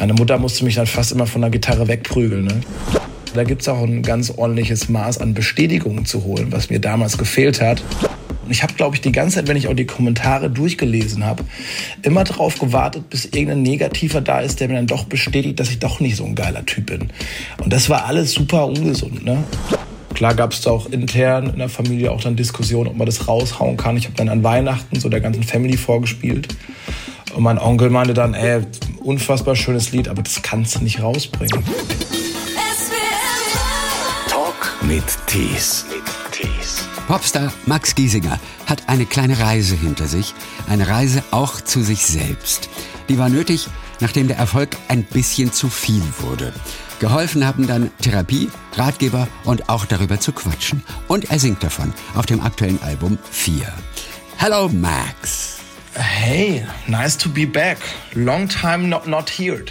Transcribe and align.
Meine 0.00 0.14
Mutter 0.14 0.38
musste 0.38 0.64
mich 0.64 0.76
dann 0.76 0.86
fast 0.86 1.12
immer 1.12 1.26
von 1.26 1.42
der 1.42 1.50
Gitarre 1.50 1.86
wegprügeln. 1.86 2.46
Ne? 2.46 2.60
Da 3.34 3.44
gibt 3.44 3.60
es 3.60 3.68
auch 3.68 3.82
ein 3.82 4.00
ganz 4.02 4.30
ordentliches 4.30 4.88
Maß 4.88 5.18
an 5.18 5.34
Bestätigungen 5.34 6.06
zu 6.06 6.24
holen, 6.24 6.46
was 6.52 6.70
mir 6.70 6.80
damals 6.80 7.18
gefehlt 7.18 7.60
hat. 7.60 7.82
Und 8.42 8.50
ich 8.50 8.62
habe, 8.62 8.72
glaube 8.72 8.96
ich, 8.96 9.02
die 9.02 9.12
ganze 9.12 9.36
Zeit, 9.36 9.48
wenn 9.48 9.58
ich 9.58 9.68
auch 9.68 9.74
die 9.74 9.84
Kommentare 9.84 10.48
durchgelesen 10.48 11.26
habe, 11.26 11.44
immer 12.00 12.24
darauf 12.24 12.58
gewartet, 12.58 13.10
bis 13.10 13.26
irgendein 13.26 13.60
Negativer 13.60 14.22
da 14.22 14.40
ist, 14.40 14.60
der 14.60 14.68
mir 14.68 14.76
dann 14.76 14.86
doch 14.86 15.04
bestätigt, 15.04 15.60
dass 15.60 15.68
ich 15.68 15.80
doch 15.80 16.00
nicht 16.00 16.16
so 16.16 16.24
ein 16.24 16.34
geiler 16.34 16.64
Typ 16.64 16.86
bin. 16.86 17.10
Und 17.62 17.70
das 17.70 17.90
war 17.90 18.06
alles 18.06 18.32
super 18.32 18.68
ungesund. 18.68 19.22
Ne? 19.22 19.44
Klar 20.14 20.34
gab 20.34 20.54
es 20.54 20.62
da 20.62 20.70
auch 20.70 20.86
intern 20.90 21.50
in 21.50 21.58
der 21.58 21.68
Familie 21.68 22.10
auch 22.10 22.22
dann 22.22 22.36
Diskussionen, 22.36 22.88
ob 22.88 22.96
man 22.96 23.04
das 23.04 23.28
raushauen 23.28 23.76
kann. 23.76 23.98
Ich 23.98 24.06
habe 24.06 24.16
dann 24.16 24.30
an 24.30 24.42
Weihnachten 24.42 24.98
so 24.98 25.10
der 25.10 25.20
ganzen 25.20 25.42
Family 25.42 25.76
vorgespielt. 25.76 26.48
Und 27.34 27.42
mein 27.42 27.58
Onkel 27.58 27.90
meinte 27.90 28.14
dann, 28.14 28.34
ey, 28.34 28.62
unfassbar 29.00 29.56
schönes 29.56 29.92
Lied, 29.92 30.08
aber 30.08 30.22
das 30.22 30.42
kannst 30.42 30.76
du 30.76 30.80
nicht 30.80 31.02
rausbringen. 31.02 31.64
Talk 34.28 34.76
mit 34.82 35.04
Tees. 35.26 35.86
Popstar 37.10 37.52
Max 37.66 37.96
Giesinger 37.96 38.38
hat 38.66 38.88
eine 38.88 39.04
kleine 39.04 39.40
Reise 39.40 39.74
hinter 39.74 40.06
sich, 40.06 40.32
eine 40.68 40.86
Reise 40.86 41.24
auch 41.32 41.60
zu 41.60 41.82
sich 41.82 42.06
selbst. 42.06 42.70
Die 43.08 43.18
war 43.18 43.28
nötig, 43.28 43.66
nachdem 43.98 44.28
der 44.28 44.36
Erfolg 44.36 44.76
ein 44.86 45.02
bisschen 45.02 45.52
zu 45.52 45.68
viel 45.68 46.04
wurde. 46.20 46.52
Geholfen 47.00 47.44
haben 47.44 47.66
dann 47.66 47.90
Therapie, 48.00 48.48
Ratgeber 48.76 49.26
und 49.44 49.68
auch 49.68 49.86
darüber 49.86 50.20
zu 50.20 50.30
quatschen. 50.30 50.84
Und 51.08 51.32
er 51.32 51.40
singt 51.40 51.64
davon 51.64 51.92
auf 52.14 52.26
dem 52.26 52.42
aktuellen 52.42 52.80
Album 52.80 53.18
4. 53.32 53.66
Hello 54.36 54.68
Max. 54.68 55.59
Hey, 56.00 56.64
nice 56.88 57.14
to 57.18 57.28
be 57.28 57.44
back. 57.44 57.78
Long 58.14 58.48
time 58.48 58.88
not, 58.88 59.06
not 59.06 59.28
heard. 59.28 59.70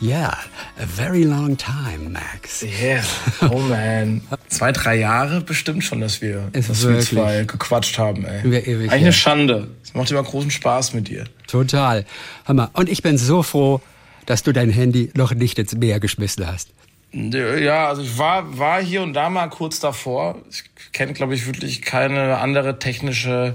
Yeah, 0.00 0.34
a 0.76 0.86
very 0.86 1.24
long 1.24 1.56
time, 1.56 2.12
Max. 2.12 2.62
Yeah, 2.62 3.04
oh 3.42 3.60
man. 3.60 4.22
Zwei, 4.48 4.72
drei 4.72 4.96
Jahre 4.96 5.40
bestimmt 5.40 5.84
schon, 5.84 6.00
dass 6.00 6.20
wir, 6.20 6.48
Es 6.52 6.66
dass 6.66 6.86
wir 6.86 6.98
zwei 6.98 7.44
gequatscht 7.44 7.96
haben, 7.96 8.24
ey. 8.24 8.42
Wir 8.42 8.66
ewig, 8.66 8.90
Eigentlich 8.90 8.90
ja. 8.90 8.96
eine 8.96 9.12
Schande. 9.12 9.68
Es 9.84 9.94
macht 9.94 10.10
immer 10.10 10.22
großen 10.24 10.50
Spaß 10.50 10.94
mit 10.94 11.08
dir. 11.08 11.24
Total. 11.46 12.04
Hammer. 12.44 12.70
Und 12.72 12.88
ich 12.88 13.02
bin 13.02 13.16
so 13.16 13.44
froh, 13.44 13.80
dass 14.26 14.42
du 14.42 14.52
dein 14.52 14.70
Handy 14.70 15.10
noch 15.14 15.32
nicht 15.32 15.58
ins 15.60 15.74
Meer 15.76 16.00
geschmissen 16.00 16.46
hast. 16.46 16.70
Ja, 17.10 17.88
also 17.88 18.02
ich 18.02 18.18
war, 18.18 18.58
war 18.58 18.82
hier 18.82 19.00
und 19.00 19.14
da 19.14 19.30
mal 19.30 19.48
kurz 19.48 19.80
davor. 19.80 20.42
Ich 20.50 20.64
kenne, 20.92 21.14
glaube 21.14 21.34
ich, 21.34 21.46
wirklich 21.46 21.80
keine 21.80 22.36
andere 22.36 22.78
technische, 22.78 23.54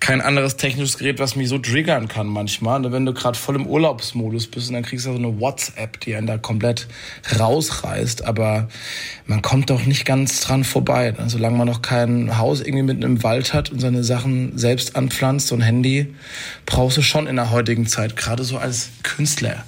kein 0.00 0.20
anderes 0.20 0.58
technisches 0.58 0.98
Gerät, 0.98 1.18
was 1.18 1.34
mich 1.34 1.48
so 1.48 1.56
triggern 1.56 2.08
kann 2.08 2.26
manchmal. 2.26 2.84
Und 2.84 2.92
wenn 2.92 3.06
du 3.06 3.14
gerade 3.14 3.38
voll 3.38 3.56
im 3.56 3.66
Urlaubsmodus 3.66 4.48
bist 4.48 4.68
und 4.68 4.74
dann 4.74 4.82
kriegst 4.82 5.06
du 5.06 5.12
so 5.12 5.18
eine 5.18 5.40
WhatsApp, 5.40 5.98
die 6.00 6.14
einen 6.14 6.26
da 6.26 6.36
komplett 6.36 6.88
rausreißt. 7.38 8.26
Aber 8.26 8.68
man 9.24 9.40
kommt 9.40 9.70
doch 9.70 9.86
nicht 9.86 10.04
ganz 10.04 10.42
dran 10.42 10.62
vorbei. 10.62 11.12
Ne? 11.12 11.30
Solange 11.30 11.56
man 11.56 11.66
noch 11.66 11.80
kein 11.80 12.36
Haus 12.36 12.60
irgendwie 12.60 12.82
mitten 12.82 13.02
im 13.02 13.22
Wald 13.22 13.54
hat 13.54 13.70
und 13.70 13.80
seine 13.80 14.04
Sachen 14.04 14.58
selbst 14.58 14.94
anpflanzt, 14.94 15.46
so 15.46 15.54
ein 15.54 15.62
Handy 15.62 16.14
brauchst 16.66 16.98
du 16.98 17.02
schon 17.02 17.26
in 17.26 17.36
der 17.36 17.50
heutigen 17.50 17.86
Zeit, 17.86 18.14
gerade 18.16 18.44
so 18.44 18.58
als 18.58 18.90
Künstler. 19.02 19.64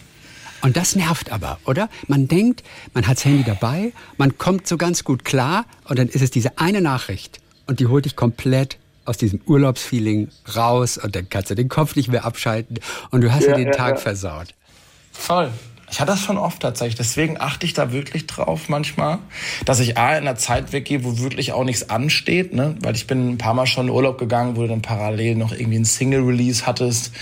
Und 0.63 0.77
das 0.77 0.95
nervt 0.95 1.33
aber, 1.33 1.59
oder? 1.67 1.89
Man 2.07 2.29
denkt, 2.29 2.63
man 2.95 3.07
hat 3.07 3.17
das 3.17 3.25
Handy 3.25 3.43
dabei, 3.45 3.93
man 4.17 4.39
kommt 4.39 4.67
so 4.69 4.77
ganz 4.77 5.03
gut 5.05 5.25
klar 5.25 5.65
und 5.89 5.99
dann 5.99 6.09
ist 6.09 6.23
es 6.23 6.31
diese 6.31 6.59
eine 6.59 6.81
Nachricht 6.81 7.41
und 7.67 7.81
die 7.81 7.87
holt 7.89 8.05
dich 8.05 8.15
komplett 8.17 8.79
aus 9.05 9.17
diesem 9.17 9.41
Urlaubsfeeling 9.47 10.29
raus 10.55 10.99
und 10.99 11.17
dann 11.17 11.29
kannst 11.29 11.51
du 11.51 11.57
den 11.57 11.69
Kopf 11.69 11.97
nicht 11.97 12.09
mehr 12.09 12.25
abschalten 12.25 12.79
und 13.11 13.23
du 13.23 13.33
hast 13.33 13.43
dir 13.43 13.51
Ja, 13.51 13.57
den 13.57 13.67
ja, 13.67 13.73
Tag 13.73 13.95
ja. 13.97 14.01
versaut. 14.01 14.55
Voll. 15.11 15.51
Ich 15.91 16.01
hatte 16.01 16.13
das 16.13 16.21
schon 16.23 16.39
oft 16.39 16.63
tatsächlich. 16.63 16.95
Deswegen 16.95 17.39
achte 17.39 17.67
ich 17.67 17.75
da 17.75 17.93
wirklich 17.93 18.27
drauf 18.27 18.71
manchmal, 18.71 19.19
dass 19.67 19.79
ich 19.79 19.99
A 19.99 20.17
in 20.17 20.27
einer 20.27 20.37
Zeit 20.37 20.73
weggehe, 20.73 21.05
wo 21.05 21.19
wirklich 21.19 21.53
auch 21.53 21.65
nichts 21.65 21.91
ansteht, 21.91 22.55
ne? 22.55 22.77
Weil 22.81 22.95
ich 22.95 23.07
bin 23.07 23.33
ein 23.33 23.39
paar 23.39 23.53
Mal 23.53 23.67
schon 23.67 23.89
in 23.89 23.93
Urlaub 23.93 24.17
gegangen, 24.17 24.57
wo 24.57 24.63
du 24.63 24.69
dann 24.69 24.81
parallel 24.81 25.35
noch 25.35 25.53
irgendwie 25.53 25.79
ein 25.79 25.85
Single-Release 25.85 26.65
hattest 26.65 27.13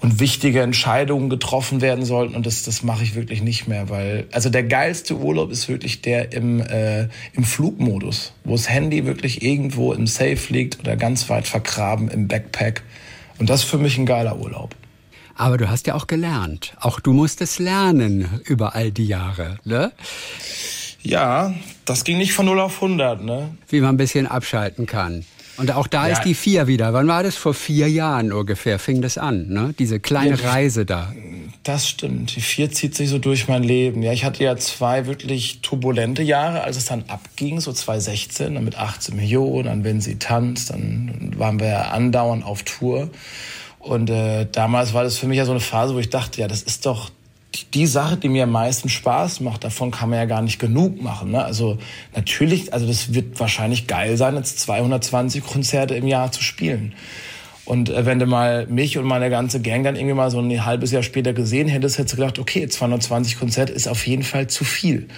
und 0.00 0.20
wichtige 0.20 0.60
Entscheidungen 0.60 1.30
getroffen 1.30 1.80
werden 1.80 2.04
sollten. 2.04 2.34
Und 2.34 2.46
das, 2.46 2.62
das 2.62 2.82
mache 2.82 3.02
ich 3.02 3.14
wirklich 3.14 3.42
nicht 3.42 3.66
mehr, 3.66 3.88
weil, 3.88 4.26
also 4.32 4.50
der 4.50 4.64
geilste 4.64 5.16
Urlaub 5.16 5.50
ist 5.50 5.68
wirklich 5.68 6.02
der 6.02 6.32
im, 6.32 6.60
äh, 6.60 7.08
im 7.32 7.44
Flugmodus, 7.44 8.32
wo 8.44 8.52
das 8.52 8.68
Handy 8.68 9.06
wirklich 9.06 9.42
irgendwo 9.42 9.92
im 9.92 10.06
Safe 10.06 10.52
liegt 10.52 10.80
oder 10.80 10.96
ganz 10.96 11.28
weit 11.30 11.48
vergraben 11.48 12.08
im 12.08 12.28
Backpack. 12.28 12.82
Und 13.38 13.50
das 13.50 13.64
ist 13.64 13.70
für 13.70 13.78
mich 13.78 13.98
ein 13.98 14.06
geiler 14.06 14.38
Urlaub. 14.38 14.74
Aber 15.34 15.58
du 15.58 15.68
hast 15.68 15.86
ja 15.86 15.94
auch 15.94 16.06
gelernt. 16.06 16.74
Auch 16.80 16.98
du 16.98 17.12
musstest 17.12 17.58
lernen 17.58 18.40
über 18.44 18.74
all 18.74 18.90
die 18.90 19.06
Jahre, 19.06 19.58
ne? 19.64 19.92
Ja, 21.02 21.54
das 21.84 22.04
ging 22.04 22.16
nicht 22.18 22.32
von 22.32 22.46
0 22.46 22.58
auf 22.58 22.76
100, 22.76 23.22
ne? 23.22 23.54
Wie 23.68 23.80
man 23.80 23.94
ein 23.94 23.98
bisschen 23.98 24.26
abschalten 24.26 24.86
kann. 24.86 25.24
Und 25.56 25.70
auch 25.72 25.86
da 25.86 26.06
Ja. 26.08 26.14
ist 26.14 26.22
die 26.24 26.34
vier 26.34 26.66
wieder. 26.66 26.92
Wann 26.92 27.06
war 27.08 27.22
das? 27.22 27.36
Vor 27.36 27.54
vier 27.54 27.88
Jahren 27.88 28.32
ungefähr 28.32 28.78
fing 28.78 29.00
das 29.02 29.16
an, 29.18 29.48
ne? 29.48 29.74
Diese 29.78 30.00
kleine 30.00 30.36
Ja, 30.36 30.50
Reise 30.50 30.84
da. 30.86 31.12
Das 31.62 31.88
stimmt. 31.88 32.36
Die 32.36 32.40
vier 32.40 32.70
zieht 32.70 32.94
sich 32.94 33.08
so 33.08 33.18
durch 33.18 33.48
mein 33.48 33.62
Leben. 33.64 34.02
Ja, 34.02 34.12
ich 34.12 34.24
hatte 34.24 34.44
ja 34.44 34.56
zwei 34.56 35.06
wirklich 35.06 35.60
turbulente 35.62 36.22
Jahre, 36.22 36.62
als 36.62 36.76
es 36.76 36.84
dann 36.84 37.04
abging, 37.08 37.60
so 37.60 37.72
2016, 37.72 38.54
dann 38.54 38.64
mit 38.64 38.76
18 38.78 39.16
Millionen, 39.16 39.64
dann 39.64 39.84
wenn 39.84 40.00
sie 40.00 40.16
tanzt, 40.18 40.70
dann 40.70 41.32
waren 41.36 41.58
wir 41.58 41.68
ja 41.68 41.82
andauernd 41.90 42.44
auf 42.44 42.62
Tour. 42.62 43.10
Und 43.80 44.10
äh, 44.10 44.46
damals 44.50 44.94
war 44.94 45.04
das 45.04 45.16
für 45.18 45.26
mich 45.26 45.38
ja 45.38 45.44
so 45.44 45.52
eine 45.52 45.60
Phase, 45.60 45.94
wo 45.94 45.98
ich 45.98 46.10
dachte, 46.10 46.40
ja, 46.40 46.48
das 46.48 46.62
ist 46.62 46.86
doch 46.86 47.10
die, 47.74 47.86
Sache, 47.86 48.16
die 48.16 48.28
mir 48.28 48.44
am 48.44 48.50
meisten 48.50 48.88
Spaß 48.88 49.40
macht. 49.40 49.64
Davon 49.64 49.90
kann 49.90 50.10
man 50.10 50.18
ja 50.18 50.24
gar 50.24 50.42
nicht 50.42 50.58
genug 50.58 51.00
machen. 51.02 51.30
Ne? 51.32 51.44
Also 51.44 51.78
natürlich, 52.14 52.72
also 52.72 52.86
das 52.86 53.14
wird 53.14 53.38
wahrscheinlich 53.40 53.86
geil 53.86 54.16
sein, 54.16 54.36
jetzt 54.36 54.60
220 54.60 55.44
Konzerte 55.44 55.94
im 55.94 56.06
Jahr 56.06 56.32
zu 56.32 56.42
spielen. 56.42 56.94
Und 57.64 57.90
äh, 57.90 58.06
wenn 58.06 58.18
du 58.18 58.26
mal 58.26 58.66
mich 58.68 58.96
und 58.96 59.04
meine 59.04 59.28
ganze 59.28 59.60
Gang 59.60 59.84
dann 59.84 59.96
irgendwie 59.96 60.14
mal 60.14 60.30
so 60.30 60.38
ein 60.38 60.64
halbes 60.64 60.92
Jahr 60.92 61.02
später 61.02 61.32
gesehen 61.32 61.68
hättest, 61.68 61.98
hättest 61.98 62.14
du 62.14 62.18
gedacht, 62.18 62.38
okay, 62.38 62.66
220 62.68 63.38
Konzerte 63.38 63.72
ist 63.72 63.88
auf 63.88 64.06
jeden 64.06 64.22
Fall 64.22 64.46
zu 64.46 64.64
viel. 64.64 65.08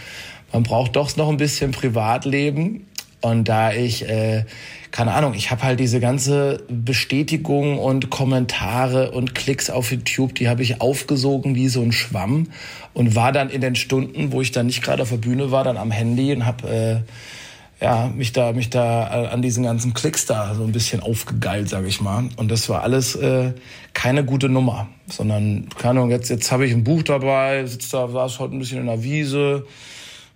Man 0.53 0.63
braucht 0.63 0.97
doch 0.97 1.15
noch 1.17 1.29
ein 1.29 1.37
bisschen 1.37 1.73
Privatleben. 1.73 2.88
Und 3.21 3.49
da 3.49 3.73
ich, 3.73 4.09
äh, 4.09 4.45
keine 4.91 5.13
Ahnung, 5.13 5.35
ich 5.35 5.51
habe 5.51 5.63
halt 5.65 5.81
diese 5.81 5.99
ganze 5.99 6.63
Bestätigung 6.69 7.79
und 7.79 8.11
Kommentare 8.11 9.11
und 9.11 9.35
Klicks 9.35 9.71
auf 9.71 9.91
YouTube, 9.91 10.35
die 10.37 10.49
habe 10.49 10.63
ich 10.63 10.81
aufgesogen 10.81 11.55
wie 11.55 11.69
so 11.69 11.83
ein 11.83 11.93
Schwamm 11.93 12.49
und 12.95 13.17
war 13.17 13.33
dann 13.33 13.51
in 13.51 13.61
den 13.61 13.75
Stunden, 13.75 14.33
wo 14.33 14.41
ich 14.41 14.53
dann 14.53 14.67
nicht 14.67 14.83
gerade 14.83 15.03
auf 15.03 15.11
der 15.11 15.17
Bühne 15.17 15.51
war, 15.51 15.65
dann 15.65 15.77
am 15.77 15.91
Handy 15.91 16.33
und 16.33 16.47
habe 16.47 16.69
äh, 16.69 17.85
ja, 17.85 18.11
mich 18.15 18.33
da, 18.33 18.53
mich 18.53 18.71
da 18.71 19.25
äh, 19.25 19.27
an 19.29 19.43
diesen 19.43 19.65
ganzen 19.65 19.95
Klicks 19.95 20.27
da 20.27 20.55
so 20.55 20.65
ein 20.65 20.73
bisschen 20.73 21.01
aufgegeilt, 21.01 21.69
sage 21.69 21.87
ich 21.87 22.01
mal. 22.01 22.29
Und 22.37 22.51
das 22.51 22.69
war 22.69 22.83
alles 22.83 23.15
äh, 23.15 23.53
keine 23.95 24.25
gute 24.25 24.49
Nummer, 24.49 24.89
sondern, 25.07 25.69
keine 25.77 26.01
Ahnung, 26.01 26.11
jetzt, 26.11 26.29
jetzt 26.29 26.51
habe 26.51 26.67
ich 26.67 26.73
ein 26.73 26.83
Buch 26.83 27.03
dabei, 27.03 27.65
sitze 27.67 27.93
da, 27.93 28.09
saß 28.09 28.41
heute 28.41 28.57
ein 28.57 28.59
bisschen 28.59 28.81
in 28.81 28.87
der 28.87 29.03
Wiese, 29.03 29.67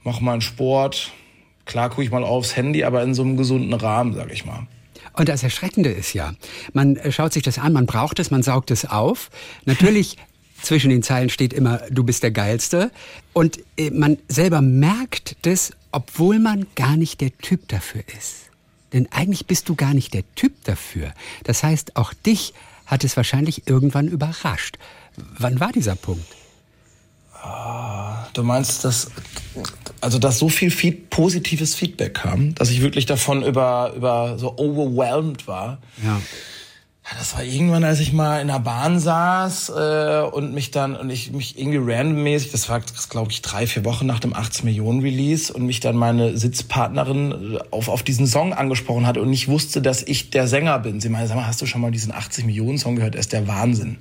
mach 0.04 0.20
mal 0.20 0.32
einen 0.32 0.40
Sport. 0.40 1.12
Klar 1.64 1.90
gucke 1.90 2.02
ich 2.02 2.10
mal 2.10 2.24
aufs 2.24 2.56
Handy, 2.56 2.84
aber 2.84 3.02
in 3.02 3.14
so 3.14 3.22
einem 3.22 3.36
gesunden 3.36 3.72
Rahmen, 3.74 4.14
sage 4.14 4.32
ich 4.32 4.44
mal. 4.44 4.66
Und 5.14 5.28
das 5.28 5.42
Erschreckende 5.42 5.90
ist 5.90 6.14
ja, 6.14 6.34
man 6.72 6.96
äh, 6.96 7.12
schaut 7.12 7.32
sich 7.32 7.42
das 7.42 7.58
an, 7.58 7.72
man 7.72 7.86
braucht 7.86 8.18
es, 8.18 8.30
man 8.30 8.42
saugt 8.42 8.70
es 8.70 8.84
auf. 8.84 9.30
Natürlich 9.64 10.16
zwischen 10.62 10.90
den 10.90 11.02
Zeilen 11.02 11.28
steht 11.28 11.52
immer, 11.52 11.80
du 11.90 12.04
bist 12.04 12.22
der 12.22 12.30
Geilste. 12.30 12.90
Und 13.32 13.60
äh, 13.76 13.90
man 13.90 14.18
selber 14.28 14.62
merkt 14.62 15.36
das, 15.42 15.72
obwohl 15.90 16.38
man 16.38 16.66
gar 16.74 16.96
nicht 16.96 17.20
der 17.20 17.36
Typ 17.38 17.68
dafür 17.68 18.02
ist. 18.16 18.50
Denn 18.92 19.08
eigentlich 19.10 19.46
bist 19.46 19.68
du 19.68 19.74
gar 19.74 19.94
nicht 19.94 20.14
der 20.14 20.24
Typ 20.34 20.64
dafür. 20.64 21.12
Das 21.44 21.62
heißt, 21.62 21.96
auch 21.96 22.12
dich 22.12 22.52
hat 22.86 23.04
es 23.04 23.16
wahrscheinlich 23.16 23.66
irgendwann 23.66 24.08
überrascht. 24.08 24.78
Wann 25.16 25.60
war 25.60 25.72
dieser 25.72 25.96
Punkt? 25.96 26.26
Du 28.32 28.42
meinst, 28.42 28.84
dass, 28.84 29.10
also, 30.00 30.18
dass 30.18 30.38
so 30.38 30.48
viel 30.48 30.70
Feed, 30.70 31.10
positives 31.10 31.74
Feedback 31.74 32.14
kam, 32.14 32.54
dass 32.54 32.70
ich 32.70 32.80
wirklich 32.80 33.06
davon 33.06 33.42
über, 33.42 33.92
über 33.94 34.38
so 34.38 34.56
overwhelmed 34.56 35.46
war. 35.46 35.78
Ja. 36.02 36.20
Ja, 37.04 37.18
Das 37.18 37.34
war 37.34 37.42
irgendwann, 37.42 37.82
als 37.82 37.98
ich 37.98 38.12
mal 38.12 38.40
in 38.40 38.46
der 38.46 38.60
Bahn 38.60 39.00
saß 39.00 39.70
äh, 39.70 40.22
und 40.32 40.54
mich 40.54 40.70
dann 40.70 40.94
und 40.94 41.10
ich 41.10 41.32
mich 41.32 41.58
irgendwie 41.58 41.92
randommäßig, 41.92 42.52
das 42.52 42.68
war 42.68 42.80
glaube 43.10 43.32
ich 43.32 43.42
drei 43.42 43.66
vier 43.66 43.84
Wochen 43.84 44.06
nach 44.06 44.20
dem 44.20 44.32
18 44.34 44.64
Millionen 44.64 45.00
Release 45.00 45.52
und 45.52 45.66
mich 45.66 45.80
dann 45.80 45.96
meine 45.96 46.38
Sitzpartnerin 46.38 47.56
äh, 47.56 47.58
auf 47.72 47.88
auf 47.88 48.04
diesen 48.04 48.28
Song 48.28 48.52
angesprochen 48.54 49.04
hat 49.04 49.18
und 49.18 49.30
nicht 49.30 49.48
wusste, 49.48 49.82
dass 49.82 50.04
ich 50.04 50.30
der 50.30 50.46
Sänger 50.46 50.78
bin. 50.78 51.00
Sie 51.00 51.08
meinte, 51.08 51.26
sag 51.26 51.34
mal, 51.34 51.46
hast 51.46 51.60
du 51.60 51.66
schon 51.66 51.80
mal 51.80 51.90
diesen 51.90 52.12
80 52.12 52.46
Millionen 52.46 52.78
Song 52.78 52.94
gehört? 52.94 53.16
Er 53.16 53.20
ist 53.20 53.32
der 53.32 53.48
Wahnsinn. 53.48 53.98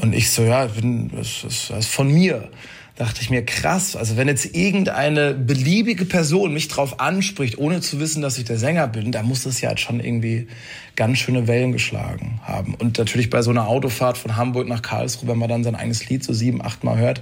Und 0.00 0.14
ich 0.14 0.30
so, 0.30 0.42
ja, 0.42 0.66
bin, 0.66 1.10
das, 1.14 1.44
ist, 1.44 1.70
das 1.70 1.80
ist 1.80 1.88
von 1.88 2.10
mir. 2.10 2.48
dachte 2.96 3.20
ich 3.20 3.30
mir, 3.30 3.44
krass, 3.44 3.96
also 3.96 4.16
wenn 4.16 4.28
jetzt 4.28 4.56
irgendeine 4.56 5.34
beliebige 5.34 6.04
Person 6.04 6.52
mich 6.52 6.68
drauf 6.68 7.00
anspricht, 7.00 7.58
ohne 7.58 7.80
zu 7.80 8.00
wissen, 8.00 8.22
dass 8.22 8.38
ich 8.38 8.44
der 8.44 8.58
Sänger 8.58 8.88
bin, 8.88 9.12
da 9.12 9.22
muss 9.22 9.42
das 9.42 9.60
ja 9.60 9.68
halt 9.70 9.80
schon 9.80 10.00
irgendwie 10.00 10.48
ganz 10.96 11.18
schöne 11.18 11.46
Wellen 11.46 11.72
geschlagen 11.72 12.40
haben. 12.42 12.74
Und 12.74 12.98
natürlich 12.98 13.30
bei 13.30 13.42
so 13.42 13.50
einer 13.50 13.68
Autofahrt 13.68 14.18
von 14.18 14.36
Hamburg 14.36 14.68
nach 14.68 14.82
Karlsruhe, 14.82 15.28
wenn 15.28 15.38
man 15.38 15.48
dann 15.48 15.64
sein 15.64 15.74
eigenes 15.74 16.08
Lied 16.08 16.24
so 16.24 16.32
sieben, 16.32 16.64
acht 16.64 16.84
Mal 16.84 16.98
hört, 16.98 17.20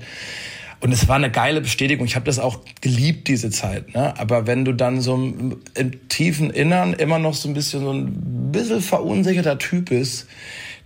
und 0.81 0.93
es 0.93 1.09
war 1.09 1.17
eine 1.17 1.31
geile 1.31 1.61
Bestätigung. 1.61 2.07
Ich 2.07 2.17
habe 2.17 2.27
das 2.27 2.39
auch 2.39 2.61
geliebt, 2.81 3.29
diese 3.29 3.51
Zeit. 3.51 3.95
Ne? 3.95 4.19
Aber 4.19 4.47
wenn 4.47 4.65
du 4.65 4.73
dann 4.73 5.01
so 5.01 5.15
im, 5.15 5.57
im, 5.75 6.09
tiefen 6.09 6.51
Innern 6.51 6.93
immer 6.93 7.19
noch 7.19 7.35
so 7.35 7.49
ein 7.49 7.55
bisschen 7.55 7.81
so 7.81 7.93
ein 7.93 8.53
bisschen 8.53 8.83
verunsicherter 8.83 9.59
Typ 9.59 9.89
bist, 9.89 10.27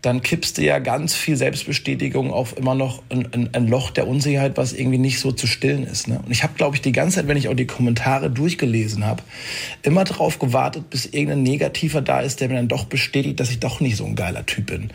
dann 0.02 0.22
kippst 0.22 0.56
du 0.56 0.62
ja 0.62 0.78
ganz 0.78 1.14
viel 1.14 1.36
Selbstbestätigung 1.36 2.32
auf 2.32 2.56
immer 2.56 2.74
noch 2.74 3.02
ein, 3.10 3.28
ein, 3.32 3.50
ein 3.52 3.68
Loch 3.68 3.90
der 3.90 4.08
Unsicherheit, 4.08 4.56
was 4.56 4.72
irgendwie 4.72 4.96
nicht 4.96 5.20
so 5.20 5.30
zu 5.30 5.46
stillen 5.46 5.84
ist. 5.84 6.08
Ne? 6.08 6.20
Und 6.24 6.30
ich 6.30 6.42
habe, 6.42 6.54
glaube 6.54 6.76
ich, 6.76 6.82
die 6.82 6.92
ganze 6.92 7.16
Zeit, 7.16 7.28
wenn 7.28 7.36
ich 7.36 7.48
auch 7.48 7.54
die 7.54 7.66
Kommentare 7.66 8.30
durchgelesen 8.30 9.04
habe, 9.04 9.22
immer 9.82 10.04
darauf 10.04 10.38
gewartet, 10.38 10.88
bis 10.88 11.04
irgendein 11.04 11.42
Negativer 11.42 12.00
da 12.00 12.20
ist, 12.20 12.40
der 12.40 12.48
mir 12.48 12.54
dann 12.54 12.68
doch 12.68 12.84
bestätigt, 12.84 13.40
dass 13.40 13.50
ich 13.50 13.60
doch 13.60 13.80
nicht 13.80 13.96
so 13.96 14.06
ein 14.06 14.16
geiler 14.16 14.46
Typ 14.46 14.66
bin. 14.66 14.90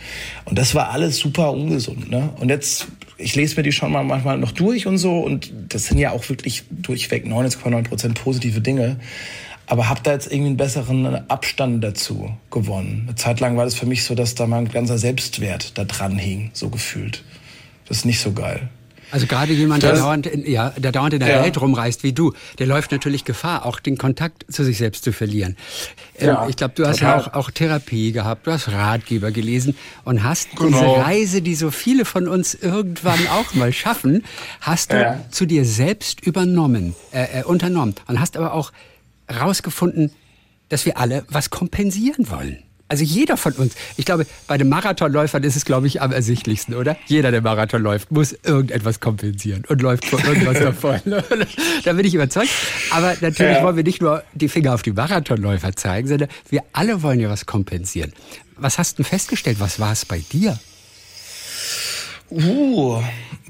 Und 0.46 0.58
das 0.58 0.74
war 0.74 0.90
alles 0.90 1.18
super 1.18 1.52
ungesund. 1.52 2.10
Ne? 2.10 2.32
Und 2.40 2.50
jetzt, 2.50 2.88
ich 3.18 3.36
lese 3.36 3.58
mir 3.58 3.64
die 3.64 3.72
schon 3.72 3.92
mal 3.92 4.04
manchmal 4.04 4.40
noch 4.40 4.52
durch 4.52 4.88
und 4.88 4.98
so. 4.98 5.20
Und 5.20 5.54
das 5.70 5.86
sind 5.86 6.00
ja 6.00 6.12
auch 6.12 6.28
wirklich 6.30 6.64
durchweg 6.72 7.26
99,9 7.26 7.84
Prozent 7.84 8.20
positive 8.20 8.62
Dinge 8.62 8.98
aber 9.68 9.90
habe 9.90 10.02
da 10.04 10.12
jetzt 10.12 10.28
irgendwie 10.28 10.48
einen 10.48 10.58
besseren 10.58 11.30
Abstand 11.30 11.84
dazu 11.84 12.36
gewonnen. 12.52 13.04
Eine 13.08 13.16
Zeit 13.16 13.40
lang 13.40 13.58
war 13.58 13.66
das 13.66 13.76
für 13.76 13.86
mich 13.86 14.04
so, 14.04 14.16
dass 14.16 14.36
da 14.36 14.48
mein 14.48 14.70
ganzer 14.70 14.98
Selbstwert 14.98 15.78
da 15.78 15.86
dran 15.86 16.18
hing, 16.18 16.52
so 16.54 16.70
gefühlt. 16.70 17.24
Das 17.88 17.98
ist 17.98 18.06
nicht 18.06 18.20
so 18.20 18.32
geil. 18.32 18.70
Also 19.12 19.28
gerade 19.28 19.54
jemand, 19.54 19.84
der 19.84 19.94
dauernd, 19.94 20.26
in, 20.26 20.50
ja, 20.50 20.72
der 20.72 20.92
dauernd 20.92 21.14
in 21.14 21.20
der 21.20 21.30
ja. 21.30 21.44
Welt 21.44 21.62
rumreist 21.62 22.04
wie 22.04 22.12
du, 22.12 22.34
der 22.60 22.68
läuft 22.68 22.92
natürlich 22.92 23.24
Gefahr, 23.24 23.66
auch 23.66 23.80
den 23.80 23.98
Kontakt 23.98 24.46
zu 24.52 24.64
sich 24.64 24.78
selbst 24.78 25.04
zu 25.04 25.14
verlieren. 25.14 25.56
Ähm, 26.18 26.28
ja, 26.28 26.48
ich 26.50 26.56
glaube, 26.56 26.74
du 26.76 26.88
hast 26.88 27.00
total. 27.00 27.20
ja 27.20 27.28
auch, 27.28 27.34
auch 27.34 27.52
Therapie 27.52 28.12
gehabt, 28.12 28.48
du 28.48 28.52
hast 28.52 28.68
Ratgeber 28.68 29.32
gelesen 29.32 29.76
und 30.04 30.24
hast 30.24 30.56
genau. 30.56 30.68
diese 30.68 31.06
Reise, 31.06 31.42
die 31.42 31.56
so 31.56 31.72
viele 31.72 32.04
von 32.04 32.28
uns 32.28 32.56
irgendwann 32.56 33.28
auch 33.28 33.54
mal 33.54 33.72
schaffen, 33.72 34.24
hast 34.60 34.92
du 34.92 35.00
ja. 35.00 35.20
zu 35.30 35.46
dir 35.46 35.66
selbst 35.66 36.26
übernommen, 36.26 36.96
äh, 37.14 37.42
äh, 37.42 37.44
unternommen 37.44 37.96
und 38.08 38.20
hast 38.20 38.36
aber 38.36 38.54
auch 38.54 38.72
rausgefunden, 39.30 40.12
dass 40.70 40.86
wir 40.86 40.98
alle 40.98 41.26
was 41.30 41.50
kompensieren 41.50 42.30
wollen. 42.30 42.66
Also 42.88 43.04
jeder 43.04 43.36
von 43.36 43.54
uns. 43.54 43.74
Ich 43.98 44.06
glaube, 44.06 44.28
bei 44.48 44.60
den 44.60 44.70
Marathonläufern 44.70 45.44
ist 45.44 45.56
es, 45.56 45.66
glaube 45.66 45.88
ich, 45.88 46.04
am 46.04 46.12
ersichtlichsten, 46.12 46.76
oder? 46.76 46.96
Jeder, 47.08 47.32
der 47.32 47.42
Marathon 47.42 47.82
läuft, 47.82 48.12
muss 48.12 48.34
irgendetwas 48.44 49.00
kompensieren 49.00 49.64
und 49.68 49.82
läuft 49.82 50.06
vor 50.06 50.24
irgendwas 50.24 50.60
davon. 50.60 51.00
da 51.84 51.94
bin 51.94 52.06
ich 52.06 52.14
überzeugt. 52.14 52.50
Aber 52.92 53.16
natürlich 53.22 53.58
ja. 53.58 53.64
wollen 53.64 53.76
wir 53.76 53.84
nicht 53.84 54.02
nur 54.02 54.24
die 54.34 54.50
Finger 54.50 54.76
auf 54.76 54.84
die 54.84 54.92
Marathonläufer 54.92 55.76
zeigen, 55.76 56.08
sondern 56.08 56.30
wir 56.50 56.62
alle 56.74 57.02
wollen 57.02 57.20
ja 57.20 57.30
was 57.30 57.48
kompensieren. 57.48 58.14
Was 58.58 58.78
hast 58.78 59.00
du 59.00 59.04
festgestellt? 59.04 59.60
Was 59.60 59.80
war 59.80 59.92
es 59.92 60.06
bei 60.06 60.20
dir? 60.32 60.60
Uh, 62.30 63.02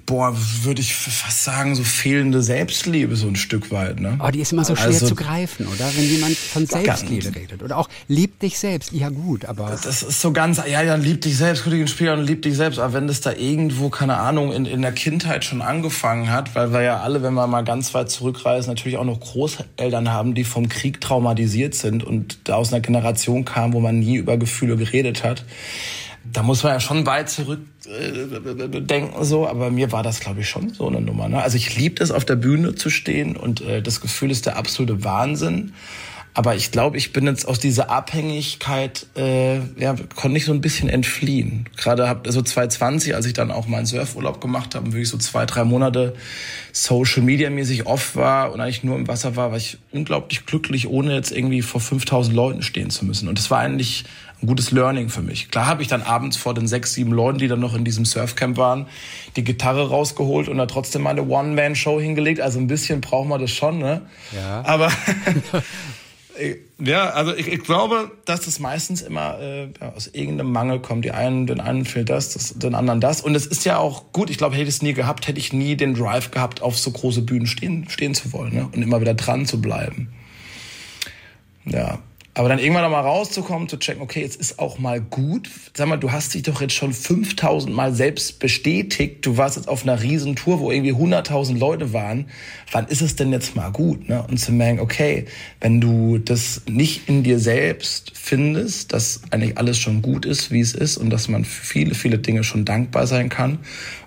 boah, 0.05 0.35
würde 0.61 0.81
ich 0.81 0.93
fast 0.95 1.43
sagen, 1.43 1.75
so 1.75 1.83
fehlende 1.83 2.41
Selbstliebe 2.43 3.15
so 3.15 3.27
ein 3.27 3.35
Stück 3.35 3.71
weit. 3.71 3.99
Ne? 3.99 4.19
Oh, 4.23 4.29
die 4.29 4.39
ist 4.39 4.51
immer 4.51 4.65
so 4.65 4.75
schwer 4.75 4.87
also, 4.87 5.07
zu 5.07 5.15
greifen, 5.15 5.67
oder? 5.67 5.89
Wenn 5.95 6.03
jemand 6.03 6.37
von 6.37 6.65
Selbstliebe 6.65 7.33
redet. 7.33 7.63
Oder 7.63 7.77
auch 7.77 7.89
lieb 8.07 8.39
dich 8.39 8.59
selbst. 8.59 8.91
Ja 8.91 9.09
gut, 9.09 9.45
aber... 9.45 9.71
Das 9.71 9.85
ist 9.85 10.21
so 10.21 10.31
ganz, 10.31 10.57
ja, 10.57 10.81
ja, 10.81 10.95
lieb 10.95 11.21
dich 11.21 11.37
selbst, 11.37 11.63
Kollegin 11.63 11.87
Spieler 11.87 12.13
und 12.13 12.25
lieb 12.25 12.41
dich 12.41 12.55
selbst. 12.55 12.79
Aber 12.79 12.93
wenn 12.93 13.07
das 13.07 13.21
da 13.21 13.31
irgendwo, 13.31 13.89
keine 13.89 14.17
Ahnung, 14.17 14.51
in, 14.51 14.65
in 14.65 14.81
der 14.81 14.91
Kindheit 14.91 15.43
schon 15.43 15.61
angefangen 15.61 16.29
hat, 16.29 16.53
weil 16.55 16.71
wir 16.71 16.81
ja 16.81 16.99
alle, 16.99 17.23
wenn 17.23 17.33
wir 17.33 17.47
mal 17.47 17.63
ganz 17.63 17.93
weit 17.93 18.09
zurückreisen, 18.09 18.69
natürlich 18.69 18.97
auch 18.97 19.05
noch 19.05 19.19
Großeltern 19.19 20.11
haben, 20.11 20.35
die 20.35 20.43
vom 20.43 20.69
Krieg 20.69 21.01
traumatisiert 21.01 21.73
sind 21.73 22.03
und 22.03 22.37
da 22.43 22.55
aus 22.55 22.71
einer 22.71 22.81
Generation 22.81 23.45
kamen, 23.45 23.73
wo 23.73 23.79
man 23.79 23.99
nie 23.99 24.17
über 24.17 24.37
Gefühle 24.37 24.75
geredet 24.75 25.23
hat 25.23 25.45
da 26.31 26.43
muss 26.43 26.63
man 26.63 26.73
ja 26.73 26.79
schon 26.79 27.05
weit 27.05 27.29
zurück 27.29 27.59
äh, 27.85 29.21
so, 29.21 29.47
aber 29.47 29.69
mir 29.71 29.91
war 29.91 30.03
das 30.03 30.19
glaube 30.19 30.41
ich 30.41 30.49
schon 30.49 30.73
so 30.73 30.87
eine 30.87 31.01
Nummer. 31.01 31.27
Ne? 31.29 31.41
Also 31.41 31.57
ich 31.57 31.77
liebe 31.77 32.03
es 32.03 32.11
auf 32.11 32.25
der 32.25 32.35
Bühne 32.35 32.75
zu 32.75 32.89
stehen 32.89 33.35
und 33.35 33.61
äh, 33.61 33.81
das 33.81 34.01
Gefühl 34.01 34.31
ist 34.31 34.45
der 34.45 34.57
absolute 34.57 35.03
Wahnsinn. 35.03 35.73
Aber 36.37 36.53
ich 36.53 36.71
glaube, 36.71 36.97
ich 36.97 37.13
bin 37.13 37.27
jetzt 37.27 37.47
aus 37.47 37.59
dieser 37.59 37.89
Abhängigkeit, 37.89 39.07
äh, 39.15 39.59
ja, 39.79 39.95
konnte 40.15 40.37
ich 40.37 40.43
so 40.43 40.51
ein 40.51 40.59
bisschen 40.59 40.89
entfliehen. 40.89 41.69
Gerade 41.77 42.09
hab 42.09 42.27
also 42.27 42.41
2020, 42.41 43.15
als 43.15 43.25
ich 43.25 43.31
dann 43.31 43.51
auch 43.51 43.67
meinen 43.67 43.85
Surfurlaub 43.85 44.41
gemacht 44.41 44.75
habe, 44.75 44.87
wirklich 44.87 45.07
so 45.07 45.17
zwei, 45.17 45.45
drei 45.45 45.63
Monate 45.63 46.13
Social 46.73 47.23
Media 47.23 47.49
mäßig 47.49 47.85
off 47.85 48.17
war 48.17 48.51
und 48.51 48.59
eigentlich 48.59 48.83
nur 48.83 48.97
im 48.97 49.07
Wasser 49.07 49.37
war, 49.37 49.51
war 49.51 49.57
ich 49.57 49.77
unglaublich 49.93 50.45
glücklich, 50.45 50.89
ohne 50.89 51.13
jetzt 51.13 51.31
irgendwie 51.31 51.61
vor 51.61 51.79
5000 51.79 52.35
Leuten 52.35 52.63
stehen 52.63 52.89
zu 52.89 53.05
müssen. 53.05 53.29
Und 53.29 53.37
das 53.37 53.49
war 53.49 53.59
eigentlich 53.59 54.03
ein 54.45 54.47
gutes 54.47 54.71
Learning 54.71 55.09
für 55.09 55.21
mich. 55.21 55.51
Klar 55.51 55.67
habe 55.67 55.81
ich 55.81 55.87
dann 55.87 56.01
abends 56.01 56.37
vor 56.37 56.53
den 56.53 56.67
sechs, 56.67 56.93
sieben 56.93 57.11
Leuten, 57.11 57.39
die 57.39 57.47
dann 57.47 57.59
noch 57.59 57.75
in 57.75 57.83
diesem 57.83 58.05
Surfcamp 58.05 58.57
waren, 58.57 58.87
die 59.35 59.43
Gitarre 59.43 59.89
rausgeholt 59.89 60.47
und 60.47 60.57
da 60.57 60.65
trotzdem 60.65 61.03
meine 61.03 61.27
One-Man-Show 61.27 61.99
hingelegt. 61.99 62.39
Also 62.39 62.59
ein 62.59 62.67
bisschen 62.67 63.01
braucht 63.01 63.27
man 63.27 63.41
das 63.41 63.51
schon, 63.51 63.79
ne? 63.79 64.01
Ja. 64.33 64.63
Aber 64.65 64.91
Ja, 66.77 67.11
also 67.11 67.33
ich, 67.33 67.47
ich 67.47 67.63
glaube, 67.63 68.11
dass 68.25 68.47
es 68.47 68.59
meistens 68.59 69.01
immer 69.01 69.39
äh, 69.39 69.69
aus 69.95 70.07
irgendeinem 70.07 70.51
Mangel 70.51 70.81
kommt. 70.81 71.05
Die 71.05 71.11
einen, 71.11 71.47
den 71.47 71.61
einen 71.61 71.85
fehlt 71.85 72.09
das, 72.09 72.33
das, 72.33 72.53
den 72.55 72.75
anderen 72.75 72.99
das. 72.99 73.21
Und 73.21 73.33
es 73.33 73.45
ist 73.45 73.63
ja 73.63 73.77
auch 73.77 74.11
gut. 74.11 74.29
Ich 74.29 74.37
glaube, 74.37 74.55
hätte 74.55 74.67
ich 74.67 74.75
es 74.75 74.81
nie 74.81 74.93
gehabt, 74.93 75.27
hätte 75.27 75.39
ich 75.39 75.53
nie 75.53 75.77
den 75.77 75.93
Drive 75.93 76.31
gehabt, 76.31 76.61
auf 76.61 76.77
so 76.77 76.91
große 76.91 77.21
Bühnen 77.21 77.47
stehen, 77.47 77.89
stehen 77.89 78.13
zu 78.13 78.33
wollen 78.33 78.53
ne? 78.53 78.67
und 78.69 78.81
immer 78.81 78.99
wieder 78.99 79.13
dran 79.13 79.45
zu 79.45 79.61
bleiben. 79.61 80.09
Ja, 81.63 81.99
aber 82.37 82.49
dann 82.49 82.59
irgendwann 82.59 82.83
nochmal 82.83 83.03
rauszukommen, 83.03 83.69
zu 83.69 83.77
checken, 83.77 84.01
okay, 84.01 84.19
jetzt 84.19 84.35
ist 84.35 84.59
auch 84.59 84.77
mal 84.77 84.99
gut. 84.99 85.49
Sag 85.73 85.87
mal, 85.87 85.95
du 85.95 86.11
hast 86.11 86.33
dich 86.33 86.43
doch 86.43 86.59
jetzt 86.59 86.73
schon 86.73 86.91
5000 86.91 87.73
Mal 87.73 87.95
selbst 87.95 88.39
bestätigt. 88.39 89.25
Du 89.25 89.37
warst 89.37 89.55
jetzt 89.55 89.69
auf 89.69 89.83
einer 89.83 90.01
riesen 90.01 90.35
Tour, 90.35 90.59
wo 90.59 90.69
irgendwie 90.69 90.91
100.000 90.91 91.57
Leute 91.57 91.93
waren. 91.93 92.25
Wann 92.73 92.87
ist 92.87 93.01
es 93.01 93.15
denn 93.15 93.31
jetzt 93.31 93.55
mal 93.55 93.71
gut? 93.71 94.09
Ne? 94.09 94.21
Und 94.29 94.37
zu 94.37 94.51
merken, 94.51 94.81
okay, 94.81 95.27
wenn 95.61 95.79
du 95.79 96.17
das 96.17 96.63
nicht 96.67 97.07
in 97.07 97.23
dir 97.23 97.39
selbst 97.39 98.11
findest, 98.13 98.91
dass 98.91 99.21
eigentlich 99.31 99.57
alles 99.57 99.77
schon 99.77 100.01
gut 100.01 100.25
ist, 100.25 100.51
wie 100.51 100.59
es 100.59 100.73
ist 100.73 100.97
und 100.97 101.11
dass 101.11 101.29
man 101.29 101.45
viele, 101.45 101.95
viele 101.95 102.17
Dinge 102.17 102.43
schon 102.43 102.65
dankbar 102.65 103.07
sein 103.07 103.29
kann, 103.29 103.59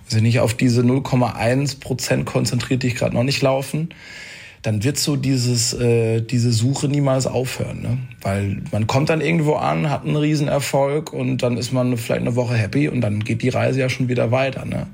also 0.04 0.20
nicht 0.20 0.40
auf 0.40 0.52
diese 0.52 0.82
0,1 0.82 1.80
Prozent 1.80 2.26
konzentriert, 2.26 2.82
die 2.82 2.88
ich 2.88 2.94
gerade 2.94 3.14
noch 3.14 3.25
nicht 3.25 3.40
laufen, 3.40 3.88
dann 4.68 4.84
wird 4.84 4.98
so 4.98 5.16
dieses, 5.16 5.72
äh, 5.72 6.20
diese 6.20 6.52
Suche 6.52 6.88
niemals 6.88 7.26
aufhören. 7.26 7.80
Ne? 7.80 7.98
Weil 8.20 8.60
man 8.70 8.86
kommt 8.86 9.08
dann 9.08 9.22
irgendwo 9.22 9.54
an, 9.54 9.88
hat 9.88 10.04
einen 10.04 10.16
Riesenerfolg 10.16 11.10
und 11.10 11.38
dann 11.38 11.56
ist 11.56 11.72
man 11.72 11.96
vielleicht 11.96 12.20
eine 12.20 12.36
Woche 12.36 12.54
happy 12.54 12.88
und 12.88 13.00
dann 13.00 13.24
geht 13.24 13.40
die 13.40 13.48
Reise 13.48 13.80
ja 13.80 13.88
schon 13.88 14.08
wieder 14.08 14.30
weiter. 14.30 14.66
Ne? 14.66 14.86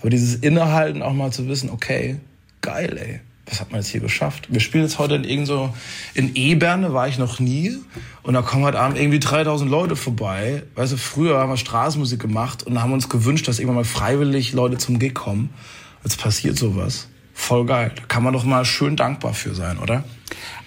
Aber 0.00 0.08
dieses 0.08 0.36
Innehalten 0.36 1.02
auch 1.02 1.12
mal 1.12 1.30
zu 1.30 1.46
wissen, 1.46 1.68
okay, 1.68 2.16
geil, 2.62 2.98
ey, 2.98 3.20
was 3.44 3.60
hat 3.60 3.70
man 3.70 3.82
jetzt 3.82 3.90
hier 3.90 4.00
geschafft? 4.00 4.50
Wir 4.50 4.60
spielen 4.60 4.84
jetzt 4.84 4.98
heute 4.98 5.16
in 5.16 5.24
irgend 5.24 5.46
so, 5.46 5.74
in 6.14 6.34
Eberne 6.34 6.94
war 6.94 7.06
ich 7.06 7.18
noch 7.18 7.38
nie 7.38 7.76
und 8.22 8.32
da 8.32 8.40
kommen 8.40 8.64
heute 8.64 8.78
Abend 8.78 8.98
irgendwie 8.98 9.20
3000 9.20 9.70
Leute 9.70 9.94
vorbei. 9.94 10.62
Weißt 10.74 10.94
du, 10.94 10.96
früher 10.96 11.38
haben 11.38 11.50
wir 11.50 11.58
Straßenmusik 11.58 12.18
gemacht 12.18 12.62
und 12.62 12.80
haben 12.80 12.94
uns 12.94 13.10
gewünscht, 13.10 13.46
dass 13.46 13.58
irgendwann 13.58 13.76
mal 13.76 13.84
freiwillig 13.84 14.54
Leute 14.54 14.78
zum 14.78 14.98
Gig 14.98 15.12
kommen. 15.12 15.50
Jetzt 16.02 16.18
passiert 16.18 16.56
sowas. 16.56 17.08
Voll 17.38 17.64
geil. 17.64 17.92
Da 17.94 18.02
kann 18.08 18.24
man 18.24 18.34
doch 18.34 18.44
mal 18.44 18.64
schön 18.64 18.96
dankbar 18.96 19.32
für 19.32 19.54
sein, 19.54 19.78
oder? 19.78 20.04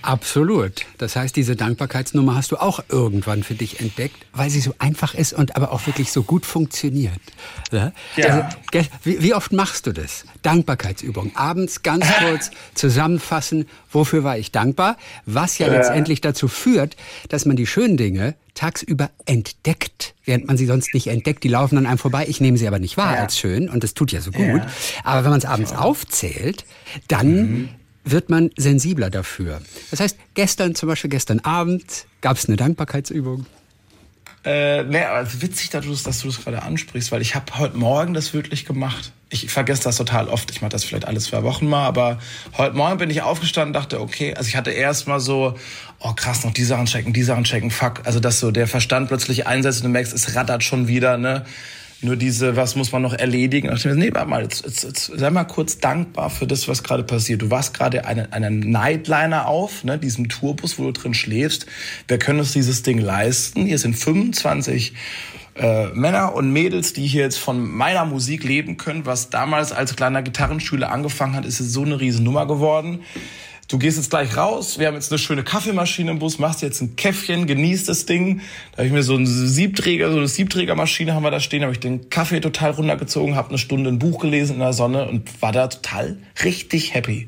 Absolut. 0.01 0.85
Das 0.97 1.15
heißt, 1.15 1.35
diese 1.35 1.55
Dankbarkeitsnummer 1.55 2.33
hast 2.33 2.51
du 2.51 2.57
auch 2.57 2.81
irgendwann 2.89 3.43
für 3.43 3.53
dich 3.53 3.81
entdeckt, 3.81 4.15
weil 4.33 4.49
sie 4.49 4.61
so 4.61 4.73
einfach 4.79 5.13
ist 5.13 5.33
und 5.33 5.55
aber 5.55 5.73
auch 5.73 5.85
wirklich 5.85 6.11
so 6.11 6.23
gut 6.23 6.43
funktioniert. 6.45 7.19
Ja. 7.71 7.91
Also, 8.17 8.43
wie, 9.03 9.21
wie, 9.21 9.33
oft 9.35 9.51
machst 9.51 9.85
du 9.85 9.91
das? 9.91 10.25
Dankbarkeitsübung. 10.41 11.35
Abends 11.35 11.83
ganz 11.83 12.07
kurz 12.19 12.49
zusammenfassen, 12.73 13.67
wofür 13.91 14.23
war 14.23 14.37
ich 14.37 14.51
dankbar? 14.51 14.97
Was 15.27 15.59
ja, 15.59 15.67
ja 15.67 15.73
letztendlich 15.73 16.21
dazu 16.21 16.47
führt, 16.47 16.95
dass 17.29 17.45
man 17.45 17.57
die 17.57 17.67
schönen 17.67 17.97
Dinge 17.97 18.33
tagsüber 18.53 19.09
entdeckt, 19.25 20.13
während 20.25 20.47
man 20.47 20.57
sie 20.57 20.65
sonst 20.65 20.93
nicht 20.93 21.07
entdeckt. 21.07 21.43
Die 21.43 21.49
laufen 21.49 21.77
an 21.77 21.85
einem 21.85 21.97
vorbei. 21.97 22.25
Ich 22.27 22.41
nehme 22.41 22.57
sie 22.57 22.67
aber 22.67 22.79
nicht 22.79 22.97
wahr 22.97 23.15
ja. 23.15 23.21
als 23.21 23.37
schön 23.37 23.69
und 23.69 23.83
das 23.83 23.93
tut 23.93 24.11
ja 24.11 24.21
so 24.21 24.31
gut. 24.31 24.61
Aber 25.03 25.23
wenn 25.23 25.31
man 25.31 25.39
es 25.39 25.45
abends 25.45 25.73
aufzählt, 25.73 26.65
dann 27.07 27.35
mhm 27.35 27.69
wird 28.03 28.29
man 28.29 28.49
sensibler 28.57 29.09
dafür. 29.09 29.61
Das 29.91 29.99
heißt, 29.99 30.17
gestern 30.33 30.75
zum 30.75 30.89
Beispiel, 30.89 31.09
gestern 31.09 31.39
Abend 31.39 32.05
gab 32.21 32.37
es 32.37 32.47
eine 32.47 32.57
Dankbarkeitsübung. 32.57 33.45
Äh, 34.43 34.83
nee, 34.83 35.03
aber 35.03 35.27
witzig, 35.41 35.69
dass 35.69 35.85
du, 35.85 35.91
dass 35.91 36.03
das 36.03 36.43
gerade 36.43 36.63
ansprichst, 36.63 37.11
weil 37.11 37.21
ich 37.21 37.35
habe 37.35 37.45
heute 37.59 37.77
Morgen 37.77 38.15
das 38.15 38.33
wirklich 38.33 38.65
gemacht. 38.65 39.11
Ich 39.29 39.51
vergesse 39.51 39.83
das 39.83 39.97
total 39.97 40.27
oft. 40.29 40.49
Ich 40.49 40.61
mache 40.61 40.71
das 40.71 40.83
vielleicht 40.83 41.05
alles 41.05 41.25
zwei 41.25 41.43
Wochen 41.43 41.67
mal, 41.67 41.85
aber 41.85 42.17
heute 42.57 42.75
Morgen 42.75 42.97
bin 42.97 43.09
ich 43.11 43.21
aufgestanden 43.21 43.73
dachte, 43.73 44.01
okay, 44.01 44.33
also 44.33 44.47
ich 44.47 44.55
hatte 44.55 44.71
erst 44.71 45.07
mal 45.07 45.19
so, 45.19 45.55
oh 45.99 46.13
krass, 46.13 46.43
noch 46.43 46.53
die 46.53 46.63
Sachen 46.63 46.87
checken, 46.87 47.13
die 47.13 47.23
Sachen 47.23 47.43
checken, 47.43 47.69
fuck. 47.69 48.01
Also 48.05 48.19
dass 48.19 48.39
so 48.39 48.49
der 48.49 48.67
Verstand 48.67 49.09
plötzlich 49.09 49.45
einsetzt 49.45 49.81
und 49.81 49.85
du 49.85 49.89
merkst, 49.89 50.11
es 50.11 50.35
rattert 50.35 50.63
schon 50.63 50.87
wieder, 50.87 51.17
ne? 51.17 51.45
Nur 52.03 52.15
diese, 52.15 52.55
was 52.55 52.75
muss 52.75 52.91
man 52.91 53.03
noch 53.03 53.13
erledigen? 53.13 53.71
Ich 53.73 53.83
dachte, 53.83 53.95
nee, 53.95 54.11
warte 54.11 54.27
mal, 54.27 54.41
jetzt, 54.41 54.65
jetzt, 54.65 54.83
jetzt 54.83 55.05
sei 55.05 55.29
mal 55.29 55.43
kurz 55.43 55.77
dankbar 55.77 56.31
für 56.31 56.47
das, 56.47 56.67
was 56.67 56.81
gerade 56.81 57.03
passiert. 57.03 57.43
Du 57.43 57.51
warst 57.51 57.75
gerade 57.75 58.05
einen, 58.05 58.33
einen 58.33 58.59
Nightliner 58.59 59.45
auf, 59.47 59.83
ne, 59.83 59.99
diesem 59.99 60.27
Tourbus, 60.27 60.79
wo 60.79 60.83
du 60.85 60.93
drin 60.93 61.13
schläfst. 61.13 61.67
Wir 62.07 62.17
können 62.17 62.39
uns 62.39 62.53
dieses 62.53 62.81
Ding 62.81 62.97
leisten. 62.97 63.67
Hier 63.67 63.77
sind 63.77 63.95
25 63.95 64.93
äh, 65.57 65.87
Männer 65.89 66.33
und 66.33 66.51
Mädels, 66.51 66.93
die 66.93 67.05
hier 67.05 67.21
jetzt 67.21 67.37
von 67.37 67.61
meiner 67.69 68.05
Musik 68.05 68.43
leben 68.43 68.77
können, 68.77 69.05
was 69.05 69.29
damals 69.29 69.71
als 69.71 69.95
kleiner 69.95 70.23
Gitarrenschüler 70.23 70.91
angefangen 70.91 71.35
hat, 71.35 71.45
ist 71.45 71.59
es 71.59 71.71
so 71.71 71.83
eine 71.83 71.99
Riesennummer 71.99 72.47
geworden 72.47 73.01
du 73.71 73.77
gehst 73.77 73.97
jetzt 73.97 74.09
gleich 74.09 74.35
raus, 74.35 74.79
wir 74.79 74.87
haben 74.87 74.95
jetzt 74.95 75.11
eine 75.11 75.19
schöne 75.19 75.43
Kaffeemaschine 75.43 76.11
im 76.11 76.19
Bus, 76.19 76.39
machst 76.39 76.61
jetzt 76.61 76.81
ein 76.81 76.95
Käffchen, 76.95 77.47
genießt 77.47 77.87
das 77.87 78.05
Ding. 78.05 78.41
Da 78.71 78.79
habe 78.79 78.87
ich 78.87 78.93
mir 78.93 79.03
so 79.03 79.15
einen 79.15 79.25
Siebträger, 79.25 80.11
so 80.11 80.17
eine 80.17 80.27
Siebträgermaschine 80.27 81.13
haben 81.13 81.23
wir 81.23 81.31
da 81.31 81.39
stehen, 81.39 81.63
habe 81.63 81.73
ich 81.73 81.79
den 81.79 82.09
Kaffee 82.09 82.41
total 82.41 82.71
runtergezogen, 82.71 83.35
habe 83.35 83.49
eine 83.49 83.57
Stunde 83.57 83.89
ein 83.89 83.99
Buch 83.99 84.19
gelesen 84.19 84.53
in 84.53 84.59
der 84.59 84.73
Sonne 84.73 85.07
und 85.07 85.41
war 85.41 85.51
da 85.51 85.67
total 85.67 86.17
richtig 86.43 86.93
happy. 86.93 87.27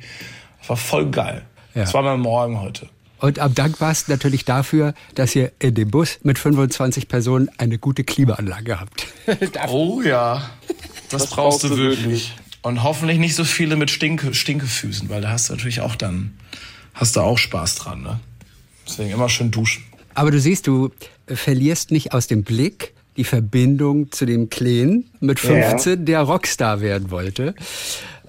Das 0.59 0.69
war 0.69 0.77
voll 0.77 1.09
geil. 1.09 1.43
Ja. 1.75 1.81
Das 1.81 1.93
war 1.93 2.03
mein 2.03 2.19
Morgen 2.19 2.61
heute. 2.61 2.89
Und 3.19 3.39
am 3.39 3.55
dankbarsten 3.55 4.13
natürlich 4.13 4.43
dafür, 4.43 4.93
dass 5.15 5.33
ihr 5.33 5.53
in 5.59 5.75
dem 5.75 5.89
Bus 5.91 6.19
mit 6.23 6.37
25 6.37 7.07
Personen 7.07 7.49
eine 7.57 7.77
gute 7.77 8.03
Klimaanlage 8.03 8.81
habt. 8.81 9.07
oh 9.69 10.01
ja, 10.01 10.49
das, 11.09 11.21
das 11.21 11.29
brauchst 11.31 11.63
du 11.63 11.77
wirklich. 11.77 12.33
Und 12.63 12.81
hoffentlich 12.81 13.19
nicht 13.19 13.35
so 13.35 13.43
viele 13.43 13.75
mit 13.75 13.91
Stinke, 13.91 14.33
Stinkefüßen, 14.33 15.09
weil 15.09 15.21
da 15.21 15.29
hast 15.29 15.49
du 15.49 15.53
natürlich 15.53 15.81
auch 15.81 15.95
dann, 15.95 16.33
hast 16.93 17.15
du 17.15 17.19
auch 17.21 17.37
Spaß 17.37 17.75
dran, 17.75 18.01
ne? 18.01 18.19
Deswegen 18.87 19.11
immer 19.11 19.29
schön 19.29 19.51
duschen. 19.51 19.83
Aber 20.13 20.31
du 20.31 20.39
siehst, 20.39 20.67
du 20.67 20.91
verlierst 21.27 21.91
nicht 21.91 22.13
aus 22.13 22.27
dem 22.27 22.43
Blick 22.43 22.93
die 23.17 23.25
Verbindung 23.25 24.11
zu 24.11 24.25
dem 24.25 24.49
Kleen 24.49 25.09
mit 25.19 25.39
15, 25.39 25.91
ja. 25.91 25.95
der 25.97 26.21
Rockstar 26.21 26.81
werden 26.81 27.11
wollte. 27.11 27.53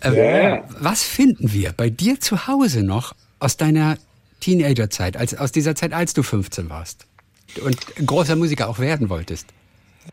Äh, 0.01 0.51
ja. 0.51 0.65
Was 0.79 1.03
finden 1.05 1.53
wir 1.53 1.73
bei 1.73 1.89
dir 1.89 2.21
zu 2.21 2.47
Hause 2.47 2.83
noch 2.83 3.15
aus 3.39 3.57
deiner 3.57 3.99
Teenagerzeit, 4.41 5.17
als, 5.17 5.35
aus 5.35 5.53
dieser 5.53 5.75
Zeit, 5.75 5.93
als 5.93 6.13
du 6.13 6.23
15 6.23 6.69
warst 6.69 7.07
und 7.63 7.79
großer 8.05 8.37
Musiker 8.37 8.69
auch 8.69 8.79
werden 8.79 9.09
wolltest? 9.09 9.47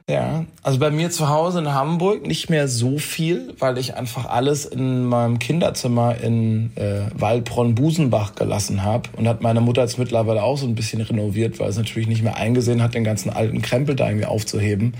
Ja, 0.10 0.46
also 0.62 0.78
bei 0.80 0.92
mir 0.92 1.10
zu 1.10 1.30
Hause 1.30 1.60
in 1.60 1.74
Hamburg 1.74 2.26
nicht 2.28 2.50
mehr 2.50 2.68
so 2.68 2.98
viel, 2.98 3.54
weil 3.60 3.78
ich 3.78 3.96
einfach 3.96 4.26
alles 4.26 4.66
in 4.66 5.06
meinem 5.06 5.40
Kinderzimmer 5.40 6.18
in 6.18 6.76
äh, 6.76 7.04
Waldbronn-Busenbach 7.14 8.36
gelassen 8.36 8.84
habe. 8.84 9.10
Und 9.16 9.28
hat 9.28 9.42
meine 9.42 9.62
Mutter 9.62 9.84
jetzt 9.84 9.98
mittlerweile 9.98 10.44
auch 10.44 10.58
so 10.58 10.66
ein 10.66 10.76
bisschen 10.76 11.02
renoviert, 11.02 11.60
weil 11.60 11.70
es 11.70 11.78
natürlich 11.78 12.10
nicht 12.10 12.24
mehr 12.24 12.36
eingesehen 12.36 12.82
hat, 12.84 12.94
den 12.94 13.04
ganzen 13.04 13.30
alten 13.30 13.62
Krempel 13.62 13.96
da 13.96 14.08
irgendwie 14.08 14.26
aufzuheben. 14.26 14.96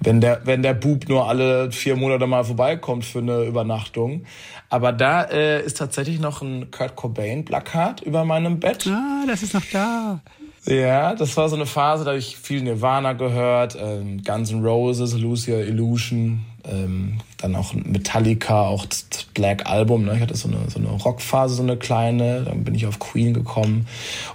Wenn 0.00 0.20
der, 0.20 0.40
wenn 0.44 0.62
der 0.62 0.74
Bub 0.74 1.08
nur 1.08 1.28
alle 1.28 1.70
vier 1.70 1.96
Monate 1.96 2.26
mal 2.26 2.44
vorbeikommt 2.44 3.04
für 3.04 3.20
eine 3.20 3.44
Übernachtung. 3.44 4.24
Aber 4.68 4.92
da 4.92 5.22
äh, 5.22 5.64
ist 5.64 5.78
tatsächlich 5.78 6.20
noch 6.20 6.42
ein 6.42 6.70
Kurt 6.70 6.96
Cobain-Plakat 6.96 8.02
über 8.02 8.24
meinem 8.24 8.58
Bett. 8.58 8.86
Ah, 8.86 9.24
das 9.26 9.42
ist 9.42 9.54
noch 9.54 9.64
da. 9.72 10.20
Ja, 10.64 11.14
das 11.14 11.36
war 11.36 11.48
so 11.48 11.56
eine 11.56 11.66
Phase, 11.66 12.04
da 12.04 12.10
habe 12.10 12.18
ich 12.18 12.36
viel 12.36 12.62
Nirvana 12.62 13.14
gehört, 13.14 13.76
ähm, 13.80 14.22
Guns 14.22 14.52
N' 14.52 14.64
Roses, 14.64 15.18
Lucia 15.18 15.58
Illusion, 15.58 16.44
ähm, 16.64 17.18
dann 17.38 17.56
auch 17.56 17.74
Metallica, 17.74 18.68
auch 18.68 18.86
das 18.86 19.06
Black 19.34 19.66
Album. 19.66 20.04
Ne? 20.04 20.14
Ich 20.14 20.20
hatte 20.20 20.36
so 20.36 20.48
eine, 20.48 20.70
so 20.70 20.78
eine 20.78 20.90
Rockphase, 20.90 21.56
so 21.56 21.64
eine 21.64 21.76
kleine, 21.76 22.42
dann 22.44 22.62
bin 22.62 22.76
ich 22.76 22.86
auf 22.86 23.00
Queen 23.00 23.34
gekommen. 23.34 23.88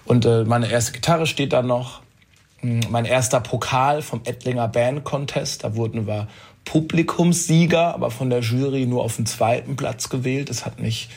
Und 0.04 0.26
äh, 0.26 0.44
meine 0.44 0.70
erste 0.70 0.92
Gitarre 0.92 1.28
steht 1.28 1.54
da 1.54 1.62
noch. 1.62 2.02
Hm, 2.60 2.82
mein 2.90 3.06
erster 3.06 3.40
Pokal 3.40 4.02
vom 4.02 4.22
Ettlinger 4.26 4.68
Band 4.68 5.06
Contest, 5.06 5.64
da 5.64 5.76
wurden 5.76 6.08
wir 6.08 6.28
Publikumssieger, 6.66 7.94
aber 7.94 8.12
von 8.12 8.30
der 8.30 8.42
Jury 8.42 8.86
nur 8.86 9.04
auf 9.04 9.16
den 9.16 9.26
zweiten 9.26 9.78
Platz 9.78 10.10
gewählt. 10.10 10.50
Das 10.50 10.66
hat 10.66 10.82
mich 10.82 11.08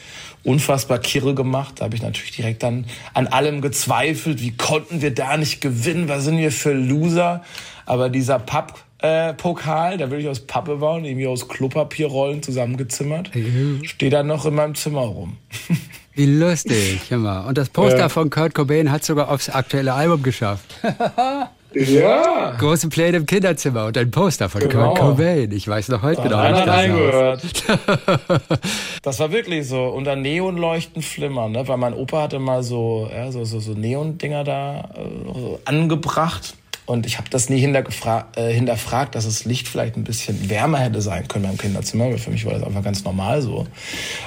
unfassbar 0.44 0.98
kirre 0.98 1.34
gemacht. 1.34 1.74
Da 1.76 1.84
habe 1.84 1.96
ich 1.96 2.02
natürlich 2.02 2.32
direkt 2.32 2.62
dann 2.62 2.86
an 3.14 3.26
allem 3.26 3.60
gezweifelt. 3.60 4.40
Wie 4.40 4.56
konnten 4.56 5.02
wir 5.02 5.14
da 5.14 5.36
nicht 5.36 5.60
gewinnen? 5.60 6.08
Was 6.08 6.24
sind 6.24 6.38
wir 6.38 6.52
für 6.52 6.72
Loser? 6.72 7.42
Aber 7.86 8.08
dieser 8.08 8.38
Papp 8.38 8.78
äh, 9.02 9.32
Pokal, 9.34 9.96
der 9.96 10.10
wirklich 10.10 10.28
aus 10.28 10.40
Pappe 10.40 10.74
und 10.74 11.04
irgendwie 11.04 11.26
aus 11.26 11.48
Klopapierrollen 11.48 12.42
zusammengezimmert, 12.42 13.34
mhm. 13.34 13.82
steht 13.84 14.12
dann 14.12 14.26
noch 14.26 14.44
in 14.44 14.54
meinem 14.54 14.74
Zimmer 14.74 15.00
rum. 15.00 15.36
Wie 16.14 16.26
lustig, 16.26 17.10
immer. 17.10 17.46
Und 17.46 17.56
das 17.56 17.70
Poster 17.70 18.06
äh. 18.06 18.08
von 18.08 18.30
Kurt 18.30 18.54
Cobain 18.54 18.90
hat 18.90 19.04
sogar 19.04 19.30
aufs 19.30 19.48
aktuelle 19.48 19.94
Album 19.94 20.22
geschafft. 20.22 20.74
Ja. 21.74 22.56
Große 22.58 22.88
Pläne 22.88 23.18
im 23.18 23.26
Kinderzimmer 23.26 23.86
und 23.86 23.96
ein 23.96 24.10
Poster 24.10 24.48
von 24.48 24.60
genau. 24.60 24.94
Kurt 24.94 24.98
Cobain. 24.98 25.52
Ich 25.52 25.68
weiß 25.68 25.88
noch 25.88 26.02
heute 26.02 26.28
da 26.28 26.50
genau, 26.50 27.38
wie 27.38 27.42
das 27.42 28.60
Das 29.02 29.20
war 29.20 29.32
wirklich 29.32 29.68
so. 29.68 29.84
Unter 29.86 30.16
Neonleuchten 30.16 31.02
flimmern, 31.02 31.52
ne? 31.52 31.66
Weil 31.68 31.76
mein 31.76 31.94
Opa 31.94 32.22
hatte 32.22 32.38
mal 32.38 32.62
so, 32.62 33.08
ja, 33.12 33.30
so, 33.30 33.44
so, 33.44 33.60
so 33.60 33.72
Neon-Dinger 33.72 34.44
da 34.44 34.90
äh, 34.94 35.58
angebracht. 35.64 36.54
Und 36.90 37.06
ich 37.06 37.18
habe 37.18 37.30
das 37.30 37.48
nie 37.48 37.62
äh, 37.62 38.52
hinterfragt, 38.52 39.14
dass 39.14 39.24
das 39.24 39.44
Licht 39.44 39.68
vielleicht 39.68 39.96
ein 39.96 40.02
bisschen 40.02 40.50
wärmer 40.50 40.78
hätte 40.78 41.00
sein 41.00 41.28
können 41.28 41.44
beim 41.44 41.56
Kinderzimmer. 41.56 42.06
Weil 42.06 42.18
für 42.18 42.32
mich 42.32 42.44
war 42.44 42.54
das 42.54 42.64
einfach 42.64 42.82
ganz 42.82 43.04
normal 43.04 43.42
so. 43.42 43.68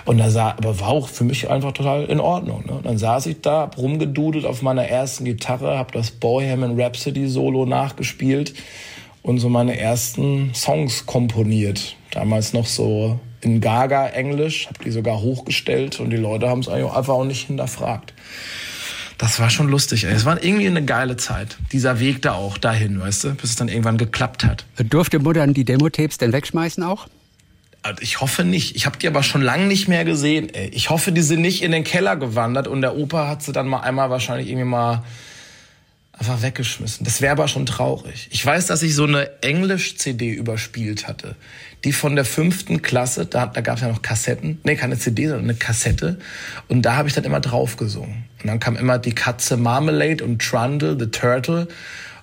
Und 0.05 0.17
da 0.17 0.29
sah, 0.29 0.51
aber 0.51 0.79
war 0.79 0.88
auch 0.88 1.10
für 1.10 1.25
mich 1.25 1.50
einfach 1.50 1.74
total 1.74 2.05
in 2.05 2.22
Ordnung. 2.22 2.63
Ne? 2.65 2.72
Und 2.72 2.86
dann 2.86 2.98
saß 2.98 3.25
ich 3.25 3.41
da, 3.41 3.63
hab 3.63 3.77
rumgedudelt 3.77 4.46
auf 4.46 4.62
meiner 4.62 4.86
ersten 4.86 5.25
Gitarre, 5.25 5.77
hab 5.77 5.91
das 5.91 6.12
Bohemian 6.12 6.79
Rhapsody 6.79 7.27
Solo 7.27 7.65
nachgespielt 7.65 8.53
und 9.24 9.39
so 9.39 9.50
meine 9.50 9.77
ersten 9.77 10.53
Songs 10.53 11.05
komponiert. 11.05 11.98
Damals 12.12 12.53
noch 12.53 12.67
so 12.67 13.20
in 13.41 13.60
Gaga 13.60 14.08
Englisch, 14.08 14.67
hab 14.70 14.79
die 14.79 14.91
sogar 14.91 15.20
hochgestellt 15.20 16.00
und 16.00 16.12
die 16.12 16.17
Leute 16.17 16.48
haben 16.48 16.62
es 16.62 16.70
einfach 16.70 17.13
auch 17.13 17.25
nicht 17.25 17.48
hinterfragt. 17.48 18.13
Das 19.24 19.39
war 19.39 19.50
schon 19.50 19.70
lustig, 19.70 20.03
ey. 20.03 20.12
Es 20.12 20.25
war 20.25 20.44
irgendwie 20.44 20.68
eine 20.68 20.84
geile 20.84 21.15
Zeit. 21.15 21.56
Dieser 21.72 22.01
Weg 22.01 22.22
da 22.24 22.34
auch 22.34 22.58
dahin, 22.58 23.00
weißt 23.00 23.24
du, 23.24 23.36
bis 23.36 23.51
es 23.51 23.56
dann 23.56 23.70
irgendwann 23.70 23.98
geklappt 23.98 24.44
hat. 24.44 24.65
Durfte 24.75 25.20
Mutter 25.20 25.48
die 25.48 25.63
Demo-Tapes 25.63 26.18
denn 26.18 26.34
wegschmeißen 26.34 26.84
auch? 26.84 27.08
Also 27.84 28.01
ich 28.01 28.20
hoffe 28.20 28.44
nicht. 28.44 28.75
Ich 28.75 28.86
habe 28.86 28.98
die 28.98 29.08
aber 29.08 29.24
schon 29.24 29.42
lange 29.42 29.68
nicht 29.68 29.88
mehr 29.88 30.03
gesehen. 30.03 30.50
Ey. 30.53 30.68
Ich 30.74 30.89
hoffe, 30.89 31.13
die 31.13 31.22
sind 31.22 31.39
nicht 31.39 31.63
in 31.63 31.72
den 31.72 31.86
Keller 31.86 32.18
gewandert 32.18 32.68
und 32.68 32.82
der 32.82 32.98
Opa 32.98 33.30
hat 33.30 33.44
sie 33.44 33.53
dann 33.53 33.65
mal 33.65 33.80
einmal 33.80 34.10
wahrscheinlich 34.10 34.50
irgendwie 34.50 34.68
mal 34.68 35.06
einfach 36.12 36.42
weggeschmissen. 36.42 37.06
Das 37.06 37.22
wäre 37.22 37.32
aber 37.32 37.48
schon 37.48 37.65
traurig. 37.65 38.27
Ich 38.30 38.46
weiß, 38.46 38.65
dass 38.65 38.84
ich 38.84 38.94
so 38.94 39.06
eine 39.06 39.42
Englisch-CD 39.42 40.32
überspielt 40.32 41.08
hatte. 41.08 41.38
Die 41.86 41.94
von 41.94 42.15
der 42.18 42.25
fünften 42.25 42.82
Klasse, 42.82 43.25
da, 43.25 43.46
da 43.46 43.62
gab 43.62 43.77
es 43.77 43.84
ja 43.84 43.88
noch 43.88 44.01
Kassetten. 44.01 44.60
Nee, 44.63 44.75
keine 44.75 45.00
CD, 45.00 45.27
sondern 45.27 45.46
eine 45.46 45.56
Kassette. 45.56 46.20
Und 46.68 46.82
da 46.82 46.98
habe 46.98 47.08
ich 47.08 47.13
dann 47.13 47.24
immer 47.24 47.39
drauf 47.39 47.77
gesungen. 47.77 48.25
Und 48.43 48.50
dann 48.50 48.59
kam 48.59 48.75
immer 48.75 49.00
die 49.00 49.15
Katze 49.15 49.57
Marmalade 49.57 50.23
und 50.23 50.41
Trundle, 50.41 50.97
the 51.00 51.07
Turtle. 51.07 51.67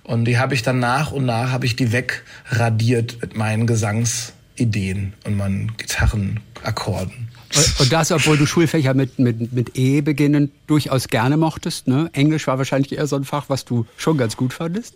Und 0.02 0.26
die 0.26 0.38
habe 0.38 0.54
ich 0.54 0.62
dann 0.62 0.78
nach 0.78 1.12
und 1.12 1.24
nach, 1.24 1.50
habe 1.50 1.66
ich 1.66 1.76
die 1.76 1.92
wegradiert 1.92 3.18
mit 3.22 3.36
meinen 3.36 3.66
Gesangsideen 3.66 5.14
und 5.24 5.36
meinen 5.36 5.76
Gitarrenakkorden. 5.76 7.28
Und 7.78 7.92
das, 7.92 8.12
obwohl 8.12 8.36
du 8.36 8.46
Schulfächer 8.46 8.94
mit, 8.94 9.18
mit, 9.18 9.52
mit 9.52 9.76
E 9.76 10.02
beginnen 10.02 10.52
durchaus 10.66 11.08
gerne 11.08 11.36
mochtest. 11.36 11.88
Ne? 11.88 12.08
Englisch 12.12 12.46
war 12.46 12.58
wahrscheinlich 12.58 12.92
eher 12.92 13.06
so 13.06 13.16
ein 13.16 13.24
Fach, 13.24 13.46
was 13.48 13.64
du 13.64 13.86
schon 13.96 14.18
ganz 14.18 14.36
gut 14.36 14.52
fandest. 14.52 14.94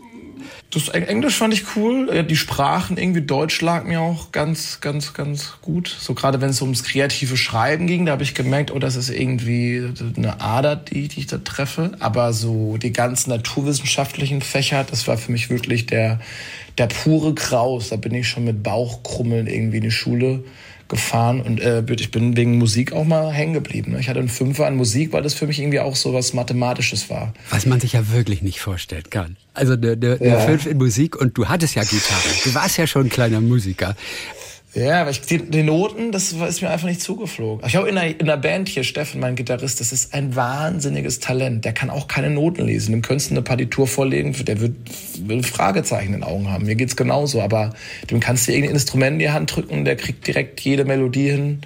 Das 0.71 0.89
Englisch 0.89 1.37
fand 1.37 1.55
ich 1.55 1.77
cool. 1.77 2.25
Die 2.25 2.37
Sprachen, 2.37 2.97
irgendwie 2.97 3.23
Deutsch 3.23 3.61
lag 3.61 3.85
mir 3.85 4.01
auch 4.01 4.33
ganz, 4.33 4.81
ganz, 4.81 5.15
ganz 5.15 5.55
gut. 5.63 5.89
So 5.89 6.15
gerade 6.15 6.41
wenn 6.41 6.51
es 6.51 6.61
ums 6.63 6.83
kreative 6.83 7.37
Schreiben 7.37 7.87
ging, 7.87 8.07
da 8.07 8.13
habe 8.13 8.23
ich 8.23 8.35
gemerkt, 8.35 8.71
oh, 8.71 8.79
das 8.79 8.97
ist 8.97 9.11
irgendwie 9.11 9.93
eine 10.17 10.41
Ader, 10.41 10.77
die, 10.77 11.09
die 11.09 11.21
ich 11.21 11.27
da 11.27 11.39
treffe. 11.39 11.93
Aber 12.01 12.33
so 12.33 12.77
die 12.77 12.93
ganzen 12.93 13.31
naturwissenschaftlichen 13.31 14.43
Fächer, 14.43 14.85
das 14.85 15.07
war 15.07 15.17
für 15.17 15.33
mich 15.33 15.51
wirklich 15.51 15.87
der, 15.87 16.21
der 16.79 16.87
pure 16.87 17.35
Kraus. 17.35 17.91
Da 17.91 17.97
bin 17.97 18.15
ich 18.15 18.29
schon 18.29 18.45
mit 18.45 18.63
Bauchkrummeln 18.63 19.47
irgendwie 19.47 19.79
in 19.79 19.85
die 19.85 19.91
Schule 19.91 20.45
gefahren 20.89 21.41
und 21.41 21.61
äh, 21.61 21.83
ich 21.91 22.11
bin 22.11 22.37
wegen 22.37 22.59
Musik 22.59 22.93
auch 22.93 23.05
mal 23.05 23.33
hängen 23.33 23.55
geblieben. 23.55 23.93
Ne? 23.93 24.01
Ich 24.01 24.09
hatte 24.09 24.21
einen 24.21 24.29
Fünfer 24.29 24.67
an 24.67 24.77
Musik, 24.77 25.13
weil 25.13 25.23
das 25.23 25.35
für 25.35 25.47
mich 25.47 25.61
irgendwie 25.61 25.81
auch 25.81 25.97
so 25.97 26.13
was 26.13 26.33
Mathematisches 26.35 27.11
war. 27.11 27.33
Was 27.51 27.67
man 27.67 27.81
sich 27.81 27.95
ja 27.95 28.13
wirklich 28.13 28.43
nicht 28.43 28.61
vorstellen 28.61 29.09
kann. 29.11 29.37
Also 29.55 29.75
eine, 29.75 29.93
eine, 29.93 30.19
ja. 30.23 30.37
eine 30.37 30.47
Fünf 30.47 30.67
in 30.67 30.79
Musik 30.79 31.17
und 31.17 31.37
du 31.39 31.49
hattest 31.49 31.75
ja 31.75 31.83
Gitarre. 31.83 32.29
Du 32.45 32.55
warst 32.55 32.77
ja 32.77 32.87
schon 32.87 33.07
ein 33.07 33.11
kleiner 33.11 33.41
Musiker. 33.41 33.97
Ja, 34.75 35.03
aber 35.03 35.11
ich, 35.11 35.21
die, 35.21 35.39
die 35.39 35.63
Noten, 35.63 36.11
das 36.11 36.33
ist 36.33 36.63
mir 36.63 36.71
einfach 36.71 36.89
nicht 36.89 37.01
zugeflogen. 37.01 37.65
Ich 37.67 37.77
habe 37.77 37.89
in 37.89 37.95
der, 37.95 38.19
in 38.19 38.27
der 38.27 38.37
Band 38.37 38.69
hier, 38.69 38.83
Steffen, 38.83 39.21
mein 39.21 39.37
Gitarrist, 39.37 39.79
das 39.79 39.93
ist 39.93 40.13
ein 40.13 40.35
wahnsinniges 40.35 41.21
Talent. 41.21 41.65
Der 41.65 41.73
kann 41.73 41.91
auch 41.91 42.09
keine 42.09 42.31
Noten 42.31 42.67
lesen. 42.67 42.91
Dem 42.91 43.03
könntest 43.03 43.31
du 43.31 43.35
eine 43.35 43.43
Partitur 43.43 43.87
vorlegen, 43.87 44.35
der 44.45 44.61
wird, 44.61 44.75
wird 45.21 45.47
Fragezeichen 45.47 46.15
in 46.15 46.21
den 46.21 46.25
Augen 46.25 46.51
haben. 46.51 46.67
Mir 46.67 46.75
geht's 46.75 46.97
genauso, 46.97 47.41
aber 47.41 47.73
dem 48.11 48.19
kannst 48.19 48.49
du 48.49 48.53
irgendein 48.53 48.75
Instrument 48.75 49.13
in 49.15 49.19
die 49.21 49.31
Hand 49.31 49.55
drücken, 49.55 49.85
der 49.85 49.97
kriegt 49.97 50.27
direkt 50.27 50.61
jede 50.61 50.85
Melodie 50.85 51.31
hin. 51.31 51.61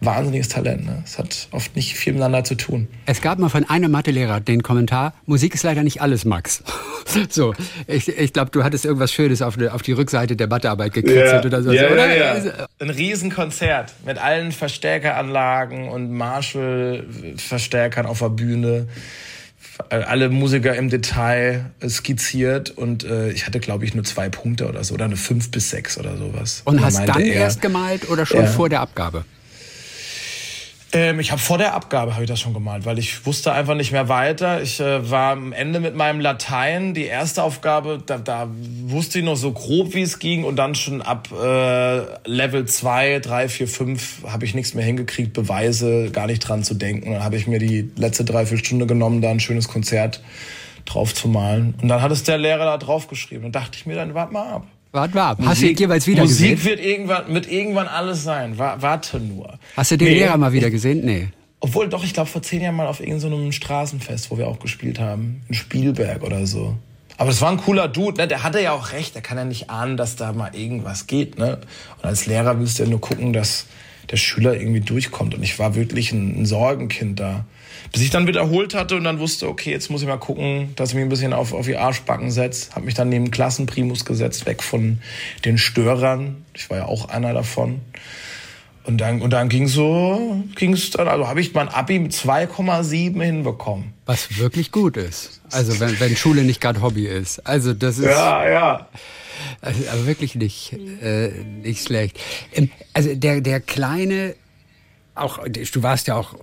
Wahnsinniges 0.00 0.48
Talent. 0.48 0.86
Ne? 0.86 1.02
Es 1.04 1.18
hat 1.18 1.48
oft 1.50 1.76
nicht 1.76 1.94
viel 1.94 2.14
miteinander 2.14 2.44
zu 2.44 2.54
tun. 2.54 2.88
Es 3.06 3.20
gab 3.20 3.38
mal 3.38 3.48
von 3.48 3.68
einem 3.68 3.90
Mathelehrer 3.90 4.40
den 4.40 4.62
Kommentar, 4.62 5.14
Musik 5.26 5.54
ist 5.54 5.62
leider 5.62 5.82
nicht 5.82 6.00
alles, 6.00 6.24
Max. 6.24 6.62
so, 7.28 7.54
ich, 7.86 8.08
ich 8.08 8.32
glaube, 8.32 8.50
du 8.50 8.64
hattest 8.64 8.84
irgendwas 8.84 9.12
Schönes 9.12 9.42
auf, 9.42 9.58
auf 9.58 9.82
die 9.82 9.92
Rückseite 9.92 10.36
der 10.36 10.48
Mathearbeit 10.48 10.94
gekritzelt 10.94 11.44
ja. 11.44 11.44
oder 11.44 11.62
so. 11.62 11.72
Ja, 11.72 11.90
oder? 11.90 12.16
Ja, 12.16 12.36
ja. 12.38 12.66
Ein 12.78 12.90
Riesenkonzert 12.90 13.92
mit 14.06 14.18
allen 14.18 14.52
Verstärkeranlagen 14.52 15.88
und 15.88 16.10
Marshall-Verstärkern 16.12 18.06
auf 18.06 18.20
der 18.20 18.30
Bühne 18.30 18.88
alle 19.88 20.28
Musiker 20.28 20.74
im 20.74 20.90
Detail 20.90 21.70
skizziert 21.88 22.70
und 22.70 23.04
äh, 23.04 23.30
ich 23.30 23.46
hatte, 23.46 23.60
glaube 23.60 23.84
ich, 23.84 23.94
nur 23.94 24.04
zwei 24.04 24.28
Punkte 24.28 24.68
oder 24.68 24.84
so, 24.84 24.94
oder 24.94 25.06
eine 25.06 25.16
fünf 25.16 25.50
bis 25.50 25.70
sechs 25.70 25.96
oder 25.98 26.16
sowas. 26.16 26.62
Und, 26.64 26.76
und 26.76 26.84
hast 26.84 27.06
dann 27.08 27.20
er, 27.20 27.34
erst 27.34 27.62
gemalt 27.62 28.10
oder 28.10 28.26
schon 28.26 28.42
ja. 28.42 28.46
vor 28.46 28.68
der 28.68 28.80
Abgabe? 28.80 29.24
Ähm, 30.92 31.20
ich 31.20 31.30
habe 31.30 31.40
vor 31.40 31.56
der 31.56 31.74
Abgabe 31.74 32.14
habe 32.14 32.24
ich 32.24 32.28
das 32.28 32.40
schon 32.40 32.52
gemalt, 32.52 32.84
weil 32.84 32.98
ich 32.98 33.24
wusste 33.24 33.52
einfach 33.52 33.74
nicht 33.76 33.92
mehr 33.92 34.08
weiter. 34.08 34.60
Ich 34.60 34.80
äh, 34.80 35.08
war 35.08 35.32
am 35.32 35.52
Ende 35.52 35.78
mit 35.78 35.94
meinem 35.94 36.20
Latein. 36.20 36.94
Die 36.94 37.04
erste 37.04 37.44
Aufgabe, 37.44 38.02
da, 38.04 38.18
da 38.18 38.48
wusste 38.84 39.20
ich 39.20 39.24
noch 39.24 39.36
so 39.36 39.52
grob, 39.52 39.94
wie 39.94 40.02
es 40.02 40.18
ging. 40.18 40.42
Und 40.42 40.56
dann 40.56 40.74
schon 40.74 41.00
ab 41.00 41.28
äh, 41.32 42.28
Level 42.28 42.64
2, 42.64 43.20
3, 43.20 43.48
4, 43.48 43.68
5 43.68 44.24
habe 44.26 44.44
ich 44.44 44.54
nichts 44.54 44.74
mehr 44.74 44.84
hingekriegt, 44.84 45.32
Beweise, 45.32 46.10
gar 46.10 46.26
nicht 46.26 46.40
dran 46.40 46.64
zu 46.64 46.74
denken. 46.74 47.12
Dann 47.12 47.22
habe 47.22 47.36
ich 47.36 47.46
mir 47.46 47.60
die 47.60 47.90
letzte 47.96 48.24
Dreiviertelstunde 48.24 48.86
genommen, 48.86 49.22
da 49.22 49.30
ein 49.30 49.40
schönes 49.40 49.68
Konzert 49.68 50.20
drauf 50.86 51.14
zu 51.14 51.28
malen. 51.28 51.74
Und 51.80 51.86
dann 51.88 52.02
hat 52.02 52.10
es 52.10 52.24
der 52.24 52.38
Lehrer 52.38 52.64
da 52.64 52.78
drauf 52.78 53.06
geschrieben. 53.06 53.44
Und 53.44 53.54
dachte 53.54 53.78
ich 53.78 53.86
mir, 53.86 53.94
dann 53.94 54.14
warte 54.14 54.32
mal 54.32 54.54
ab. 54.54 54.66
Warte 54.92 55.14
mal, 55.14 55.36
hast 55.44 55.62
du 55.62 55.68
ihn 55.68 55.76
jeweils 55.76 56.06
wieder 56.06 56.22
Musik 56.22 56.50
gesehen? 56.50 56.64
wird 56.64 56.84
irgendwann, 56.84 57.32
mit 57.32 57.50
irgendwann 57.50 57.86
alles 57.86 58.24
sein. 58.24 58.58
Warte 58.58 59.20
nur. 59.20 59.58
Hast 59.76 59.92
du 59.92 59.96
den 59.96 60.08
nee. 60.08 60.14
Lehrer 60.14 60.36
mal 60.36 60.52
wieder 60.52 60.70
gesehen? 60.70 61.04
Nee. 61.04 61.28
Obwohl, 61.60 61.88
doch, 61.88 62.02
ich 62.02 62.14
glaube, 62.14 62.28
vor 62.28 62.42
zehn 62.42 62.62
Jahren 62.62 62.74
mal 62.74 62.86
auf 62.86 63.00
irgendeinem 63.00 63.46
so 63.46 63.52
Straßenfest, 63.52 64.30
wo 64.30 64.38
wir 64.38 64.48
auch 64.48 64.58
gespielt 64.58 64.98
haben. 64.98 65.42
In 65.48 65.54
Spielberg 65.54 66.22
oder 66.22 66.46
so. 66.46 66.76
Aber 67.18 67.28
das 67.28 67.40
war 67.42 67.50
ein 67.50 67.58
cooler 67.58 67.86
Dude, 67.86 68.16
ne? 68.16 68.26
Der 68.26 68.42
hatte 68.42 68.60
ja 68.62 68.72
auch 68.72 68.92
recht. 68.92 69.14
Der 69.14 69.22
kann 69.22 69.36
ja 69.36 69.44
nicht 69.44 69.68
ahnen, 69.68 69.96
dass 69.98 70.16
da 70.16 70.32
mal 70.32 70.56
irgendwas 70.56 71.06
geht, 71.06 71.38
ne? 71.38 71.58
Und 71.98 72.04
als 72.04 72.26
Lehrer 72.26 72.58
willst 72.58 72.78
du 72.78 72.84
ja 72.84 72.88
nur 72.88 73.00
gucken, 73.00 73.32
dass 73.32 73.66
der 74.10 74.16
Schüler 74.16 74.54
irgendwie 74.54 74.80
durchkommt. 74.80 75.34
Und 75.34 75.42
ich 75.42 75.58
war 75.58 75.74
wirklich 75.74 76.12
ein, 76.12 76.40
ein 76.40 76.46
Sorgenkind 76.46 77.20
da 77.20 77.44
bis 77.92 78.02
ich 78.02 78.10
dann 78.10 78.26
wiederholt 78.26 78.74
hatte 78.74 78.96
und 78.96 79.04
dann 79.04 79.18
wusste, 79.18 79.48
okay, 79.48 79.70
jetzt 79.70 79.90
muss 79.90 80.02
ich 80.02 80.08
mal 80.08 80.16
gucken, 80.16 80.72
dass 80.76 80.90
ich 80.90 80.94
mich 80.94 81.04
ein 81.04 81.08
bisschen 81.08 81.32
auf, 81.32 81.52
auf 81.52 81.66
die 81.66 81.76
Arschbacken 81.76 82.30
setze. 82.30 82.74
Habe 82.74 82.86
mich 82.86 82.94
dann 82.94 83.08
neben 83.08 83.30
Klassenprimus 83.30 84.04
gesetzt, 84.04 84.46
weg 84.46 84.62
von 84.62 84.98
den 85.44 85.58
Störern. 85.58 86.44
Ich 86.54 86.70
war 86.70 86.78
ja 86.78 86.84
auch 86.86 87.08
einer 87.08 87.32
davon. 87.32 87.80
Und 88.84 88.98
dann, 88.98 89.20
und 89.20 89.30
dann 89.30 89.48
ging 89.48 89.68
so, 89.68 90.42
ging 90.56 90.72
es 90.72 90.90
dann, 90.90 91.06
also 91.06 91.28
habe 91.28 91.40
ich 91.40 91.52
mein 91.52 91.68
Abi 91.68 91.98
mit 91.98 92.12
2,7 92.12 93.22
hinbekommen. 93.22 93.92
Was 94.06 94.38
wirklich 94.38 94.72
gut 94.72 94.96
ist. 94.96 95.40
Also 95.50 95.78
wenn, 95.80 96.00
wenn 96.00 96.16
Schule 96.16 96.42
nicht 96.42 96.60
gerade 96.60 96.80
Hobby 96.80 97.06
ist. 97.06 97.40
Also 97.46 97.74
das 97.74 97.98
ist. 97.98 98.06
Ja, 98.06 98.48
ja. 98.48 98.88
Also, 99.60 99.82
aber 99.90 100.06
wirklich 100.06 100.34
nicht, 100.34 100.72
äh, 100.72 101.28
nicht 101.62 101.86
schlecht. 101.86 102.18
Ähm, 102.54 102.70
also 102.92 103.14
der, 103.14 103.40
der 103.40 103.60
kleine, 103.60 104.34
auch, 105.14 105.38
du 105.46 105.82
warst 105.82 106.08
ja 106.08 106.16
auch 106.16 106.34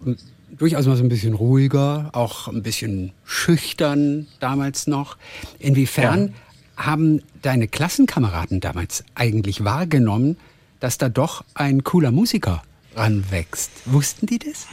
durchaus 0.57 0.85
mal 0.85 0.95
so 0.95 1.03
ein 1.03 1.09
bisschen 1.09 1.33
ruhiger, 1.33 2.09
auch 2.13 2.47
ein 2.47 2.63
bisschen 2.63 3.11
schüchtern 3.25 4.27
damals 4.39 4.87
noch. 4.87 5.17
Inwiefern 5.59 6.33
ja. 6.77 6.85
haben 6.85 7.21
deine 7.41 7.67
Klassenkameraden 7.67 8.59
damals 8.59 9.03
eigentlich 9.15 9.63
wahrgenommen, 9.63 10.37
dass 10.79 10.97
da 10.97 11.09
doch 11.09 11.43
ein 11.53 11.83
cooler 11.83 12.11
Musiker 12.11 12.63
ranwächst? 12.95 13.71
Wussten 13.85 14.25
die 14.25 14.39
das? 14.39 14.67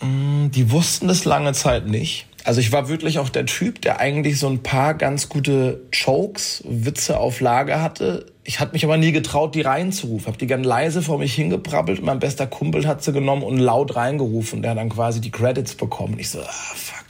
Mm, 0.00 0.50
die 0.50 0.70
wussten 0.70 1.08
das 1.08 1.24
lange 1.24 1.52
Zeit 1.52 1.86
nicht. 1.86 2.26
Also 2.44 2.60
ich 2.60 2.70
war 2.70 2.88
wirklich 2.88 3.18
auch 3.18 3.28
der 3.28 3.46
Typ, 3.46 3.80
der 3.82 3.98
eigentlich 3.98 4.38
so 4.38 4.48
ein 4.48 4.62
paar 4.62 4.94
ganz 4.94 5.28
gute 5.28 5.82
Jokes, 5.92 6.62
Witze 6.64 7.18
auf 7.18 7.40
Lager 7.40 7.82
hatte, 7.82 8.26
ich 8.46 8.60
hatte 8.60 8.72
mich 8.74 8.84
aber 8.84 8.96
nie 8.96 9.10
getraut, 9.10 9.56
die 9.56 9.62
reinzurufen. 9.62 10.28
Hab 10.28 10.38
die 10.38 10.46
ganz 10.46 10.64
leise 10.64 11.02
vor 11.02 11.18
mich 11.18 11.34
hingebrabbelt. 11.34 12.00
Mein 12.02 12.20
bester 12.20 12.46
Kumpel 12.46 12.86
hat 12.86 13.02
sie 13.02 13.12
genommen 13.12 13.42
und 13.42 13.58
laut 13.58 13.96
reingerufen. 13.96 14.62
Der 14.62 14.70
hat 14.70 14.78
dann 14.78 14.88
quasi 14.88 15.20
die 15.20 15.32
Credits 15.32 15.74
bekommen. 15.74 16.16
Ich 16.18 16.30
so, 16.30 16.40
ah, 16.40 16.74
fuck. 16.74 17.06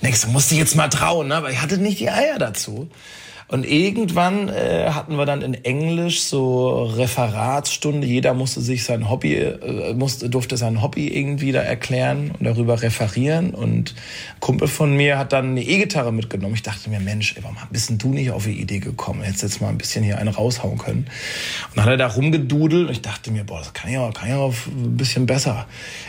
Nächste 0.00 0.28
musste 0.28 0.54
ich 0.54 0.60
jetzt 0.60 0.76
mal 0.76 0.88
trauen, 0.88 1.28
ne? 1.28 1.34
aber 1.34 1.50
ich 1.50 1.60
hatte 1.60 1.78
nicht 1.78 1.98
die 1.98 2.08
Eier 2.08 2.38
dazu. 2.38 2.88
Und 3.50 3.66
irgendwann 3.66 4.48
äh, 4.48 4.90
hatten 4.90 5.16
wir 5.16 5.26
dann 5.26 5.42
in 5.42 5.54
Englisch 5.54 6.22
so 6.22 6.84
Referatstunde. 6.84 8.06
Jeder 8.06 8.32
musste 8.32 8.60
sich 8.60 8.84
sein 8.84 9.10
Hobby, 9.10 9.34
äh, 9.34 9.92
musste, 9.92 10.30
durfte 10.30 10.56
sein 10.56 10.82
Hobby 10.82 11.08
irgendwie 11.08 11.50
da 11.50 11.60
erklären 11.60 12.30
und 12.38 12.46
darüber 12.46 12.80
referieren. 12.80 13.50
Und 13.50 13.90
ein 13.90 14.38
Kumpel 14.38 14.68
von 14.68 14.96
mir 14.96 15.18
hat 15.18 15.32
dann 15.32 15.50
eine 15.50 15.62
E-Gitarre 15.62 16.12
mitgenommen. 16.12 16.54
Ich 16.54 16.62
dachte 16.62 16.90
mir, 16.90 17.00
Mensch, 17.00 17.34
ey, 17.36 17.42
warum 17.42 17.56
bist 17.72 17.90
denn 17.90 17.98
du 17.98 18.10
nicht 18.10 18.30
auf 18.30 18.44
die 18.44 18.60
Idee 18.60 18.78
gekommen? 18.78 19.22
Hättest 19.22 19.42
jetzt 19.42 19.60
mal 19.60 19.68
ein 19.70 19.78
bisschen 19.78 20.04
hier 20.04 20.18
einen 20.18 20.28
raushauen 20.28 20.78
können. 20.78 21.08
Und 21.70 21.76
dann 21.76 21.86
hat 21.86 21.90
er 21.90 21.96
da 21.96 22.06
rumgedudelt 22.06 22.86
und 22.86 22.92
ich 22.92 23.02
dachte 23.02 23.32
mir, 23.32 23.42
boah, 23.42 23.58
das 23.58 23.72
kann 23.72 23.90
ja, 23.90 24.08
kann 24.12 24.28
ja 24.28 24.36
auch 24.36 24.54
ein 24.68 24.96
bisschen 24.96 25.26
besser. 25.26 25.66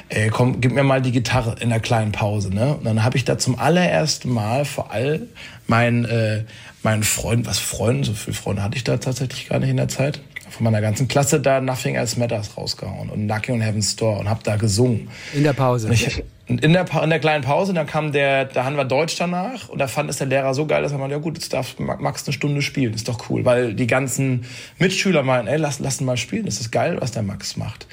Ey, 0.09 0.29
komm, 0.29 0.61
gib 0.61 0.73
mir 0.73 0.83
mal 0.83 1.01
die 1.01 1.11
Gitarre 1.11 1.55
in 1.59 1.69
der 1.69 1.79
kleinen 1.79 2.11
Pause. 2.11 2.53
Ne? 2.53 2.75
Und 2.75 2.85
dann 2.85 3.03
habe 3.03 3.17
ich 3.17 3.25
da 3.25 3.39
zum 3.39 3.57
allerersten 3.57 4.29
Mal 4.29 4.63
vor 4.63 4.91
allem 4.91 5.27
mein 5.71 6.05
äh, 6.05 6.43
meinen 6.83 7.03
Freunden, 7.03 7.45
was 7.45 7.59
Freunden, 7.59 8.03
so 8.03 8.13
viele 8.13 8.35
Freunde 8.35 8.61
hatte 8.61 8.75
ich 8.75 8.83
da 8.83 8.97
tatsächlich 8.97 9.49
gar 9.49 9.59
nicht 9.59 9.69
in 9.69 9.77
der 9.77 9.87
Zeit, 9.87 10.19
von 10.49 10.65
meiner 10.65 10.81
ganzen 10.81 11.07
Klasse 11.07 11.39
da 11.39 11.61
Nothing 11.61 11.95
Else 11.95 12.19
Matters 12.19 12.57
rausgehauen 12.57 13.09
und 13.09 13.25
Knocking 13.25 13.55
on 13.55 13.61
Heaven's 13.61 13.95
Door 13.95 14.19
und 14.19 14.29
hab 14.29 14.43
da 14.43 14.57
gesungen. 14.57 15.09
In 15.33 15.43
der 15.43 15.53
Pause. 15.53 15.87
Und 15.87 15.93
ich, 15.93 16.23
in 16.47 16.73
der, 16.73 16.85
in 17.03 17.09
der 17.09 17.19
kleinen 17.19 17.43
Pause, 17.43 17.73
dann 17.73 17.87
kam 17.87 18.11
der, 18.11 18.45
da 18.45 18.65
haben 18.65 18.75
wir 18.75 18.83
Deutsch 18.83 19.15
danach 19.17 19.69
und 19.69 19.79
da 19.79 19.87
fand 19.87 20.09
es 20.09 20.17
der 20.17 20.27
Lehrer 20.27 20.53
so 20.53 20.65
geil, 20.65 20.83
dass 20.83 20.91
er 20.91 20.97
meinte, 20.97 21.15
ja 21.15 21.21
gut, 21.21 21.37
jetzt 21.37 21.53
darf 21.53 21.79
Max 21.79 22.25
eine 22.25 22.33
Stunde 22.33 22.61
spielen, 22.61 22.93
ist 22.93 23.07
doch 23.07 23.29
cool, 23.29 23.45
weil 23.45 23.73
die 23.73 23.87
ganzen 23.87 24.43
Mitschüler 24.77 25.23
meinen, 25.23 25.47
ey, 25.47 25.57
lass, 25.57 25.79
lass 25.79 26.01
ihn 26.01 26.05
mal 26.05 26.17
spielen, 26.17 26.45
das 26.45 26.59
ist 26.59 26.71
geil, 26.71 26.97
was 26.99 27.11
der 27.11 27.23
Max 27.23 27.55
macht. 27.55 27.87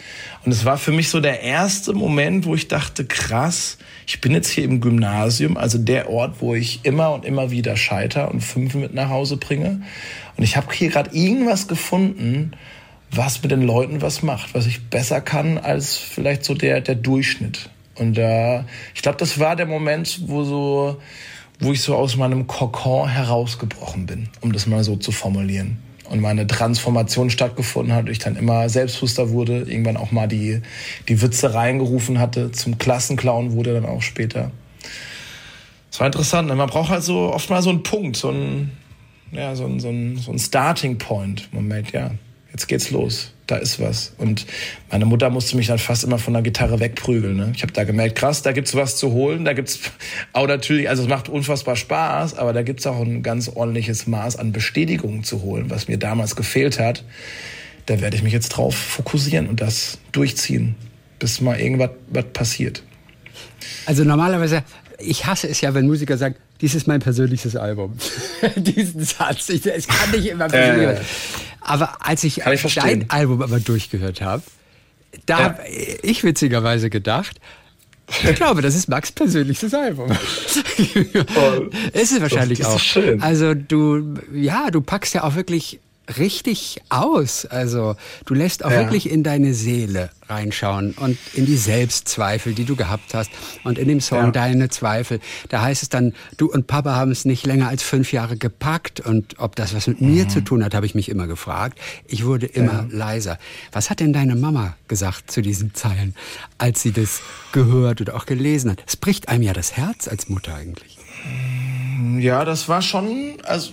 Und 0.45 0.51
es 0.51 0.65
war 0.65 0.79
für 0.79 0.91
mich 0.91 1.11
so 1.11 1.21
der 1.21 1.43
erste 1.43 1.93
Moment, 1.93 2.47
wo 2.47 2.57
ich 2.57 2.67
dachte, 2.67 3.05
krass, 3.05 3.79
ich 4.09 4.23
bin 4.23 4.33
jetzt 4.33 4.49
hier 4.49 4.65
im 4.65 4.81
Gymnasium, 4.81 5.59
also 5.59 5.77
der 5.77 6.09
Ort, 6.09 6.37
wo 6.41 6.55
ich 6.55 6.81
immer 6.85 7.13
und 7.13 7.27
immer 7.27 7.51
wieder 7.51 7.77
scheiter 7.77 8.31
und 8.31 8.41
fünf 8.41 8.75
mit 8.75 8.95
nach 8.95 9.11
Hause 9.11 9.37
bringe. 9.37 9.83
Und 10.39 10.45
ich 10.45 10.57
habe 10.57 10.73
hier 10.73 10.89
gerade 10.89 11.15
irgendwas 11.15 11.69
gefunden, 11.69 12.53
was 13.11 13.43
mit 13.43 13.51
den 13.53 13.61
Leuten 13.61 14.01
was 14.01 14.23
macht, 14.23 14.55
was 14.55 14.67
ich 14.67 14.89
besser 14.89 15.21
kann 15.21 15.59
als 15.59 15.99
vielleicht 15.99 16.43
so 16.43 16.55
der, 16.55 16.81
der 16.81 16.95
Durchschnitt. 16.95 17.69
Und 17.97 18.17
äh, 18.17 18.61
ich 18.95 19.03
glaube, 19.03 19.19
das 19.19 19.39
war 19.41 19.57
der 19.57 19.67
Moment, 19.67 20.23
wo 20.27 20.43
so, 20.43 20.97
wo 21.61 21.73
ich 21.73 21.83
so 21.83 21.95
aus 21.95 22.17
meinem 22.17 22.47
Kokon 22.47 23.11
herausgebrochen 23.11 24.07
bin, 24.07 24.31
um 24.41 24.53
das 24.53 24.67
mal 24.67 24.85
so 24.85 24.97
zu 24.97 25.13
formulieren. 25.13 25.77
Und 26.09 26.21
meine 26.21 26.47
Transformation 26.47 27.29
stattgefunden 27.29 27.95
hat, 27.95 28.09
ich 28.09 28.19
dann 28.19 28.37
immer 28.37 28.69
selbstbewusster 28.69 29.31
wurde, 29.31 29.59
irgendwann 29.59 29.97
auch 29.97 30.11
mal 30.11 30.27
die, 30.27 30.63
die 31.09 31.21
Witze 31.21 31.53
reingerufen 31.53 32.19
hatte, 32.19 32.51
zum 32.51 32.79
Klassenclown 32.79 33.53
wurde 33.53 33.75
dann 33.75 33.85
auch 33.85 34.03
später. 34.03 34.51
Es 35.91 36.01
war 36.01 36.07
interessant, 36.07 36.49
ne? 36.49 36.55
man 36.55 36.69
braucht 36.69 36.91
halt 36.91 37.03
so 37.03 37.33
oft 37.33 37.51
mal 37.51 37.61
so 37.61 37.71
einen 37.71 37.83
Punkt, 37.83 38.17
so 38.17 38.31
ein, 38.31 38.71
ja, 39.33 39.55
so 39.55 39.67
ein, 39.67 39.81
so 39.81 39.89
ein, 39.89 40.17
so 40.17 40.33
ein 40.33 40.39
Starting 40.39 40.97
Point. 40.97 41.53
Moment, 41.53 41.93
ja, 41.93 42.13
jetzt 42.59 42.69
geht's 42.69 42.91
los 42.91 43.33
da 43.49 43.57
ist 43.57 43.81
was. 43.81 44.13
Und 44.19 44.47
meine 44.91 45.07
Mutter 45.07 45.31
musste 45.31 45.57
mich 45.57 45.67
dann 45.67 45.79
fast 45.79 46.05
immer 46.05 46.19
von 46.19 46.35
der 46.35 46.43
Gitarre 46.43 46.81
wegprügeln. 46.81 47.37
Ne? 47.37 47.53
Ich 47.55 47.63
habe 47.63 47.73
da 47.73 47.85
gemerkt, 47.85 48.17
krass, 48.17 48.43
da 48.43 48.53
gibt's 48.53 48.75
was 48.75 48.97
zu 48.97 49.13
holen, 49.13 49.45
da 49.45 49.55
gibt's 49.55 49.81
auch 50.33 50.47
natürlich, 50.47 50.89
also 50.89 51.03
es 51.03 51.09
macht 51.09 51.29
unfassbar 51.29 51.75
Spaß, 51.75 52.39
aber 52.39 52.53
da 52.53 52.63
gibt's 52.63 52.87
auch 52.87 53.01
ein 53.01 53.23
ganz 53.23 53.49
ordentliches 53.49 54.07
Maß 54.07 54.37
an 54.37 54.53
Bestätigung 54.53 55.25
zu 55.25 55.43
holen, 55.43 55.71
was 55.71 55.89
mir 55.89 55.99
damals 55.99 56.37
gefehlt 56.37 56.79
hat. 56.79 57.05
Da 57.87 58.01
werde 58.01 58.17
ich 58.17 58.23
mich 58.23 58.35
jetzt 58.35 58.51
drauf 58.51 58.77
fokussieren 58.77 59.49
und 59.49 59.63
das 59.63 59.99
durchziehen, 60.13 60.75
bis 61.19 61.41
mal 61.41 61.59
irgendwas 61.59 61.91
was 62.11 62.27
passiert. 62.35 62.83
Also 63.87 64.05
normalerweise, 64.05 64.63
ich 64.99 65.25
hasse 65.25 65.49
es 65.49 65.63
ja, 65.63 65.73
wenn 65.73 65.87
Musiker 65.87 66.19
sagen, 66.19 66.35
dies 66.61 66.75
ist 66.75 66.87
mein 66.87 67.01
persönliches 67.01 67.57
Album. 67.57 67.97
Diesen 68.57 69.05
Satz. 69.05 69.49
Ich, 69.49 69.65
es 69.65 69.87
kann 69.87 70.11
nicht 70.11 70.27
immer 70.27 70.49
persönlich 70.49 70.99
äh. 70.99 71.03
Aber 71.69 72.05
als 72.05 72.25
ich, 72.25 72.39
ich 72.47 72.75
dein 72.75 73.11
Album 73.11 73.43
aber 73.43 73.61
durchgehört 73.61 74.21
habe, 74.21 74.43
da 75.27 75.39
ja. 75.39 75.45
habe 75.45 75.69
ich 75.69 76.25
witzigerweise 76.25 76.91
gedacht, 76.91 77.41
ich 78.23 78.37
glaube, 78.37 78.63
das 78.63 78.75
ist 78.75 78.89
Max 78.89 79.13
persönliches 79.13 79.75
Album. 79.75 80.11
Voll. 80.15 81.71
ist 81.93 82.13
es 82.13 82.21
wahrscheinlich 82.21 82.59
das 82.59 82.69
ist 82.69 82.75
auch. 82.75 82.81
Schön. 82.81 83.23
Also 83.23 83.53
du, 83.55 84.15
ja, 84.33 84.71
du 84.71 84.81
packst 84.81 85.15
ja 85.15 85.25
auch 85.25 85.35
wirklich 85.35 85.79
richtig 86.17 86.81
aus. 86.89 87.45
Also 87.47 87.97
du 88.25 88.35
lässt 88.35 88.65
auch 88.65 88.71
ja. 88.71 88.81
wirklich 88.81 89.11
in 89.11 89.23
deine 89.23 89.55
Seele 89.55 90.11
reinschauen 90.29 90.93
und 90.93 91.19
in 91.35 91.47
die 91.47 91.57
Selbstzweifel, 91.57 92.55
die 92.55 92.65
du 92.65 92.77
gehabt 92.77 93.15
hast 93.15 93.31
und 93.65 93.79
in 93.79 93.89
dem 93.89 94.01
Song 94.01 94.27
ja. 94.27 94.31
deine 94.31 94.69
Zweifel. 94.69 95.21
Da 95.49 95.63
heißt 95.63 95.83
es 95.83 95.89
dann, 95.89 96.15
du 96.37 96.51
und 96.51 96.67
Papa 96.67 96.95
haben 96.95 97.11
es 97.11 97.25
nicht 97.25 97.47
länger 97.47 97.69
als 97.69 97.83
fünf 97.83 98.13
Jahre 98.13 98.37
gepackt 98.37 99.01
und 99.01 99.39
ob 99.39 99.57
das 99.57 99.75
was 99.75 99.87
mit 99.87 100.01
mhm. 100.01 100.15
mir 100.15 100.29
zu 100.29 100.43
tun 100.43 100.65
hat, 100.65 100.75
habe 100.75 100.87
ich 100.87 100.95
mich 100.95 101.09
immer 101.09 101.27
gefragt. 101.27 101.79
Ich 102.07 102.25
wurde 102.25 102.47
immer 102.47 102.73
ja. 102.73 102.87
leiser. 102.91 103.39
Was 103.73 103.91
hat 103.91 104.01
denn 104.01 104.13
deine 104.13 104.37
Mama 104.37 104.77
gesagt 104.87 105.31
zu 105.31 105.43
diesen 105.43 105.75
Zeilen, 105.75 106.15
als 106.59 106.83
sie 106.83 106.93
das 106.93 107.21
gehört 107.53 108.01
oder 108.01 108.17
auch 108.17 108.27
gelesen 108.27 108.71
hat? 108.71 108.83
Es 108.87 108.97
bricht 108.97 109.29
einem 109.29 109.43
ja 109.43 109.53
das 109.53 109.77
Herz 109.77 110.09
als 110.09 110.29
Mutter 110.29 110.55
eigentlich. 110.55 110.99
Ja, 112.19 112.45
das 112.45 112.69
war 112.69 112.83
schon, 112.83 113.35
also, 113.45 113.71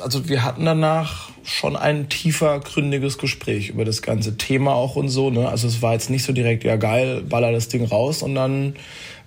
also 0.00 0.28
wir 0.28 0.44
hatten 0.44 0.64
danach 0.64 1.30
schon 1.42 1.76
ein 1.76 2.08
tiefer, 2.08 2.60
gründiges 2.60 3.18
Gespräch 3.18 3.70
über 3.70 3.84
das 3.84 4.02
ganze 4.02 4.36
Thema 4.36 4.74
auch 4.74 4.96
und 4.96 5.08
so. 5.08 5.30
Ne? 5.30 5.48
Also 5.48 5.66
es 5.66 5.82
war 5.82 5.92
jetzt 5.92 6.10
nicht 6.10 6.24
so 6.24 6.32
direkt, 6.32 6.64
ja 6.64 6.76
geil, 6.76 7.22
baller 7.22 7.52
das 7.52 7.68
Ding 7.68 7.84
raus, 7.84 8.20
sondern 8.20 8.74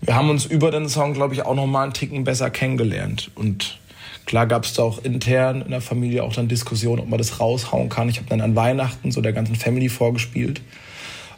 wir 0.01 0.15
haben 0.15 0.29
uns 0.29 0.45
über 0.45 0.71
den 0.71 0.89
Song, 0.89 1.13
glaube 1.13 1.33
ich, 1.33 1.45
auch 1.45 1.55
noch 1.55 1.67
mal 1.67 1.83
einen 1.83 1.93
Ticken 1.93 2.23
besser 2.23 2.49
kennengelernt. 2.49 3.31
Und 3.35 3.79
klar 4.25 4.47
gab 4.47 4.65
es 4.65 4.73
da 4.73 4.83
auch 4.83 5.03
intern 5.03 5.61
in 5.61 5.71
der 5.71 5.81
Familie 5.81 6.23
auch 6.23 6.33
dann 6.33 6.47
Diskussionen, 6.47 7.01
ob 7.01 7.09
man 7.09 7.17
das 7.17 7.39
raushauen 7.39 7.89
kann. 7.89 8.09
Ich 8.09 8.17
habe 8.17 8.29
dann 8.29 8.41
an 8.41 8.55
Weihnachten 8.55 9.11
so 9.11 9.21
der 9.21 9.33
ganzen 9.33 9.55
Family 9.55 9.89
vorgespielt. 9.89 10.61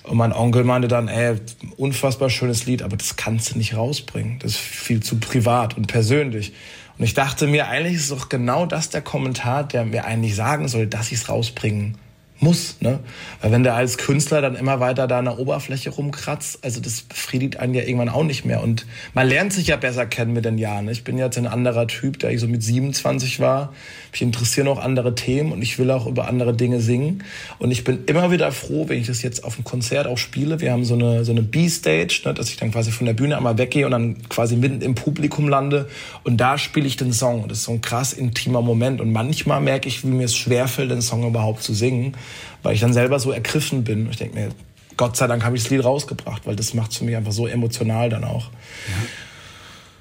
Und 0.04 0.18
mein 0.18 0.34
Onkel 0.34 0.64
meinte 0.64 0.88
dann, 0.88 1.08
ey, 1.08 1.36
unfassbar 1.78 2.30
schönes 2.30 2.66
Lied, 2.66 2.82
aber 2.82 2.98
das 2.98 3.16
kannst 3.16 3.54
du 3.54 3.58
nicht 3.58 3.76
rausbringen. 3.76 4.40
Das 4.40 4.52
ist 4.52 4.60
viel 4.60 5.02
zu 5.02 5.18
privat 5.18 5.78
und 5.78 5.88
persönlich. 5.88 6.54
Und 7.00 7.06
ich 7.06 7.14
dachte 7.14 7.48
mir, 7.48 7.70
eigentlich 7.70 7.96
ist 7.96 8.12
doch 8.12 8.28
genau 8.28 8.66
das 8.66 8.90
der 8.90 9.02
Kommentar, 9.02 9.64
der 9.64 9.86
mir 9.86 10.04
eigentlich 10.04 10.36
sagen 10.36 10.68
soll, 10.68 10.86
dass 10.86 11.14
ich 11.14 11.20
es 11.20 11.30
rausbringen 11.30 11.98
muss, 12.42 12.78
ne? 12.80 13.00
Weil 13.42 13.52
wenn 13.52 13.64
der 13.64 13.76
als 13.76 13.98
Künstler 13.98 14.42
dann 14.42 14.56
immer 14.56 14.80
weiter 14.80 15.08
da 15.08 15.20
an 15.20 15.26
der 15.26 15.40
Oberfläche 15.40 15.90
rumkratzt, 15.90 16.64
also 16.64 16.80
das 16.80 17.02
befriedigt 17.02 17.58
einen 17.58 17.74
ja 17.74 17.84
irgendwann 17.84 18.10
auch 18.10 18.24
nicht 18.24 18.46
mehr. 18.46 18.64
Und 18.64 18.86
man 19.14 19.28
lernt 19.28 19.52
sich 19.52 19.68
ja 19.68 19.76
besser 19.76 20.06
kennen 20.06 20.34
mit 20.34 20.46
den 20.46 20.58
Jahren. 20.58 20.88
Ich 20.88 21.04
bin 21.04 21.18
jetzt 21.18 21.38
ein 21.38 21.48
anderer 21.48 21.88
Typ, 21.88 22.20
der 22.20 22.32
ich 22.32 22.40
so 22.40 22.48
mit 22.48 22.64
27 22.64 23.40
war. 23.40 23.74
Mich 24.12 24.22
interessieren 24.22 24.68
auch 24.68 24.80
andere 24.80 25.16
Themen 25.16 25.52
und 25.52 25.62
ich 25.62 25.78
will 25.80 25.92
auch 25.92 26.08
über 26.08 26.28
andere 26.28 26.54
Dinge 26.54 26.80
singen. 26.80 27.24
Und 27.60 27.72
ich 27.72 27.84
bin 27.84 28.06
immer 28.06 28.32
wieder 28.32 28.52
froh, 28.52 28.88
wenn 28.88 29.00
ich 29.00 29.08
das 29.08 29.22
jetzt 29.22 29.44
auf 29.44 29.56
dem 29.56 29.66
Konzert 29.66 30.08
auch 30.08 30.18
spiele. 30.18 30.62
Wir 30.62 30.72
haben 30.72 30.86
so 30.86 30.94
eine, 30.94 31.26
so 31.26 31.32
eine 31.32 31.42
B-Stage, 31.42 32.22
ne? 32.26 32.34
dass 32.34 32.50
ich 32.50 32.58
dann 32.58 32.72
quasi 32.72 32.92
von 32.92 33.06
der 33.06 33.14
Bühne 33.14 33.36
einmal 33.38 33.58
weggehe 33.58 33.86
und 33.86 33.92
dann 33.92 34.30
quasi 34.30 34.56
mitten 34.56 34.82
im 34.82 34.96
Publikum 34.96 35.50
lande. 35.50 35.90
Und 36.24 36.38
da 36.38 36.58
spiele 36.58 36.88
ich 36.88 36.96
den 36.96 37.12
Song. 37.12 37.44
Und 37.44 37.52
das 37.52 37.60
ist 37.60 37.66
so 37.66 37.74
ein 37.74 37.82
krass 37.82 38.14
intimer 38.14 38.62
Moment. 38.62 39.02
Und 39.02 39.12
manchmal 39.12 39.60
merke 39.60 39.90
ich, 39.90 40.04
wie 40.04 40.08
mir 40.08 40.26
es 40.26 40.38
schwerfällt, 40.38 40.90
den 40.90 41.02
Song 41.02 41.28
überhaupt 41.28 41.64
zu 41.64 41.74
singen 41.74 42.16
weil 42.64 42.76
ich 42.76 42.82
dann 42.82 42.94
selber 42.94 43.20
so 43.20 43.32
ergriffen 43.32 43.84
bin. 43.84 44.10
Ich 44.10 44.18
denke 44.18 44.36
mir, 44.36 44.50
Gott 44.98 45.16
sei 45.16 45.28
Dank 45.28 45.44
habe 45.44 45.56
ich 45.56 45.64
das 45.64 45.72
Lied 45.72 45.84
rausgebracht, 45.84 46.46
weil 46.46 46.56
das 46.56 46.74
macht 46.74 46.92
es 46.92 46.98
für 46.98 47.06
mich 47.06 47.16
einfach 47.16 47.32
so 47.32 47.48
emotional 47.48 48.10
dann 48.10 48.24
auch. 48.24 48.50
Ja. 48.88 49.08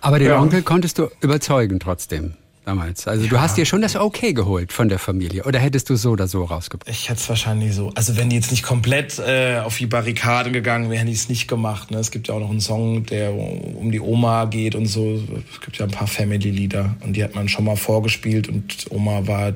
Aber 0.01 0.19
den 0.19 0.29
ja. 0.29 0.41
Onkel 0.41 0.62
konntest 0.62 0.99
du 0.99 1.09
überzeugen 1.21 1.81
trotzdem 1.81 2.35
damals. 2.68 3.09
Also 3.09 3.24
ja. 3.24 3.31
du 3.31 3.40
hast 3.40 3.57
dir 3.57 3.64
schon 3.64 3.81
das 3.81 3.96
Okay 3.96 4.35
geholt 4.35 4.72
von 4.72 4.90
der 4.90 4.98
Familie 4.98 5.44
oder 5.44 5.59
hättest 5.59 5.88
du 5.88 5.96
so 5.96 6.11
oder 6.11 6.28
so 6.28 6.44
rausgebracht? 6.44 6.88
Ich 6.90 7.09
hätte 7.09 7.20
es 7.20 7.28
wahrscheinlich 7.28 7.74
so. 7.74 7.90
Also 7.94 8.16
wenn 8.16 8.28
die 8.28 8.37
jetzt 8.37 8.50
nicht 8.50 8.62
komplett 8.62 9.18
äh, 9.18 9.61
auf 9.64 9.78
die 9.78 9.87
Barrikaden 9.87 10.52
gegangen 10.52 10.90
wären, 10.90 11.00
hätte 11.00 11.11
ich 11.11 11.18
es 11.18 11.28
nicht 11.31 11.48
gemacht. 11.48 11.90
Ne? 11.90 11.98
Es 11.98 12.11
gibt 12.11 12.28
ja 12.28 12.35
auch 12.35 12.40
noch 12.40 12.50
einen 12.50 12.61
Song, 12.61 13.07
der 13.07 13.33
um 13.33 13.90
die 13.90 14.00
Oma 14.00 14.44
geht 14.44 14.74
und 14.74 14.87
so. 14.87 15.14
Es 15.50 15.61
gibt 15.62 15.78
ja 15.78 15.87
ein 15.87 15.90
paar 15.90 16.07
Family-Lieder 16.07 16.96
und 17.00 17.14
die 17.16 17.24
hat 17.24 17.35
man 17.35 17.48
schon 17.48 17.64
mal 17.64 17.76
vorgespielt 17.76 18.48
und 18.48 18.87
Oma 18.90 19.26
war 19.26 19.54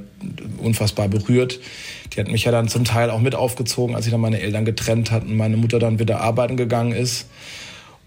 unfassbar 0.58 1.08
berührt. 1.08 1.60
Die 2.14 2.20
hat 2.20 2.28
mich 2.28 2.44
ja 2.44 2.52
dann 2.52 2.68
zum 2.68 2.84
Teil 2.84 3.10
auch 3.10 3.20
mit 3.20 3.34
aufgezogen, 3.34 3.94
als 3.94 4.04
sich 4.04 4.12
dann 4.12 4.20
meine 4.20 4.40
Eltern 4.40 4.64
getrennt 4.64 5.10
hatten, 5.10 5.36
meine 5.36 5.58
Mutter 5.58 5.78
dann 5.78 5.98
wieder 5.98 6.20
arbeiten 6.20 6.56
gegangen 6.56 6.92
ist. 6.92 7.26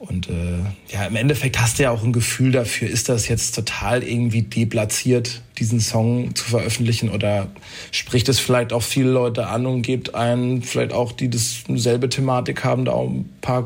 Und 0.08 0.30
äh, 0.30 0.94
ja, 0.94 1.06
im 1.06 1.16
Endeffekt 1.16 1.60
hast 1.60 1.80
du 1.80 1.84
ja 1.84 1.92
auch 1.92 2.04
ein 2.04 2.14
Gefühl 2.14 2.52
dafür, 2.52 2.90
ist 2.90 3.10
das 3.10 3.28
jetzt 3.28 3.56
total 3.56 4.04
irgendwie 4.04 4.44
deplatziert, 4.44 5.42
diesen 5.58 5.80
Song 5.80 6.36
zu 6.36 6.46
veröffentlichen 6.46 7.10
oder 7.10 7.48
spricht 7.92 8.30
es 8.30 8.40
vielleicht 8.40 8.72
auch 8.72 8.84
viele 8.84 9.10
Leute 9.10 9.48
an 9.48 9.66
und 9.66 9.82
gibt 9.82 10.14
einen 10.14 10.62
vielleicht 10.62 10.94
auch, 10.94 11.12
die 11.12 11.30
dasselbe 11.30 12.10
Thematik 12.10 12.64
haben, 12.64 12.86
da 12.86 12.92
auch 12.92 13.10
ein 13.10 13.30
paar, 13.42 13.64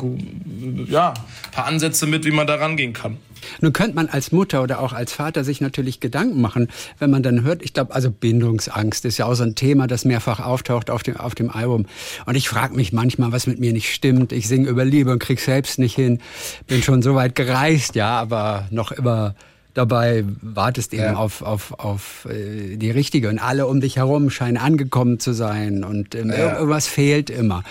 ja, 0.88 1.14
paar 1.52 1.66
Ansätze 1.66 2.08
mit, 2.08 2.26
wie 2.26 2.32
man 2.32 2.48
da 2.48 2.56
rangehen 2.56 2.94
kann. 2.94 3.18
Nun 3.62 3.74
könnte 3.74 3.96
man 3.96 4.08
als 4.08 4.32
Mutter 4.32 4.64
oder 4.64 4.80
auch 4.80 4.94
als 4.94 5.14
Vater 5.14 5.44
sich 5.44 5.62
natürlich 5.62 6.00
Gedanken 6.00 6.42
machen, 6.42 6.70
wenn 7.00 7.10
man 7.10 7.24
dann 7.24 7.44
hört, 7.44 7.62
ich 7.64 7.74
glaube, 7.74 7.94
also 7.94 8.12
Bindungsangst 8.12 9.06
ist 9.06 9.18
ja 9.18 9.26
auch 9.26 9.36
so 9.36 9.44
ein 9.44 9.56
Thema, 9.56 9.88
das 9.88 10.06
mehrfach 10.06 10.40
auftaucht 10.40 10.90
auf 10.90 11.04
dem, 11.04 11.18
auf 11.18 11.36
dem 11.36 11.50
Album. 11.50 11.86
Und 12.26 12.36
ich 12.36 12.50
frage 12.50 12.76
mich 12.76 12.94
manchmal, 12.94 13.32
was 13.32 13.48
mit 13.48 13.60
mir 13.60 13.74
nicht 13.74 13.94
stimmt. 13.94 14.32
Ich 14.32 14.48
singe 14.48 14.70
über 14.70 14.86
Liebe 14.86 15.12
und 15.12 15.20
krieg 15.20 15.40
selbst 15.40 15.80
nicht 15.80 15.96
hin. 15.96 16.20
Bin 16.68 16.84
schon 16.84 17.02
so 17.02 17.16
weit 17.16 17.36
gereist, 17.36 17.96
ja, 17.96 18.20
aber 18.20 18.68
noch 18.72 18.92
immer 18.92 19.36
dabei 19.74 20.26
wartest 20.42 20.94
eben 20.94 21.04
ja. 21.04 21.16
auf, 21.16 21.42
auf, 21.42 21.80
auf 21.80 22.28
äh, 22.30 22.76
die 22.76 22.92
richtige 22.92 23.30
und 23.30 23.40
alle 23.40 23.68
um 23.68 23.80
dich 23.82 23.98
herum 23.98 24.30
scheinen 24.30 24.58
angekommen 24.58 25.20
zu 25.20 25.32
sein 25.32 25.84
und 25.84 26.16
ähm, 26.16 26.30
ja. 26.30 26.56
irgendwas 26.56 26.88
fehlt 26.88 27.30
immer. 27.30 27.64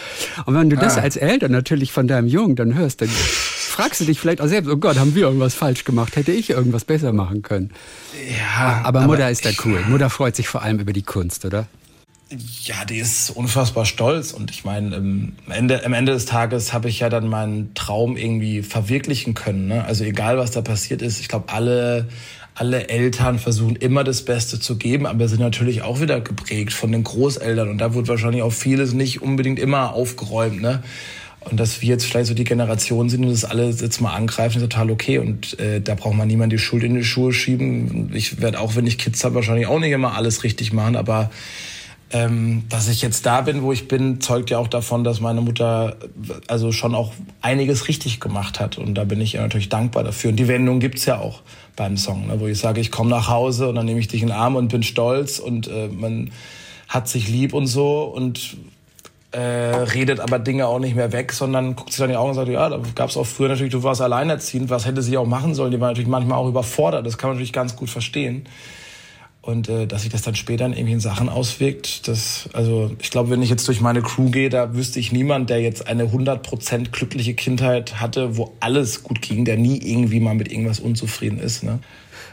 Und 0.47 0.55
wenn 0.55 0.71
du 0.71 0.77
das 0.77 0.97
ah. 0.97 1.03
als 1.03 1.17
Eltern 1.17 1.53
natürlich 1.53 1.93
von 1.93 2.07
deinem 2.07 2.29
Jungen 2.29 2.57
dann 2.57 2.75
hörst, 2.75 3.03
dann 3.03 3.11
fragst 3.79 4.01
du 4.01 4.05
dich 4.07 4.19
vielleicht 4.19 4.41
auch 4.41 4.49
selbst, 4.49 4.69
oh 4.69 4.77
Gott, 4.77 4.99
haben 4.99 5.15
wir 5.15 5.23
irgendwas 5.23 5.55
falsch 5.55 5.85
gemacht? 5.85 6.17
Hätte 6.17 6.33
ich 6.33 6.51
irgendwas 6.51 6.85
besser 6.85 7.13
machen 7.13 7.43
können? 7.43 7.71
Ja. 8.29 8.83
Aber, 8.83 8.99
aber 8.99 9.07
Mutter 9.07 9.31
ist 9.31 9.45
da 9.45 9.51
cool. 9.65 9.85
Mutter 9.89 10.11
freut 10.11 10.35
sich 10.35 10.49
vor 10.49 10.63
allem 10.63 10.81
über 10.81 10.93
die 10.93 11.03
Kunst, 11.03 11.45
oder? 11.45 11.69
Ja, 12.65 12.85
die 12.85 12.99
ist 12.99 13.31
unfassbar 13.31 13.87
stolz 13.87 14.33
und 14.33 14.51
ich 14.51 14.65
meine, 14.65 14.97
am 14.97 15.33
Ende, 15.49 15.87
am 15.87 15.93
Ende 15.93 16.13
des 16.13 16.27
Tages 16.27 16.73
habe 16.73 16.89
ich 16.89 16.99
ja 16.99 17.09
dann 17.09 17.29
meinen 17.29 17.73
Traum 17.75 18.17
irgendwie 18.17 18.63
verwirklichen 18.63 19.35
können. 19.35 19.69
Ne? 19.69 19.85
Also 19.85 20.03
egal, 20.03 20.39
was 20.39 20.51
da 20.51 20.61
passiert 20.61 21.01
ist, 21.01 21.21
ich 21.21 21.29
glaube, 21.29 21.53
alle, 21.53 22.09
alle 22.57 22.89
Eltern 22.89 23.39
versuchen 23.39 23.77
immer 23.77 24.03
das 24.03 24.25
Beste 24.25 24.59
zu 24.59 24.77
geben, 24.77 25.07
aber 25.07 25.29
sind 25.29 25.41
natürlich 25.41 25.83
auch 25.83 26.01
wieder 26.01 26.21
geprägt 26.21 26.73
von 26.73 26.91
den 26.91 27.05
Großeltern 27.05 27.69
und 27.69 27.79
da 27.79 27.95
wird 27.95 28.09
wahrscheinlich 28.09 28.43
auch 28.43 28.53
vieles 28.53 28.93
nicht 28.93 29.23
unbedingt 29.23 29.61
immer 29.61 29.93
aufgeräumt. 29.93 30.61
Ne? 30.61 30.83
Und 31.51 31.59
dass 31.59 31.81
wir 31.81 31.89
jetzt 31.89 32.05
vielleicht 32.05 32.27
so 32.27 32.35
die 32.35 32.45
Generation 32.45 33.09
sind 33.09 33.25
und 33.25 33.31
das 33.31 33.45
alle 33.45 33.71
jetzt 33.71 34.01
mal 34.01 34.15
angreifen, 34.15 34.59
ist 34.59 34.63
total 34.63 34.91
okay. 34.91 35.19
Und 35.19 35.59
äh, 35.59 35.81
da 35.81 35.95
braucht 35.95 36.15
man 36.15 36.29
niemand 36.29 36.53
die 36.53 36.59
Schuld 36.59 36.83
in 36.83 36.95
die 36.95 37.05
Schuhe 37.05 37.33
schieben. 37.33 38.11
Ich 38.15 38.41
werde 38.41 38.61
auch, 38.61 38.77
wenn 38.77 38.87
ich 38.87 38.99
Kids 38.99 39.25
habe, 39.25 39.37
wahrscheinlich 39.37 39.67
auch 39.67 39.79
nicht 39.79 39.93
immer 39.93 40.15
alles 40.15 40.45
richtig 40.45 40.73
machen, 40.73 40.97
aber 40.97 41.31
ähm, 42.11 42.65
dass 42.71 42.89
ich 42.89 43.03
jetzt 43.03 43.27
da 43.27 43.43
bin, 43.43 43.63
wo 43.63 43.73
ich 43.73 43.87
bin, 43.87 44.21
zeugt 44.21 44.49
ja 44.51 44.59
auch 44.59 44.69
davon, 44.69 45.05
dass 45.05 45.21
meine 45.21 45.43
Mutter 45.43 45.97
also 46.47 46.73
schon 46.73 46.95
auch 46.95 47.13
einiges 47.43 47.89
richtig 47.89 48.19
gemacht 48.19 48.61
hat. 48.61 48.79
Und 48.79 48.95
da 48.95 49.05
bin 49.05 49.21
ich 49.21 49.35
ihr 49.35 49.43
natürlich 49.43 49.69
dankbar 49.69 50.05
dafür. 50.05 50.31
Und 50.31 50.37
die 50.37 50.49
Wendung 50.49 50.81
gibt's 50.81 51.05
ja 51.05 51.19
auch 51.19 51.43
beim 51.77 51.97
Song, 51.97 52.27
ne, 52.27 52.41
wo 52.41 52.47
ich 52.47 52.59
sage, 52.59 52.81
ich 52.81 52.91
komme 52.91 53.11
nach 53.11 53.29
Hause 53.29 53.69
und 53.69 53.75
dann 53.75 53.85
nehme 53.85 54.01
ich 54.01 54.09
dich 54.09 54.23
in 54.23 54.29
den 54.29 54.37
Arm 54.37 54.57
und 54.57 54.69
bin 54.69 54.83
stolz 54.83 55.39
und 55.39 55.69
äh, 55.69 55.89
man 55.89 56.31
hat 56.89 57.09
sich 57.09 57.29
lieb 57.29 57.53
und 57.53 57.67
so 57.67 58.05
und 58.05 58.57
äh, 59.33 59.41
redet 59.41 60.21
aber 60.21 60.39
Dinge 60.39 60.67
auch 60.67 60.79
nicht 60.79 60.97
mehr 60.97 61.13
weg, 61.13 61.33
sondern 61.33 61.77
guckt 61.77 61.91
sich 61.91 61.99
dann 61.99 62.09
die 62.09 62.17
Augen 62.17 62.31
und 62.31 62.35
sagt, 62.35 62.49
ja, 62.49 62.69
da 62.69 62.81
gab 62.95 63.11
es 63.11 63.17
auch 63.17 63.27
früher 63.27 63.49
natürlich, 63.49 63.73
du 63.73 63.83
warst 63.83 64.01
alleinerziehend, 64.01 64.71
was 64.71 64.87
hätte 64.87 65.03
sie 65.03 65.19
auch 65.19 65.27
machen 65.27 65.55
sollen? 65.55 65.71
Die 65.71 65.81
war 65.81 65.89
natürlich 65.89 66.09
manchmal 66.09 66.39
auch 66.39 66.49
überfordert, 66.49 67.07
das 67.07 67.19
kann 67.19 67.31
man 67.31 67.37
natürlich 67.37 67.53
ganz 67.53 67.77
gut 67.77 67.91
verstehen. 67.91 68.47
Und 69.43 69.69
äh, 69.69 69.87
dass 69.87 70.03
sich 70.03 70.11
das 70.11 70.23
dann 70.23 70.35
später 70.35 70.67
in 70.67 70.73
irgendwelchen 70.73 71.01
Sachen 71.01 71.29
auswirkt, 71.29 72.07
das, 72.09 72.51
also 72.53 72.91
ich 73.01 73.11
glaube, 73.11 73.31
wenn 73.31 73.41
ich 73.41 73.49
jetzt 73.49 73.67
durch 73.67 73.81
meine 73.81 74.03
Crew 74.03 74.31
gehe, 74.31 74.51
da 74.51 74.75
wüsste 74.75 74.99
ich 74.99 75.13
niemand, 75.13 75.49
der 75.49 75.61
jetzt 75.61 75.87
eine 75.87 76.05
100% 76.05 76.91
glückliche 76.91 77.35
Kindheit 77.35 78.01
hatte, 78.01 78.37
wo 78.37 78.53
alles 78.61 79.05
gut 79.05 79.23
ging, 79.23 79.45
der 79.45 79.57
nie 79.57 79.79
irgendwie 79.79 80.21
mal 80.21 80.35
mit 80.35 80.53
irgendwas 80.53 80.81
unzufrieden 80.81 81.39
ist. 81.39 81.63
Ne? 81.63 81.79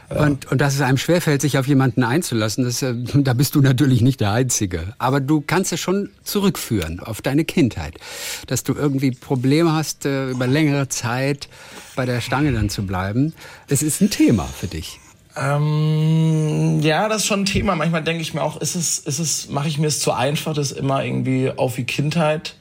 Und, 0.08 0.50
und 0.50 0.60
dass 0.60 0.74
es 0.74 0.80
einem 0.80 0.98
schwerfällt, 0.98 1.40
sich 1.40 1.58
auf 1.58 1.66
jemanden 1.66 2.04
einzulassen, 2.04 2.64
das, 2.64 2.84
da 3.14 3.34
bist 3.34 3.54
du 3.54 3.60
natürlich 3.60 4.02
nicht 4.02 4.20
der 4.20 4.32
Einzige. 4.32 4.94
Aber 4.98 5.20
du 5.20 5.40
kannst 5.40 5.72
es 5.72 5.80
schon 5.80 6.10
zurückführen 6.22 7.00
auf 7.00 7.22
deine 7.22 7.44
Kindheit. 7.44 7.98
Dass 8.46 8.62
du 8.62 8.74
irgendwie 8.74 9.10
Probleme 9.10 9.72
hast, 9.72 10.06
äh, 10.06 10.30
über 10.30 10.46
längere 10.46 10.88
Zeit 10.88 11.48
bei 11.96 12.06
der 12.06 12.20
Stange 12.20 12.52
dann 12.52 12.68
zu 12.70 12.86
bleiben. 12.86 13.32
Es 13.68 13.82
ist 13.82 14.00
ein 14.00 14.10
Thema 14.10 14.44
für 14.44 14.68
dich. 14.68 15.00
Ähm, 15.36 16.80
ja, 16.80 17.08
das 17.08 17.22
ist 17.22 17.26
schon 17.26 17.40
ein 17.40 17.46
Thema. 17.46 17.76
Manchmal 17.76 18.02
denke 18.02 18.22
ich 18.22 18.32
mir 18.32 18.42
auch, 18.42 18.60
ist 18.60 18.74
es, 18.74 18.98
ist 18.98 19.18
es, 19.18 19.48
mache 19.50 19.68
ich 19.68 19.78
mir 19.78 19.88
es 19.88 20.00
zu 20.00 20.12
einfach, 20.12 20.54
das 20.54 20.72
immer 20.72 21.04
irgendwie 21.04 21.50
auf 21.50 21.74
die 21.74 21.84
Kindheit 21.84 22.56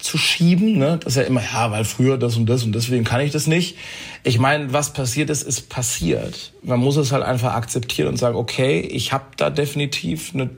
zu 0.00 0.18
schieben. 0.18 0.78
Ne? 0.78 0.98
Das 1.02 1.14
ist 1.14 1.16
ja 1.16 1.22
immer, 1.22 1.42
ja, 1.42 1.70
weil 1.70 1.84
früher 1.84 2.18
das 2.18 2.36
und 2.36 2.46
das 2.46 2.64
und 2.64 2.74
deswegen 2.74 3.04
kann 3.04 3.20
ich 3.20 3.30
das 3.30 3.46
nicht. 3.46 3.76
Ich 4.24 4.38
meine, 4.38 4.72
was 4.72 4.92
passiert 4.92 5.30
ist, 5.30 5.42
ist 5.42 5.68
passiert. 5.68 6.52
Man 6.62 6.80
muss 6.80 6.96
es 6.96 7.12
halt 7.12 7.22
einfach 7.22 7.54
akzeptieren 7.54 8.08
und 8.08 8.16
sagen, 8.16 8.36
okay, 8.36 8.80
ich 8.80 9.12
habe 9.12 9.24
da 9.36 9.50
definitiv 9.50 10.32
eine, 10.34 10.50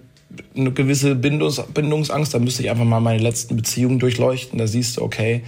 eine 0.56 0.72
gewisse 0.72 1.14
Bindungs 1.14 1.62
Bindungsangst. 1.74 2.34
Da 2.34 2.38
müsste 2.38 2.62
ich 2.62 2.70
einfach 2.70 2.84
mal 2.84 3.00
meine 3.00 3.22
letzten 3.22 3.56
Beziehungen 3.56 3.98
durchleuchten. 3.98 4.58
Da 4.58 4.66
siehst 4.66 4.96
du, 4.96 5.02
okay, 5.02 5.42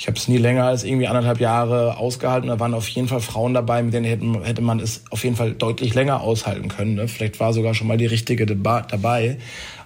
Ich 0.00 0.06
habe 0.06 0.16
es 0.16 0.28
nie 0.28 0.38
länger 0.38 0.64
als 0.64 0.82
irgendwie 0.82 1.08
anderthalb 1.08 1.40
Jahre 1.40 1.98
ausgehalten. 1.98 2.48
Da 2.48 2.58
waren 2.58 2.72
auf 2.72 2.88
jeden 2.88 3.06
Fall 3.06 3.20
Frauen 3.20 3.52
dabei, 3.52 3.82
mit 3.82 3.92
denen 3.92 4.06
hätte, 4.06 4.46
hätte 4.48 4.62
man 4.62 4.80
es 4.80 5.02
auf 5.10 5.24
jeden 5.24 5.36
Fall 5.36 5.52
deutlich 5.52 5.92
länger 5.92 6.22
aushalten 6.22 6.68
können. 6.68 6.94
Ne? 6.94 7.06
Vielleicht 7.06 7.38
war 7.38 7.52
sogar 7.52 7.74
schon 7.74 7.86
mal 7.86 7.98
die 7.98 8.06
richtige 8.06 8.46
dabei. 8.46 9.36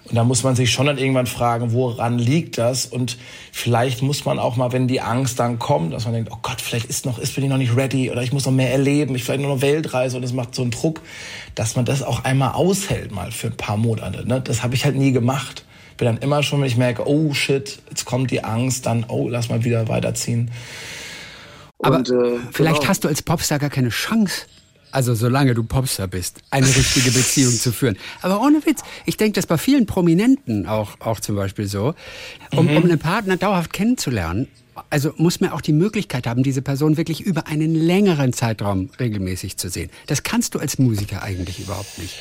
Und 0.05 0.15
da 0.15 0.23
muss 0.23 0.43
man 0.43 0.55
sich 0.55 0.71
schon 0.71 0.85
dann 0.85 0.97
irgendwann 0.97 1.27
fragen, 1.27 1.73
woran 1.73 2.17
liegt 2.17 2.57
das? 2.57 2.85
Und 2.85 3.17
vielleicht 3.51 4.03
muss 4.03 4.23
man 4.23 4.39
auch 4.39 4.55
mal, 4.55 4.71
wenn 4.71 4.87
die 4.87 5.01
Angst 5.01 5.37
dann 5.37 5.59
kommt, 5.59 5.91
dass 5.91 6.05
man 6.05 6.13
denkt, 6.13 6.31
oh 6.31 6.37
Gott, 6.41 6.61
vielleicht 6.61 6.85
ist 6.85 7.05
noch, 7.05 7.19
ist 7.19 7.35
bin 7.35 7.43
ich 7.43 7.49
noch 7.49 7.57
nicht 7.57 7.75
ready 7.75 8.09
oder 8.09 8.23
ich 8.23 8.31
muss 8.31 8.45
noch 8.45 8.53
mehr 8.53 8.71
erleben, 8.71 9.15
ich 9.15 9.25
vielleicht 9.25 9.41
nur 9.41 9.53
noch 9.53 9.61
Weltreise 9.61 10.15
und 10.15 10.23
es 10.23 10.31
macht 10.31 10.55
so 10.55 10.61
einen 10.61 10.71
Druck, 10.71 11.01
dass 11.55 11.75
man 11.75 11.83
das 11.83 12.01
auch 12.01 12.23
einmal 12.23 12.53
aushält 12.53 13.11
mal 13.11 13.31
für 13.31 13.47
ein 13.47 13.57
paar 13.57 13.75
Monate. 13.75 14.25
Ne? 14.25 14.39
Das 14.39 14.63
habe 14.63 14.75
ich 14.75 14.85
halt 14.85 14.95
nie 14.95 15.11
gemacht. 15.11 15.65
Bin 15.97 16.05
dann 16.07 16.17
immer 16.17 16.43
schon, 16.43 16.61
wenn 16.61 16.67
ich 16.67 16.77
merke, 16.77 17.07
oh 17.07 17.33
shit, 17.33 17.79
jetzt 17.89 18.05
kommt 18.05 18.31
die 18.31 18.43
Angst, 18.43 18.85
dann, 18.85 19.05
oh, 19.07 19.29
lass 19.29 19.49
mal 19.49 19.63
wieder 19.63 19.87
weiterziehen. 19.87 20.51
Aber 21.79 21.97
und, 21.97 22.09
äh, 22.09 22.37
vielleicht 22.51 22.79
genau. 22.79 22.89
hast 22.89 23.03
du 23.03 23.07
als 23.07 23.21
Popstar 23.21 23.59
gar 23.59 23.69
keine 23.69 23.89
Chance, 23.89 24.45
also 24.91 25.13
solange 25.13 25.53
du 25.53 25.63
Popstar 25.63 26.07
bist, 26.07 26.39
eine 26.51 26.67
richtige 26.67 27.11
Beziehung 27.11 27.51
zu 27.51 27.73
führen. 27.73 27.97
Aber 28.21 28.41
ohne 28.41 28.65
Witz, 28.65 28.81
ich 29.05 29.17
denke, 29.17 29.33
das 29.33 29.45
bei 29.45 29.57
vielen 29.57 29.85
Prominenten 29.85 30.67
auch, 30.67 30.99
auch 31.01 31.19
zum 31.19 31.35
Beispiel 31.35 31.67
so, 31.67 31.93
um, 32.51 32.65
mhm. 32.65 32.77
um 32.77 32.83
einen 32.83 32.99
Partner 32.99 33.35
dauerhaft 33.35 33.73
kennenzulernen, 33.73 34.47
also 34.89 35.13
muss 35.17 35.39
man 35.39 35.51
auch 35.51 35.61
die 35.61 35.73
Möglichkeit 35.73 36.27
haben, 36.27 36.43
diese 36.43 36.61
Person 36.61 36.97
wirklich 36.97 37.21
über 37.21 37.47
einen 37.47 37.75
längeren 37.75 38.33
Zeitraum 38.33 38.89
regelmäßig 38.99 39.57
zu 39.57 39.69
sehen. 39.69 39.89
Das 40.07 40.23
kannst 40.23 40.55
du 40.55 40.59
als 40.59 40.79
Musiker 40.79 41.23
eigentlich 41.23 41.59
überhaupt 41.59 41.97
nicht. 41.97 42.15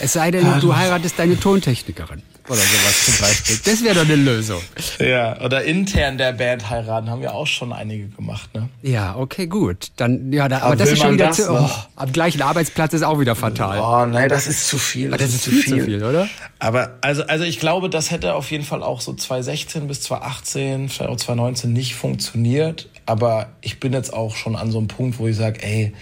Es 0.00 0.12
sei 0.12 0.30
denn, 0.30 0.46
du 0.60 0.76
heiratest 0.76 1.18
deine 1.18 1.38
Tontechnikerin 1.38 2.22
oder 2.48 2.58
sowas 2.58 3.04
zum 3.04 3.18
Beispiel. 3.18 3.58
Das 3.64 3.82
wäre 3.82 3.94
doch 3.94 4.04
eine 4.04 4.16
Lösung. 4.16 4.60
Ja, 4.98 5.40
oder 5.40 5.64
intern 5.64 6.18
der 6.18 6.32
Band 6.32 6.68
heiraten 6.70 7.10
haben 7.10 7.20
wir 7.20 7.34
auch 7.34 7.46
schon 7.46 7.72
einige 7.72 8.08
gemacht, 8.08 8.54
ne? 8.54 8.68
Ja, 8.82 9.16
okay, 9.16 9.46
gut. 9.46 9.88
Dann, 9.96 10.32
ja, 10.32 10.48
da, 10.48 10.58
aber, 10.58 10.66
aber 10.66 10.76
das 10.76 10.92
ist 10.92 11.02
schon 11.02 11.14
wieder 11.14 11.32
zu, 11.32 11.50
oh, 11.50 11.70
am 11.96 12.12
gleichen 12.12 12.42
Arbeitsplatz 12.42 12.92
ist 12.92 13.02
auch 13.02 13.20
wieder 13.20 13.34
fatal. 13.34 13.80
Oh, 13.80 14.06
nein, 14.06 14.28
das 14.28 14.46
ist 14.46 14.68
zu 14.68 14.78
viel. 14.78 15.10
Das, 15.10 15.18
das 15.18 15.28
ist, 15.30 15.34
ist, 15.36 15.44
zu 15.44 15.50
viel, 15.50 15.62
viel. 15.62 15.78
zu 15.78 15.84
viel, 15.84 16.04
oder? 16.04 16.28
Aber, 16.58 16.96
also, 17.00 17.22
also 17.24 17.44
ich 17.44 17.58
glaube, 17.58 17.90
das 17.90 18.10
hätte 18.10 18.34
auf 18.34 18.50
jeden 18.50 18.64
Fall 18.64 18.82
auch 18.82 19.00
so 19.00 19.14
2016 19.14 19.86
bis 19.86 20.02
2018, 20.02 20.88
vielleicht 20.88 21.10
auch 21.10 21.16
2019 21.16 21.72
nicht 21.72 21.94
funktioniert. 21.94 22.88
Aber 23.06 23.48
ich 23.60 23.80
bin 23.80 23.92
jetzt 23.92 24.12
auch 24.12 24.36
schon 24.36 24.56
an 24.56 24.70
so 24.70 24.78
einem 24.78 24.88
Punkt, 24.88 25.18
wo 25.18 25.26
ich 25.26 25.36
sage, 25.36 25.62
ey, 25.62 25.92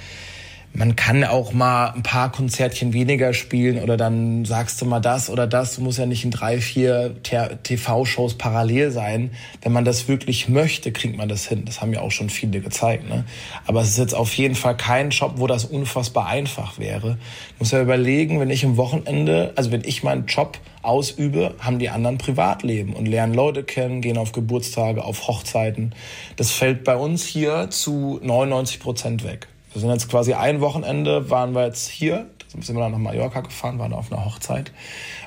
man 0.76 0.96
kann 0.96 1.22
auch 1.22 1.52
mal 1.52 1.92
ein 1.94 2.02
paar 2.02 2.32
Konzertchen 2.32 2.92
weniger 2.92 3.32
spielen 3.32 3.80
oder 3.80 3.96
dann 3.96 4.44
sagst 4.44 4.82
du 4.82 4.86
mal 4.86 4.98
das 4.98 5.30
oder 5.30 5.46
das. 5.46 5.76
Du 5.76 5.82
musst 5.82 6.00
ja 6.00 6.06
nicht 6.06 6.24
in 6.24 6.32
drei, 6.32 6.60
vier 6.60 7.14
TV-Shows 7.22 8.34
parallel 8.34 8.90
sein. 8.90 9.30
Wenn 9.62 9.70
man 9.70 9.84
das 9.84 10.08
wirklich 10.08 10.48
möchte, 10.48 10.90
kriegt 10.90 11.16
man 11.16 11.28
das 11.28 11.46
hin. 11.46 11.64
Das 11.64 11.80
haben 11.80 11.92
ja 11.92 12.00
auch 12.00 12.10
schon 12.10 12.28
viele 12.28 12.60
gezeigt. 12.60 13.08
Ne? 13.08 13.24
Aber 13.66 13.82
es 13.82 13.90
ist 13.90 13.98
jetzt 13.98 14.14
auf 14.14 14.34
jeden 14.34 14.56
Fall 14.56 14.76
kein 14.76 15.10
Job, 15.10 15.34
wo 15.36 15.46
das 15.46 15.64
unfassbar 15.64 16.26
einfach 16.26 16.76
wäre. 16.76 17.18
Ich 17.54 17.60
muss 17.60 17.70
ja 17.70 17.80
überlegen, 17.80 18.40
wenn 18.40 18.50
ich 18.50 18.64
am 18.64 18.76
Wochenende, 18.76 19.52
also 19.54 19.70
wenn 19.70 19.84
ich 19.84 20.02
meinen 20.02 20.26
Job 20.26 20.58
ausübe, 20.82 21.54
haben 21.60 21.78
die 21.78 21.88
anderen 21.88 22.18
Privatleben 22.18 22.94
und 22.94 23.06
lernen 23.06 23.32
Leute 23.32 23.62
kennen, 23.62 24.00
gehen 24.00 24.18
auf 24.18 24.32
Geburtstage, 24.32 25.04
auf 25.04 25.28
Hochzeiten. 25.28 25.94
Das 26.34 26.50
fällt 26.50 26.82
bei 26.82 26.96
uns 26.96 27.24
hier 27.24 27.70
zu 27.70 28.18
99 28.24 28.80
Prozent 28.80 29.22
weg. 29.22 29.46
Wir 29.74 29.80
sind 29.80 29.90
jetzt 29.90 30.08
quasi 30.08 30.34
ein 30.34 30.60
Wochenende, 30.60 31.30
waren 31.30 31.54
wir 31.54 31.66
jetzt 31.66 31.88
hier, 31.88 32.26
da 32.54 32.62
sind 32.62 32.76
wir 32.76 32.82
dann 32.82 32.92
nach 32.92 32.98
Mallorca 32.98 33.40
gefahren, 33.40 33.80
waren 33.80 33.92
auf 33.92 34.12
einer 34.12 34.24
Hochzeit. 34.24 34.72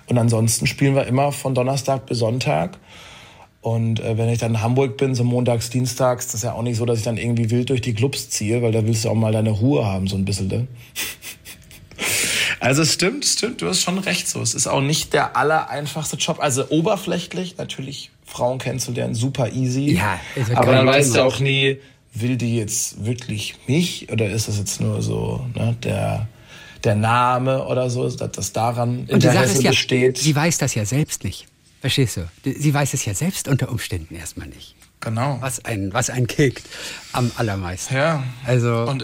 Und 0.08 0.18
ansonsten 0.18 0.68
spielen 0.68 0.96
wir 0.96 1.06
immer 1.06 1.34
von 1.34 1.54
Donnerstag 1.54 2.06
bis 2.06 2.20
Sonntag. 2.20 2.78
Und 3.60 4.00
äh, 4.00 4.18
wenn 4.18 4.30
ich 4.30 4.40
dann 4.40 4.52
in 4.52 4.62
Hamburg 4.62 4.96
bin, 4.96 5.16
so 5.16 5.26
montags, 5.26 5.70
dienstags, 5.70 6.28
das 6.28 6.36
ist 6.36 6.44
ja 6.44 6.54
auch 6.54 6.62
nicht 6.62 6.78
so, 6.78 6.86
dass 6.86 7.00
ich 7.00 7.04
dann 7.04 7.18
irgendwie 7.18 7.52
wild 7.52 7.70
durch 7.70 7.82
die 7.82 7.94
Clubs 7.94 8.30
ziehe, 8.30 8.62
weil 8.62 8.72
da 8.72 8.86
willst 8.88 9.04
du 9.04 9.10
auch 9.10 9.16
mal 9.16 9.34
deine 9.34 9.50
Ruhe 9.50 9.86
haben, 9.86 10.08
so 10.08 10.16
ein 10.16 10.24
bisschen. 10.26 10.48
Ne? 10.48 10.68
Also 12.60 12.82
es 12.82 12.94
stimmt, 12.94 13.24
stimmt, 13.24 13.62
du 13.62 13.68
hast 13.68 13.82
schon 13.82 14.00
recht 14.00 14.28
so. 14.28 14.42
Es 14.42 14.56
ist 14.56 14.66
auch 14.66 14.82
nicht 14.82 15.14
der 15.14 15.38
allereinfachste 15.38 16.18
Job. 16.18 16.40
Also 16.40 16.68
oberflächlich 16.70 17.58
natürlich 17.58 18.10
Frauen 18.26 18.58
kennenzulernen, 18.58 19.14
super 19.14 19.52
easy. 19.52 19.94
Ja, 19.94 20.20
aber 20.56 20.72
dann 20.72 20.88
weißt 20.88 21.16
du 21.16 21.24
auch 21.24 21.40
nie, 21.40 21.78
will 22.22 22.38
die 22.38 22.58
jetzt 22.58 23.06
wirklich 23.06 23.56
mich 23.68 24.12
oder 24.12 24.30
ist 24.30 24.48
das 24.48 24.58
jetzt 24.58 24.82
nur 24.82 25.02
so 25.02 25.46
ne, 25.56 25.76
der, 25.84 26.28
der 26.84 26.96
Name 26.96 27.66
oder 27.66 27.90
so, 27.90 28.10
dass 28.10 28.32
das 28.32 28.54
daran 28.54 29.00
Und 29.00 29.24
Interesse 29.24 29.62
ja, 29.62 29.72
besteht? 29.72 30.18
Sie 30.18 30.36
weiß 30.36 30.58
das 30.58 30.76
ja 30.76 30.86
selbst 30.86 31.24
nicht. 31.24 31.48
Verstehst 31.82 32.18
du? 32.18 32.28
Sie 32.44 32.74
weiß 32.74 32.94
es 32.94 33.06
ja 33.06 33.14
selbst 33.14 33.48
unter 33.48 33.70
Umständen 33.70 34.16
erstmal 34.16 34.48
nicht. 34.48 34.76
Genau. 35.00 35.38
Was 35.42 35.64
einen, 35.64 35.94
was 35.94 36.10
einen 36.10 36.28
kickt 36.28 36.64
am 37.14 37.32
allermeisten. 37.36 37.96
Ja. 37.96 38.24
Also. 38.46 38.84
Und 38.84 39.04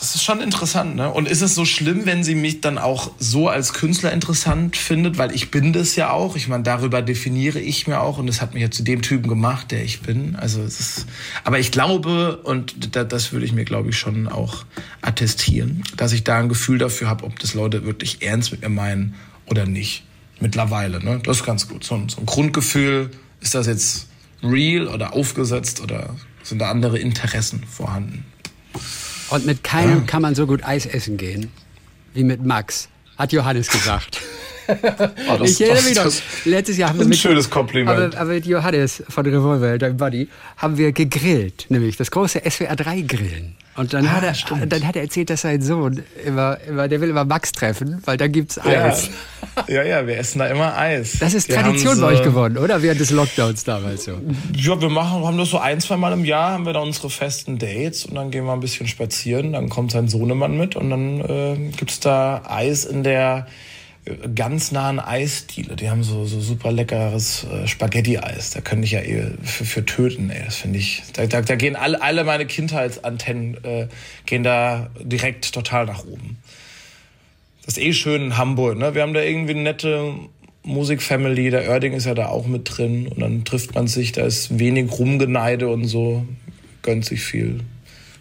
das 0.00 0.14
ist 0.14 0.24
schon 0.24 0.40
interessant, 0.40 0.96
ne? 0.96 1.10
Und 1.10 1.28
ist 1.28 1.42
es 1.42 1.54
so 1.54 1.66
schlimm, 1.66 2.06
wenn 2.06 2.24
sie 2.24 2.34
mich 2.34 2.62
dann 2.62 2.78
auch 2.78 3.10
so 3.18 3.48
als 3.48 3.74
Künstler 3.74 4.12
interessant 4.12 4.78
findet? 4.78 5.18
Weil 5.18 5.34
ich 5.34 5.50
bin 5.50 5.74
das 5.74 5.94
ja 5.94 6.10
auch. 6.10 6.36
Ich 6.36 6.48
meine, 6.48 6.62
darüber 6.62 7.02
definiere 7.02 7.60
ich 7.60 7.86
mir 7.86 8.00
auch 8.00 8.16
und 8.16 8.26
das 8.26 8.40
hat 8.40 8.54
mich 8.54 8.62
ja 8.62 8.70
zu 8.70 8.82
dem 8.82 9.02
Typen 9.02 9.28
gemacht, 9.28 9.70
der 9.70 9.84
ich 9.84 10.00
bin. 10.00 10.36
Also 10.36 10.62
es 10.62 10.80
ist, 10.80 11.06
aber 11.44 11.58
ich 11.58 11.70
glaube, 11.70 12.38
und 12.38 12.96
das 12.96 13.32
würde 13.32 13.44
ich 13.44 13.52
mir, 13.52 13.66
glaube 13.66 13.90
ich, 13.90 13.98
schon 13.98 14.26
auch 14.26 14.64
attestieren, 15.02 15.82
dass 15.98 16.12
ich 16.12 16.24
da 16.24 16.38
ein 16.38 16.48
Gefühl 16.48 16.78
dafür 16.78 17.08
habe, 17.08 17.24
ob 17.24 17.38
das 17.38 17.52
Leute 17.52 17.84
wirklich 17.84 18.22
ernst 18.22 18.52
mit 18.52 18.62
mir 18.62 18.70
meinen 18.70 19.16
oder 19.44 19.66
nicht. 19.66 20.04
Mittlerweile, 20.40 21.04
ne? 21.04 21.20
Das 21.22 21.40
ist 21.40 21.44
ganz 21.44 21.68
gut. 21.68 21.84
So 21.84 21.96
ein, 21.96 22.08
so 22.08 22.20
ein 22.20 22.26
Grundgefühl, 22.26 23.10
ist 23.42 23.54
das 23.54 23.66
jetzt 23.66 24.08
real 24.42 24.88
oder 24.88 25.12
aufgesetzt 25.12 25.82
oder 25.82 26.16
sind 26.42 26.58
da 26.58 26.70
andere 26.70 26.98
Interessen 26.98 27.64
vorhanden? 27.64 28.24
Und 29.30 29.46
mit 29.46 29.62
keinem 29.64 30.00
ja. 30.00 30.04
kann 30.06 30.22
man 30.22 30.34
so 30.34 30.46
gut 30.46 30.64
Eis 30.64 30.86
essen 30.86 31.16
gehen 31.16 31.50
wie 32.14 32.24
mit 32.24 32.44
Max, 32.44 32.88
hat 33.16 33.32
Johannes 33.32 33.68
gesagt. 33.68 34.20
Oh, 34.68 35.36
das, 35.38 35.50
ich 35.50 35.60
erinnere 35.60 35.82
mich 35.84 35.96
noch, 35.96 36.12
letztes 36.44 36.76
Jahr 36.76 36.90
haben 36.90 36.98
wir 36.98 37.06
mit, 37.06 37.14
ein 37.14 37.18
schönes 37.18 37.50
Kompliment. 37.50 38.16
Aber, 38.16 38.32
mit 38.32 38.46
Johannes 38.46 39.02
von 39.08 39.26
Revolver, 39.26 39.78
deinem 39.78 39.96
Buddy, 39.96 40.28
haben 40.56 40.76
wir 40.76 40.92
gegrillt, 40.92 41.66
nämlich 41.68 41.96
das 41.96 42.10
große 42.10 42.42
SWR 42.48 42.76
3 42.76 43.00
Grillen. 43.02 43.56
Und 43.76 43.94
dann, 43.94 44.06
ah, 44.06 44.20
hat 44.20 44.24
er, 44.24 44.66
dann 44.66 44.86
hat 44.86 44.96
er 44.96 45.02
erzählt, 45.02 45.30
dass 45.30 45.42
sein 45.42 45.62
Sohn 45.62 46.02
immer, 46.26 46.58
immer, 46.68 46.88
der 46.88 47.00
will 47.00 47.08
immer 47.08 47.24
Max 47.24 47.52
treffen, 47.52 48.02
weil 48.04 48.16
da 48.16 48.26
gibt's 48.26 48.58
Eis. 48.58 49.10
Ja, 49.68 49.74
ja, 49.82 49.82
ja 49.84 50.06
wir 50.06 50.18
essen 50.18 50.40
da 50.40 50.48
immer 50.48 50.76
Eis. 50.76 51.16
Das 51.20 51.34
ist 51.34 51.48
wir 51.48 51.56
Tradition 51.56 52.00
bei 52.00 52.08
euch 52.08 52.22
geworden, 52.22 52.58
oder? 52.58 52.82
Während 52.82 53.00
des 53.00 53.10
Lockdowns 53.10 53.64
damals 53.64 54.04
so. 54.04 54.20
Ja, 54.54 54.80
wir 54.80 54.88
machen, 54.90 55.24
haben 55.24 55.38
das 55.38 55.50
so 55.50 55.58
ein, 55.58 55.80
zwei 55.80 55.96
Mal 55.96 56.12
im 56.12 56.24
Jahr, 56.24 56.50
haben 56.50 56.66
wir 56.66 56.72
da 56.72 56.80
unsere 56.80 57.10
festen 57.10 57.58
Dates 57.58 58.04
und 58.04 58.16
dann 58.16 58.30
gehen 58.30 58.44
wir 58.44 58.52
ein 58.52 58.60
bisschen 58.60 58.88
spazieren, 58.88 59.52
dann 59.52 59.68
kommt 59.68 59.92
sein 59.92 60.08
Sohnemann 60.08 60.58
mit 60.58 60.74
und 60.74 60.90
dann 60.90 61.20
äh, 61.20 61.70
gibt's 61.76 62.00
da 62.00 62.42
Eis 62.46 62.84
in 62.84 63.04
der 63.04 63.46
ganz 64.34 64.72
nahen 64.72 64.98
Eisdiele. 65.00 65.76
Die 65.76 65.90
haben 65.90 66.02
so, 66.02 66.24
so 66.24 66.40
super 66.40 66.72
leckeres 66.72 67.44
äh, 67.44 67.66
Spaghetti-Eis. 67.66 68.50
Da 68.50 68.60
könnte 68.60 68.84
ich 68.84 68.92
ja 68.92 69.00
eh 69.00 69.32
für, 69.42 69.64
für 69.64 69.84
töten, 69.84 70.30
ey. 70.30 70.42
Das 70.44 70.56
finde 70.56 70.78
ich. 70.78 71.02
Da, 71.12 71.26
da, 71.26 71.42
da, 71.42 71.56
gehen 71.56 71.76
alle, 71.76 72.00
alle 72.02 72.24
meine 72.24 72.46
Kindheitsantennen 72.46 73.62
äh, 73.64 73.88
gehen 74.26 74.42
da 74.42 74.90
direkt 75.00 75.52
total 75.52 75.86
nach 75.86 76.04
oben. 76.04 76.38
Das 77.64 77.76
ist 77.76 77.82
eh 77.82 77.92
schön 77.92 78.22
in 78.22 78.36
Hamburg, 78.36 78.78
ne? 78.78 78.94
Wir 78.94 79.02
haben 79.02 79.14
da 79.14 79.22
irgendwie 79.22 79.52
eine 79.52 79.62
nette 79.62 80.14
Musikfamily. 80.62 81.50
Der 81.50 81.68
Oerding 81.68 81.92
ist 81.92 82.06
ja 82.06 82.14
da 82.14 82.26
auch 82.26 82.46
mit 82.46 82.76
drin. 82.76 83.08
Und 83.08 83.20
dann 83.20 83.44
trifft 83.44 83.74
man 83.74 83.86
sich, 83.86 84.12
da 84.12 84.24
ist 84.24 84.58
wenig 84.58 84.90
Rumgeneide 84.98 85.68
und 85.68 85.84
so. 85.84 86.26
Gönnt 86.82 87.04
sich 87.04 87.20
viel. 87.20 87.60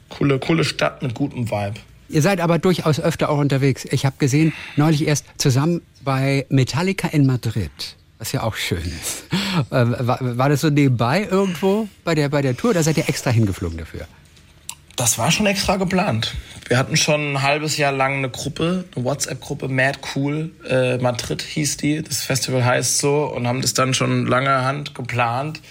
Coole, 0.10 0.39
coole 0.39 0.63
Stadt 0.63 1.02
mit 1.02 1.13
gutem 1.13 1.49
Vibe. 1.49 1.80
Ihr 2.10 2.22
seid 2.22 2.41
aber 2.41 2.58
durchaus 2.58 3.00
öfter 3.00 3.30
auch 3.30 3.38
unterwegs. 3.38 3.86
Ich 3.91 4.06
habe 4.06 4.15
gesehen, 4.17 4.54
neulich 4.76 5.08
erst 5.08 5.26
zusammen 5.38 5.82
bei 6.04 6.45
Metallica 6.50 7.08
in 7.08 7.26
Madrid. 7.26 7.72
Was 8.17 8.32
ja 8.32 8.43
auch 8.43 8.56
schön 8.56 8.84
ist. 8.84 9.24
Ähm, 9.72 9.95
war, 10.00 10.50
das 10.50 10.62
so 10.62 10.69
nebenbei 10.69 11.28
irgendwo 11.30 11.88
bei 12.04 12.15
der, 12.15 12.30
bei 12.30 12.41
der 12.41 12.56
Tour 12.56 12.72
oder 12.72 12.84
seid 12.84 12.98
ihr 12.98 13.10
extra 13.10 13.30
hingeflogen 13.30 13.78
dafür? 13.78 14.08
Das 14.95 15.17
war 15.17 15.32
schon 15.32 15.45
extra 15.45 15.78
geplant. 15.78 16.36
Wir 16.67 16.78
hatten 16.78 16.98
schon 16.98 17.34
ein 17.34 17.41
halbes 17.41 17.78
Jahr 17.78 17.91
lang 17.91 18.17
eine 18.17 18.30
Gruppe, 18.30 18.86
eine 18.95 19.06
WhatsApp-Gruppe, 19.06 19.69
Mad 19.69 20.00
Cool, 20.13 20.52
äh, 20.69 20.98
Madrid 20.98 21.41
hieß 21.41 21.78
die. 21.78 22.04
Das 22.04 22.24
Festival 22.24 22.63
heißt 22.63 23.00
so 23.00 23.26
und 23.26 23.48
haben 23.48 23.62
das 23.62 23.74
dann 23.74 23.93
schon 23.93 24.28
lange 24.28 24.63
Hand 24.63 24.93
geplant. 24.93 25.62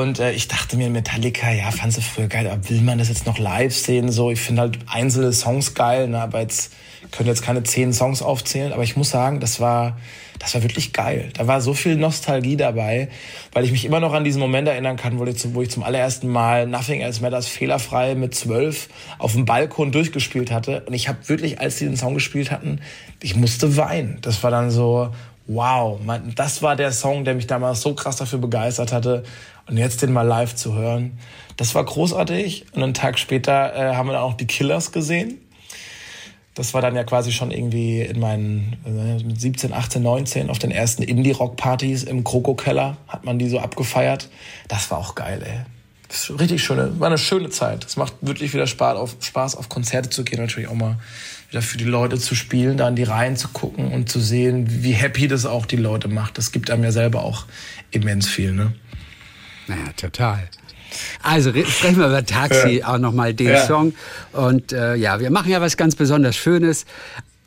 Und 0.00 0.18
äh, 0.18 0.32
ich 0.32 0.48
dachte 0.48 0.78
mir, 0.78 0.88
Metallica, 0.88 1.50
ja, 1.50 1.70
fand 1.70 1.92
sie 1.92 2.00
früher 2.00 2.26
geil, 2.26 2.46
aber 2.46 2.70
will 2.70 2.80
man 2.80 2.96
das 2.96 3.10
jetzt 3.10 3.26
noch 3.26 3.38
live 3.38 3.76
sehen? 3.76 4.10
So, 4.10 4.30
ich 4.30 4.40
finde 4.40 4.62
halt 4.62 4.78
einzelne 4.86 5.30
Songs 5.30 5.74
geil, 5.74 6.08
ne, 6.08 6.22
aber 6.22 6.40
jetzt 6.40 6.72
können 7.10 7.28
jetzt 7.28 7.42
keine 7.42 7.64
zehn 7.64 7.92
Songs 7.92 8.22
aufzählen. 8.22 8.72
Aber 8.72 8.82
ich 8.82 8.96
muss 8.96 9.10
sagen, 9.10 9.40
das 9.40 9.60
war, 9.60 9.98
das 10.38 10.54
war 10.54 10.62
wirklich 10.62 10.94
geil. 10.94 11.28
Da 11.34 11.46
war 11.46 11.60
so 11.60 11.74
viel 11.74 11.96
Nostalgie 11.96 12.56
dabei, 12.56 13.10
weil 13.52 13.64
ich 13.64 13.72
mich 13.72 13.84
immer 13.84 14.00
noch 14.00 14.14
an 14.14 14.24
diesen 14.24 14.40
Moment 14.40 14.68
erinnern 14.68 14.96
kann, 14.96 15.18
wo 15.18 15.26
ich, 15.26 15.36
zum, 15.36 15.54
wo 15.54 15.60
ich 15.60 15.70
zum 15.70 15.82
allerersten 15.82 16.28
Mal 16.28 16.66
Nothing 16.66 17.02
Else 17.02 17.20
Matters 17.20 17.46
fehlerfrei 17.46 18.14
mit 18.14 18.34
zwölf 18.34 18.88
auf 19.18 19.32
dem 19.32 19.44
Balkon 19.44 19.92
durchgespielt 19.92 20.50
hatte. 20.50 20.82
Und 20.86 20.94
ich 20.94 21.08
habe 21.08 21.18
wirklich, 21.28 21.60
als 21.60 21.76
sie 21.76 21.84
den 21.84 21.98
Song 21.98 22.14
gespielt 22.14 22.50
hatten, 22.50 22.80
ich 23.22 23.36
musste 23.36 23.76
weinen. 23.76 24.16
Das 24.22 24.42
war 24.42 24.50
dann 24.50 24.70
so, 24.70 25.10
wow, 25.46 26.00
man, 26.02 26.32
das 26.36 26.62
war 26.62 26.76
der 26.76 26.92
Song, 26.92 27.24
der 27.24 27.34
mich 27.34 27.46
damals 27.46 27.82
so 27.82 27.94
krass 27.94 28.16
dafür 28.16 28.38
begeistert 28.38 28.92
hatte. 28.92 29.24
Und 29.70 29.76
jetzt 29.76 30.02
den 30.02 30.12
mal 30.12 30.22
live 30.22 30.56
zu 30.56 30.74
hören, 30.74 31.12
das 31.56 31.76
war 31.76 31.84
großartig. 31.84 32.66
Und 32.72 32.82
einen 32.82 32.94
Tag 32.94 33.18
später 33.18 33.74
äh, 33.74 33.94
haben 33.94 34.08
wir 34.08 34.14
dann 34.14 34.22
auch 34.22 34.34
die 34.34 34.46
Killers 34.46 34.90
gesehen. 34.90 35.38
Das 36.54 36.74
war 36.74 36.82
dann 36.82 36.96
ja 36.96 37.04
quasi 37.04 37.30
schon 37.30 37.52
irgendwie 37.52 38.00
in 38.00 38.18
meinen 38.18 38.76
äh, 38.84 39.38
17, 39.38 39.72
18, 39.72 40.02
19 40.02 40.50
auf 40.50 40.58
den 40.58 40.72
ersten 40.72 41.04
Indie-Rock-Partys 41.04 42.02
im 42.02 42.24
Kroko-Keller 42.24 42.96
hat 43.06 43.24
man 43.24 43.38
die 43.38 43.48
so 43.48 43.60
abgefeiert. 43.60 44.28
Das 44.66 44.90
war 44.90 44.98
auch 44.98 45.14
geil, 45.14 45.40
ey. 45.46 45.60
Das 46.08 46.28
ist 46.28 46.40
richtig 46.40 46.64
schöne, 46.64 46.98
war 46.98 47.06
eine 47.06 47.18
schöne 47.18 47.50
Zeit. 47.50 47.84
Es 47.84 47.96
macht 47.96 48.14
wirklich 48.20 48.52
wieder 48.52 48.66
Spaß 48.66 48.96
auf, 48.96 49.16
Spaß, 49.20 49.54
auf 49.54 49.68
Konzerte 49.68 50.10
zu 50.10 50.24
gehen, 50.24 50.40
natürlich 50.40 50.68
auch 50.68 50.74
mal 50.74 50.96
wieder 51.50 51.62
für 51.62 51.78
die 51.78 51.84
Leute 51.84 52.18
zu 52.18 52.34
spielen, 52.34 52.76
da 52.76 52.88
in 52.88 52.96
die 52.96 53.04
Reihen 53.04 53.36
zu 53.36 53.46
gucken 53.48 53.92
und 53.92 54.08
zu 54.08 54.18
sehen, 54.18 54.82
wie 54.82 54.92
happy 54.92 55.28
das 55.28 55.46
auch 55.46 55.66
die 55.66 55.76
Leute 55.76 56.08
macht. 56.08 56.36
Das 56.36 56.50
gibt 56.50 56.72
einem 56.72 56.82
ja 56.82 56.90
selber 56.90 57.22
auch 57.22 57.44
immens 57.92 58.26
viel, 58.26 58.52
ne? 58.52 58.72
Naja, 59.70 59.92
total. 59.96 60.48
Also 61.22 61.50
sprechen 61.50 61.98
wir 61.98 62.08
über 62.08 62.24
Taxi, 62.24 62.78
ja. 62.78 62.88
auch 62.88 62.98
nochmal 62.98 63.34
den 63.34 63.50
ja. 63.50 63.64
Song. 63.64 63.94
Und 64.32 64.72
äh, 64.72 64.96
ja, 64.96 65.20
wir 65.20 65.30
machen 65.30 65.50
ja 65.50 65.60
was 65.60 65.76
ganz 65.76 65.94
besonders 65.94 66.36
Schönes. 66.36 66.86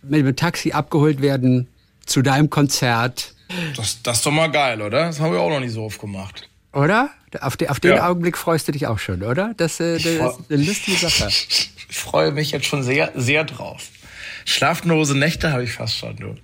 Mit 0.02 0.26
dem 0.26 0.36
Taxi 0.36 0.72
abgeholt 0.72 1.22
werden 1.22 1.68
zu 2.06 2.22
deinem 2.22 2.50
Konzert. 2.50 3.34
Das, 3.76 4.02
das 4.02 4.18
ist 4.18 4.26
doch 4.26 4.32
mal 4.32 4.52
geil, 4.52 4.82
oder? 4.82 5.08
Das 5.08 5.20
haben 5.20 5.34
wir 5.34 5.40
auch 5.42 5.50
noch 5.50 5.60
nicht 5.60 5.74
so 5.74 5.84
oft 5.84 6.00
gemacht. 6.00 6.50
Oder? 6.72 7.10
Auf, 7.42 7.58
de, 7.58 7.68
auf 7.68 7.80
den 7.80 7.98
ja. 7.98 8.08
Augenblick 8.10 8.38
freust 8.38 8.68
du 8.68 8.72
dich 8.72 8.88
auch 8.88 9.00
schon, 9.00 9.22
oder? 9.22 9.54
Das, 9.58 9.80
äh, 9.80 9.94
das 9.94 10.06
ist 10.06 10.52
eine 10.52 10.64
lustige 10.64 10.98
Sache. 10.98 11.30
Ich 11.90 12.00
freue 12.00 12.32
mich 12.32 12.50
jetzt 12.50 12.66
schon 12.66 12.82
sehr, 12.82 13.12
sehr 13.14 13.44
drauf. 13.44 13.84
Schlaflose 14.46 15.16
Nächte 15.16 15.52
habe 15.52 15.64
ich 15.64 15.74
fast 15.74 15.96
schon. 15.96 16.16
Du. 16.16 16.36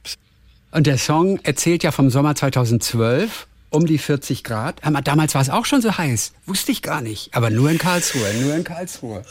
Und 0.69 0.85
der 0.85 0.99
Song 0.99 1.39
erzählt 1.41 1.81
ja 1.81 1.91
vom 1.91 2.11
Sommer 2.11 2.35
2012 2.35 3.47
um 3.69 3.85
die 3.85 3.97
40 3.97 4.43
Grad. 4.43 4.81
Damals 5.03 5.35
war 5.35 5.41
es 5.41 5.49
auch 5.49 5.65
schon 5.65 5.81
so 5.81 5.97
heiß. 5.97 6.33
Wusste 6.45 6.71
ich 6.71 6.81
gar 6.81 7.01
nicht. 7.01 7.33
Aber 7.33 7.49
nur 7.49 7.69
in 7.69 7.77
Karlsruhe, 7.77 8.33
nur 8.41 8.55
in 8.55 8.63
Karlsruhe. 8.63 9.23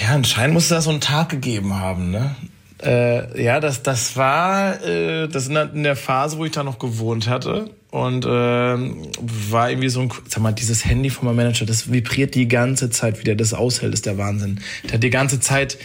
Ja, 0.00 0.14
anscheinend 0.14 0.54
muss 0.54 0.64
es 0.64 0.68
da 0.70 0.80
so 0.80 0.90
einen 0.90 1.00
Tag 1.00 1.28
gegeben 1.28 1.74
haben, 1.74 2.10
ne? 2.10 2.34
Äh, 2.82 3.42
ja, 3.42 3.58
das, 3.58 3.82
das 3.82 4.16
war 4.16 4.82
äh, 4.84 5.28
das 5.28 5.48
in 5.48 5.82
der 5.82 5.96
Phase, 5.96 6.36
wo 6.36 6.44
ich 6.44 6.52
da 6.52 6.62
noch 6.62 6.78
gewohnt 6.78 7.26
hatte. 7.26 7.70
Und 7.90 8.26
äh, 8.26 8.28
war 8.28 9.70
irgendwie 9.70 9.88
so 9.88 10.00
ein, 10.00 10.12
sag 10.28 10.42
mal, 10.42 10.52
dieses 10.52 10.84
Handy 10.84 11.08
von 11.08 11.24
meinem 11.26 11.36
Manager, 11.36 11.64
das 11.64 11.90
vibriert 11.90 12.34
die 12.34 12.48
ganze 12.48 12.90
Zeit 12.90 13.18
wieder, 13.20 13.34
das 13.34 13.54
aushält, 13.54 13.94
ist 13.94 14.04
der 14.04 14.18
Wahnsinn. 14.18 14.60
Der 14.84 14.94
hat 14.94 15.02
die 15.02 15.10
ganze 15.10 15.40
Zeit 15.40 15.78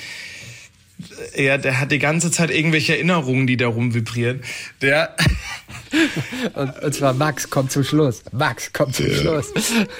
ja, 1.35 1.57
der 1.57 1.79
hat 1.79 1.91
die 1.91 1.99
ganze 1.99 2.31
Zeit 2.31 2.51
irgendwelche 2.51 2.93
Erinnerungen, 2.93 3.47
die 3.47 3.57
da 3.57 3.67
rumvibrieren. 3.67 4.41
Der. 4.81 5.15
und, 6.53 6.83
und 6.83 6.95
zwar 6.95 7.13
Max 7.13 7.49
kommt 7.49 7.71
zum 7.71 7.83
Schluss. 7.83 8.23
Max 8.31 8.71
kommt 8.73 8.95
zum 8.95 9.07
ja. 9.07 9.15
Schluss. 9.15 9.47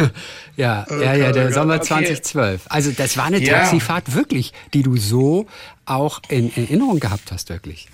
ja, 0.58 0.86
oh 0.90 0.96
ja, 0.96 1.14
ja, 1.14 1.32
der 1.32 1.50
oh 1.50 1.52
Sommer 1.52 1.76
okay. 1.76 1.86
2012. 1.86 2.62
Also 2.70 2.92
das 2.92 3.18
war 3.18 3.26
eine 3.26 3.40
ja. 3.40 3.60
Taxifahrt 3.60 4.14
wirklich, 4.16 4.54
die 4.74 4.84
du 4.84 4.98
so 4.98 5.48
auch 5.86 6.22
in 6.30 6.56
Erinnerung 6.56 7.00
gehabt 7.00 7.32
hast, 7.32 7.50
wirklich. 7.50 7.88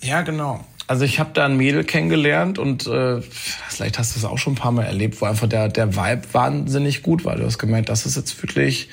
Ja, 0.00 0.22
genau. 0.22 0.64
Also 0.86 1.04
ich 1.04 1.20
habe 1.20 1.30
da 1.34 1.44
ein 1.44 1.56
Mädel 1.56 1.84
kennengelernt 1.84 2.58
und 2.58 2.86
äh, 2.86 3.20
vielleicht 3.20 3.98
hast 3.98 4.14
du 4.14 4.20
es 4.20 4.24
auch 4.24 4.38
schon 4.38 4.54
ein 4.54 4.56
paar 4.56 4.72
Mal 4.72 4.84
erlebt, 4.84 5.20
wo 5.20 5.26
einfach 5.26 5.46
der, 5.46 5.68
der 5.68 5.96
Vibe 5.96 6.22
wahnsinnig 6.32 7.02
gut 7.02 7.24
war. 7.24 7.36
Du 7.36 7.44
hast 7.44 7.58
gemeint, 7.58 7.88
das 7.88 8.06
ist 8.06 8.16
jetzt 8.16 8.40
wirklich 8.42 8.88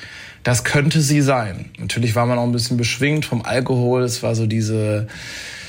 das 0.45 0.63
könnte 0.63 1.01
sie 1.01 1.21
sein. 1.21 1.71
Natürlich 1.79 2.15
war 2.15 2.27
man 2.27 2.37
auch 2.37 2.43
ein 2.43 2.51
bisschen 2.51 2.77
beschwingt 2.77 3.25
vom 3.25 3.41
Alkohol. 3.41 4.03
Es 4.03 4.21
war 4.21 4.35
so 4.35 4.45
diese 4.45 5.07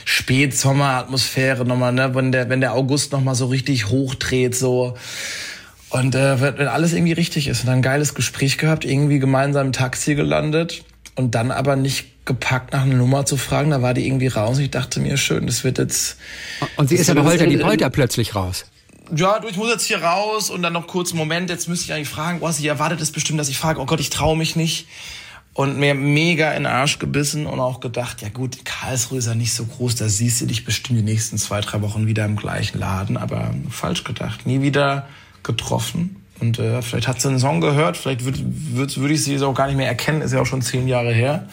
Spätsommeratmosphäre 0.07 1.67
nochmal, 1.67 1.93
ne? 1.93 2.15
wenn 2.15 2.33
der, 2.33 2.49
wenn 2.49 2.61
der 2.61 2.75
August 2.75 3.13
nochmal 3.13 3.35
so 3.35 3.47
richtig 3.47 3.89
hochdreht, 3.89 4.55
so. 4.55 4.97
Und 5.91 6.15
äh, 6.15 6.41
wenn 6.41 6.69
alles 6.69 6.93
irgendwie 6.93 7.13
richtig 7.13 7.49
ist 7.49 7.61
und 7.61 7.67
dann 7.67 7.77
ein 7.77 7.83
geiles 7.83 8.15
Gespräch 8.15 8.57
gehabt, 8.57 8.85
irgendwie 8.85 9.19
gemeinsam 9.19 9.67
im 9.67 9.73
Taxi 9.73 10.15
gelandet 10.15 10.85
und 11.17 11.35
dann 11.35 11.51
aber 11.51 11.77
nicht 11.77 12.25
gepackt 12.25 12.73
nach 12.73 12.83
einer 12.83 12.95
Nummer 12.95 13.27
zu 13.27 13.37
fragen, 13.37 13.71
da 13.71 13.83
war 13.83 13.95
die 13.95 14.07
irgendwie 14.07 14.29
raus 14.29 14.59
ich 14.59 14.71
dachte 14.71 15.01
mir, 15.01 15.17
schön, 15.17 15.47
das 15.47 15.65
wird 15.65 15.79
jetzt... 15.79 16.17
Und 16.77 16.89
sie 16.89 16.97
ist 16.97 17.11
aber 17.11 17.25
heute 17.25 17.47
die 17.47 17.59
Polter 17.59 17.91
plötzlich 17.91 18.35
raus 18.35 18.65
ja, 19.15 19.39
du, 19.39 19.49
ich 19.49 19.57
muss 19.57 19.69
jetzt 19.69 19.87
hier 19.87 20.03
raus 20.03 20.51
und 20.51 20.63
dann 20.63 20.73
noch 20.73 20.87
kurz 20.87 21.11
einen 21.11 21.19
Moment, 21.19 21.51
jetzt 21.51 21.69
müsste 21.69 21.85
ich 21.87 21.93
eigentlich 21.93 22.09
fragen, 22.09 22.41
boah, 22.41 22.53
sie 22.53 22.67
erwartet 22.67 23.01
es 23.01 23.13
bestimmt, 23.13 23.39
dass 23.39 23.49
ich 23.49 23.59
frage, 23.59 23.81
oh 23.81 23.87
Gott, 23.87 24.01
ich 24.01 24.11
traue 24.11 24.37
mich 24.37 24.57
nicht. 24.57 24.89
Und 25.57 25.79
mir 25.79 25.95
mega 25.95 26.51
in 26.51 26.65
den 26.65 26.67
Arsch 26.67 26.99
gebissen 26.99 27.47
und 27.47 27.61
auch 27.61 27.81
gedacht, 27.81 28.21
ja 28.21 28.29
gut, 28.29 28.67
Karlsruhe 28.67 29.19
ist 29.19 29.27
ja 29.27 29.35
nicht 29.35 29.55
so 29.55 29.65
groß, 29.65 29.95
da 29.95 30.07
siehst 30.07 30.43
du 30.43 30.45
dich 30.45 30.67
bestimmt 30.67 30.99
die 30.99 31.03
nächsten 31.03 31.39
zwei, 31.39 31.63
drei 31.63 31.81
Wochen 31.81 32.07
wieder 32.07 32.27
im 32.27 32.37
gleichen 32.37 32.79
Laden, 32.79 33.17
aber 33.17 33.55
falsch 33.71 34.05
gedacht, 34.05 34.45
nie 34.45 34.61
wieder 34.61 35.07
getroffen. 35.43 36.17
Und 36.41 36.59
äh, 36.59 36.83
vielleicht 36.83 37.09
hat 37.09 37.23
sie 37.23 37.29
einen 37.29 37.39
Song 37.39 37.63
gehört, 37.63 37.97
vielleicht 37.97 38.27
würde 38.27 38.39
würd, 38.45 38.99
würd 38.99 39.13
ich 39.13 39.25
sie 39.25 39.33
jetzt 39.33 39.43
auch 39.43 39.55
gar 39.55 39.69
nicht 39.69 39.79
mehr 39.79 39.89
erkennen, 39.89 40.21
ist 40.21 40.35
ja 40.35 40.43
auch 40.43 40.47
schon 40.47 40.61
zehn 40.61 40.89
Jahre 40.89 41.15
her. 41.15 41.49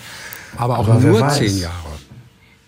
Aber 0.57 0.79
auch 0.79 0.89
aber 0.89 0.99
nur 0.99 1.29
zehn 1.29 1.57
Jahre. 1.57 1.73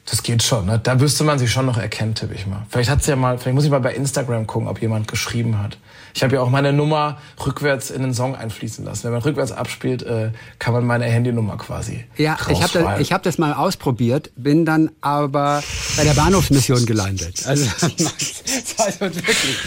Das 0.05 0.23
geht 0.23 0.41
schon, 0.41 0.67
ne? 0.67 0.79
Da 0.81 0.95
müsste 0.95 1.25
man 1.25 1.37
sich 1.37 1.51
schon 1.51 1.65
noch 1.65 1.77
erkennen, 1.77 2.15
tippe 2.15 2.33
ich 2.33 2.47
mal. 2.47 2.65
Vielleicht 2.69 2.89
hat 2.89 3.03
sie 3.03 3.11
ja 3.11 3.17
mal, 3.17 3.37
vielleicht 3.39 3.55
muss 3.55 3.65
ich 3.65 3.71
mal 3.71 3.79
bei 3.79 3.93
Instagram 3.93 4.47
gucken, 4.47 4.69
ob 4.69 4.81
jemand 4.81 5.09
geschrieben 5.09 5.59
hat. 5.59 5.77
Ich 6.15 6.23
habe 6.23 6.35
ja 6.35 6.41
auch 6.41 6.49
meine 6.49 6.71
Nummer 6.71 7.17
rückwärts 7.45 7.91
in 7.91 8.01
den 8.01 8.13
Song 8.13 8.35
einfließen 8.35 8.85
lassen. 8.85 9.03
Wenn 9.03 9.11
man 9.11 9.21
rückwärts 9.21 9.51
abspielt, 9.51 10.01
äh, 10.03 10.31
kann 10.59 10.73
man 10.73 10.85
meine 10.85 11.03
Handynummer 11.03 11.57
quasi. 11.57 12.05
Ja, 12.15 12.37
ich 12.49 12.63
habe 12.63 12.71
das, 12.71 12.99
ich 13.01 13.11
hab 13.11 13.21
das 13.23 13.37
mal 13.37 13.51
ausprobiert, 13.51 14.31
bin 14.37 14.63
dann 14.63 14.91
aber 15.01 15.61
bei 15.97 16.05
der 16.05 16.13
Bahnhofsmission 16.13 16.85
gelandet. 16.85 17.45
Also, 17.45 17.69
also 17.85 18.99
wirklich. 19.01 19.57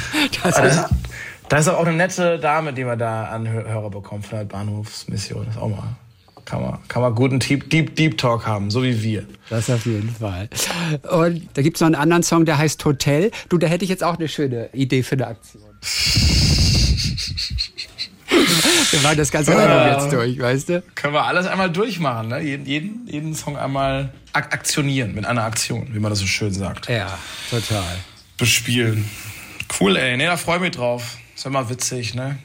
Das 0.43 0.55
also, 0.55 0.85
da 1.51 1.57
ist 1.59 1.69
auch 1.69 1.85
eine 1.85 1.95
nette 1.95 2.39
Dame, 2.39 2.73
die 2.73 2.85
man 2.85 2.99
da 2.99 3.25
an 3.25 3.47
Hörer 3.47 3.91
bekommt 3.91 4.27
von 4.27 4.39
der 4.39 4.47
Bahnhofsmission. 4.47 5.45
Das 5.45 5.57
ist 5.57 5.61
auch 5.61 5.69
mal 5.69 5.97
kann 6.49 6.63
man, 6.63 6.79
kann 6.89 7.03
man 7.03 7.15
guten 7.15 7.39
Deep, 7.41 7.69
Deep, 7.69 7.95
Deep 7.95 8.17
Talk 8.17 8.47
haben, 8.47 8.71
so 8.71 8.83
wie 8.83 9.03
wir. 9.03 9.27
Das 9.51 9.69
auf 9.69 9.85
jeden 9.85 10.09
Fall. 10.09 10.49
Und 11.11 11.47
da 11.53 11.61
gibt 11.61 11.77
es 11.77 11.83
noch 11.83 11.89
einen 11.89 11.95
anderen 11.95 12.23
Song, 12.23 12.47
der 12.47 12.57
heißt 12.57 12.83
Hotel. 12.87 13.31
Du, 13.51 13.59
da 13.59 13.67
hätte 13.67 13.85
ich 13.85 13.91
jetzt 13.91 14.03
auch 14.03 14.17
eine 14.17 14.29
schöne 14.29 14.71
Idee 14.73 15.03
für 15.03 15.17
eine 15.17 15.27
Aktion. 15.27 15.63
wir 18.91 19.01
machen 19.01 19.19
das 19.19 19.31
ganze 19.31 19.55
Album 19.55 19.93
jetzt 19.93 20.11
durch, 20.11 20.39
weißt 20.39 20.71
du? 20.71 20.83
Können 20.95 21.13
wir 21.13 21.27
alles 21.27 21.47
einmal 21.47 21.71
durchmachen, 21.71 22.29
ne? 22.29 22.41
Jeden, 22.41 22.65
jeden, 22.65 23.07
jeden 23.07 23.35
Song 23.35 23.59
einmal 23.59 24.09
ak 24.33 24.55
aktionieren 24.55 25.15
mit 25.15 25.27
einer 25.27 25.43
Aktion, 25.45 25.89
wie 25.93 25.99
man 25.99 26.09
das 26.09 26.21
so 26.21 26.27
schön 26.27 26.55
sagt. 26.55 26.89
Ja, 26.89 27.19
total. 27.51 27.99
Bespielen. 28.39 29.05
Cool, 29.79 29.99
ey. 29.99 30.17
Ne, 30.17 30.25
da 30.25 30.39
freue 30.39 30.57
ich 30.57 30.63
mich 30.63 30.71
drauf. 30.71 31.19
Ist 31.37 31.47
mal 31.51 31.69
witzig, 31.69 32.15
ne? 32.15 32.39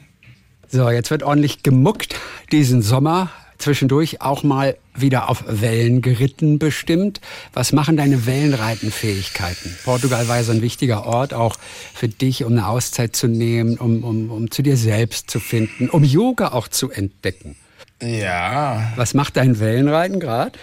So, 0.68 0.90
jetzt 0.90 1.10
wird 1.10 1.22
ordentlich 1.22 1.62
gemuckt 1.62 2.16
diesen 2.52 2.82
Sommer 2.82 3.30
zwischendurch 3.58 4.20
auch 4.20 4.42
mal 4.42 4.76
wieder 4.94 5.28
auf 5.28 5.44
Wellen 5.46 6.02
geritten 6.02 6.58
bestimmt. 6.58 7.20
Was 7.52 7.72
machen 7.72 7.96
deine 7.96 8.26
Wellenreitenfähigkeiten? 8.26 9.76
Portugal 9.84 10.28
war 10.28 10.36
ja 10.36 10.44
so 10.44 10.52
ein 10.52 10.62
wichtiger 10.62 11.06
Ort 11.06 11.34
auch 11.34 11.56
für 11.94 12.08
dich, 12.08 12.44
um 12.44 12.52
eine 12.52 12.68
Auszeit 12.68 13.16
zu 13.16 13.26
nehmen, 13.26 13.78
um, 13.78 14.04
um, 14.04 14.30
um 14.30 14.50
zu 14.50 14.62
dir 14.62 14.76
selbst 14.76 15.30
zu 15.30 15.40
finden, 15.40 15.88
um 15.88 16.04
Yoga 16.04 16.48
auch 16.48 16.68
zu 16.68 16.90
entdecken. 16.90 17.56
Ja. 18.02 18.92
Was 18.96 19.14
macht 19.14 19.36
dein 19.36 19.60
Wellenreiten 19.60 20.20
gerade? 20.20 20.58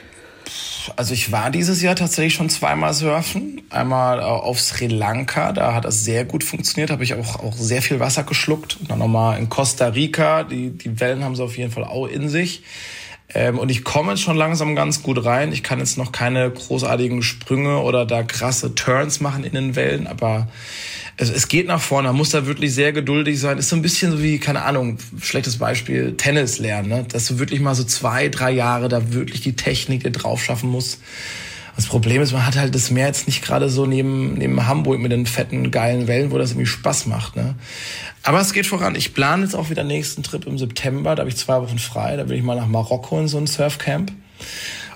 Also 0.96 1.14
ich 1.14 1.32
war 1.32 1.52
dieses 1.52 1.82
Jahr 1.82 1.96
tatsächlich 1.96 2.34
schon 2.34 2.50
zweimal 2.50 2.94
surfen. 2.94 3.62
Einmal 3.70 4.20
äh, 4.20 4.24
auf 4.24 4.60
Sri 4.60 4.88
Lanka, 4.88 5.52
da 5.54 5.74
hat 5.74 5.86
das 5.86 6.04
sehr 6.04 6.26
gut 6.26 6.44
funktioniert, 6.44 6.92
habe 6.92 7.04
ich 7.04 7.14
auch, 7.14 7.36
auch 7.44 7.56
sehr 7.56 7.82
viel 7.82 8.00
Wasser 8.00 8.24
geschluckt. 8.24 8.78
Und 8.80 8.90
dann 8.90 9.00
nochmal 9.00 9.40
in 9.40 9.50
Costa 9.50 9.88
Rica, 9.88 10.44
die, 10.44 10.72
die 10.72 11.00
Wellen 11.00 11.24
haben 11.24 11.36
sie 11.36 11.44
auf 11.44 11.58
jeden 11.58 11.72
Fall 11.72 11.84
auch 11.84 12.08
in 12.08 12.30
sich. 12.30 12.64
Ähm, 13.34 13.60
und 13.60 13.70
ich 13.70 13.84
komme 13.84 14.12
jetzt 14.12 14.22
schon 14.22 14.38
langsam 14.38 14.76
ganz 14.76 15.04
gut 15.04 15.24
rein. 15.24 15.52
Ich 15.54 15.64
kann 15.64 15.80
jetzt 15.80 15.98
noch 15.98 16.12
keine 16.12 16.50
großartigen 16.50 17.24
Sprünge 17.24 17.80
oder 17.80 18.06
da 18.06 18.24
krasse 18.24 18.76
Turns 18.76 19.20
machen 19.22 19.44
in 19.44 19.54
den 19.54 19.76
Wellen, 19.76 20.08
aber 20.08 20.48
es, 21.22 21.30
es 21.30 21.48
geht 21.48 21.68
nach 21.68 21.80
vorne. 21.82 22.08
Man 22.10 22.18
muss 22.18 22.32
da 22.32 22.46
wirklich 22.46 22.74
sehr 22.74 22.92
geduldig 22.92 23.40
sein. 23.40 23.58
Ist 23.58 23.70
so 23.70 23.76
ein 23.76 23.82
bisschen 23.82 24.12
so 24.12 24.24
wie, 24.24 24.40
keine 24.40 24.64
Ahnung, 24.64 24.98
schlechtes 25.22 25.58
Beispiel, 25.58 26.16
Tennis 26.18 26.58
lernen, 26.58 26.90
ne? 26.90 27.06
dass 27.10 27.28
du 27.28 27.40
wirklich 27.40 27.60
mal 27.60 27.76
so 27.76 27.84
zwei, 27.84 28.30
drei 28.30 28.52
Jahre 28.52 28.90
da 28.90 29.14
wirklich 29.14 29.42
die 29.42 29.56
Technik 29.56 30.04
dir 30.04 30.12
drauf 30.12 30.44
schaffen 30.44 30.70
musst. 30.70 31.00
Das 31.76 31.86
Problem 31.86 32.22
ist, 32.22 32.34
man 32.34 32.46
hat 32.46 32.58
halt 32.58 32.76
das 32.76 32.92
Meer 32.92 33.08
jetzt 33.08 33.28
nicht 33.28 33.44
gerade 33.44 33.70
so 33.70 33.86
neben, 33.86 34.34
neben 34.34 34.68
Hamburg 34.68 35.00
mit 35.00 35.12
den 35.12 35.26
fetten, 35.26 35.72
geilen 35.72 36.08
Wellen, 36.08 36.32
wo 36.32 36.38
das 36.38 36.52
irgendwie 36.52 36.66
Spaß 36.66 37.06
macht. 37.06 37.36
Ne? 37.36 37.56
Aber 38.24 38.42
es 38.42 38.52
geht 38.52 38.66
voran. 38.66 38.96
Ich 38.96 39.14
plane 39.14 39.44
jetzt 39.44 39.56
auch 39.56 39.70
wieder 39.70 39.84
nächsten 39.84 40.22
Trip 40.22 40.46
im 40.46 40.58
September. 40.58 41.16
Da 41.16 41.22
habe 41.22 41.30
ich 41.30 41.38
zwei 41.38 41.62
Wochen 41.62 41.80
frei. 41.80 42.18
Da 42.18 42.28
will 42.28 42.38
ich 42.38 42.44
mal 42.44 42.56
nach 42.56 42.68
Marokko 42.68 43.20
in 43.20 43.28
so 43.28 43.38
ein 43.38 43.48
Surfcamp. 43.48 44.12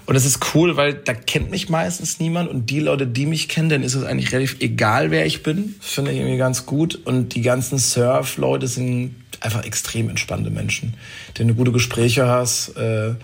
Und 0.05 0.13
das 0.13 0.25
ist 0.25 0.53
cool, 0.53 0.77
weil 0.77 0.93
da 0.93 1.13
kennt 1.13 1.49
mich 1.49 1.69
meistens 1.69 2.19
niemand 2.19 2.49
und 2.49 2.69
die 2.69 2.79
Leute, 2.79 3.07
die 3.07 3.25
mich 3.25 3.49
kennen, 3.49 3.69
dann 3.69 3.83
ist 3.83 3.95
es 3.95 4.03
eigentlich 4.03 4.31
relativ 4.31 4.57
egal, 4.59 5.09
wer 5.09 5.25
ich 5.25 5.41
bin. 5.41 5.75
Finde 5.81 6.11
ich 6.11 6.17
irgendwie 6.17 6.37
ganz 6.37 6.65
gut. 6.65 6.95
Und 7.05 7.33
die 7.33 7.41
ganzen 7.41 7.79
Surf-Leute 7.79 8.67
sind 8.67 9.15
einfach 9.41 9.63
extrem 9.63 10.09
entspannte 10.09 10.51
Menschen, 10.51 10.93
denen 11.37 11.49
du 11.49 11.55
gute 11.55 11.71
Gespräche 11.71 12.27
hast. 12.27 12.77
Äh, 12.77 13.15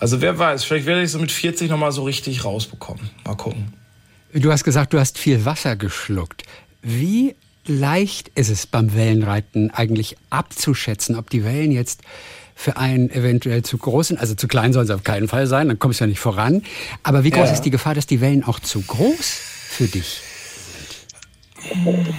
also 0.00 0.20
wer 0.20 0.38
weiß, 0.38 0.64
vielleicht 0.64 0.86
werde 0.86 1.02
ich 1.02 1.10
so 1.10 1.18
mit 1.18 1.30
40 1.30 1.70
nochmal 1.70 1.92
so 1.92 2.02
richtig 2.02 2.44
rausbekommen. 2.44 3.10
Mal 3.24 3.36
gucken. 3.36 3.72
Du 4.32 4.52
hast 4.52 4.64
gesagt, 4.64 4.92
du 4.92 4.98
hast 4.98 5.18
viel 5.18 5.44
Wasser 5.44 5.76
geschluckt. 5.76 6.42
wie 6.82 7.34
leicht 7.68 8.30
ist 8.34 8.48
es 8.48 8.66
beim 8.66 8.94
Wellenreiten 8.94 9.70
eigentlich 9.70 10.16
abzuschätzen, 10.30 11.16
ob 11.16 11.30
die 11.30 11.44
Wellen 11.44 11.70
jetzt 11.70 12.00
für 12.60 12.76
einen 12.76 13.08
eventuell 13.08 13.62
zu 13.62 13.78
groß 13.78 14.08
sind. 14.08 14.20
Also 14.20 14.34
zu 14.34 14.48
klein 14.48 14.72
sollen 14.72 14.88
sie 14.88 14.92
auf 14.92 15.04
keinen 15.04 15.28
Fall 15.28 15.46
sein, 15.46 15.68
dann 15.68 15.78
kommst 15.78 16.00
du 16.00 16.04
ja 16.04 16.08
nicht 16.08 16.18
voran. 16.18 16.64
Aber 17.04 17.22
wie 17.22 17.30
groß 17.30 17.46
ja. 17.46 17.52
ist 17.52 17.62
die 17.62 17.70
Gefahr, 17.70 17.94
dass 17.94 18.08
die 18.08 18.20
Wellen 18.20 18.42
auch 18.42 18.58
zu 18.58 18.82
groß 18.82 19.40
für 19.68 19.86
dich 19.86 20.20
sind? 21.72 22.14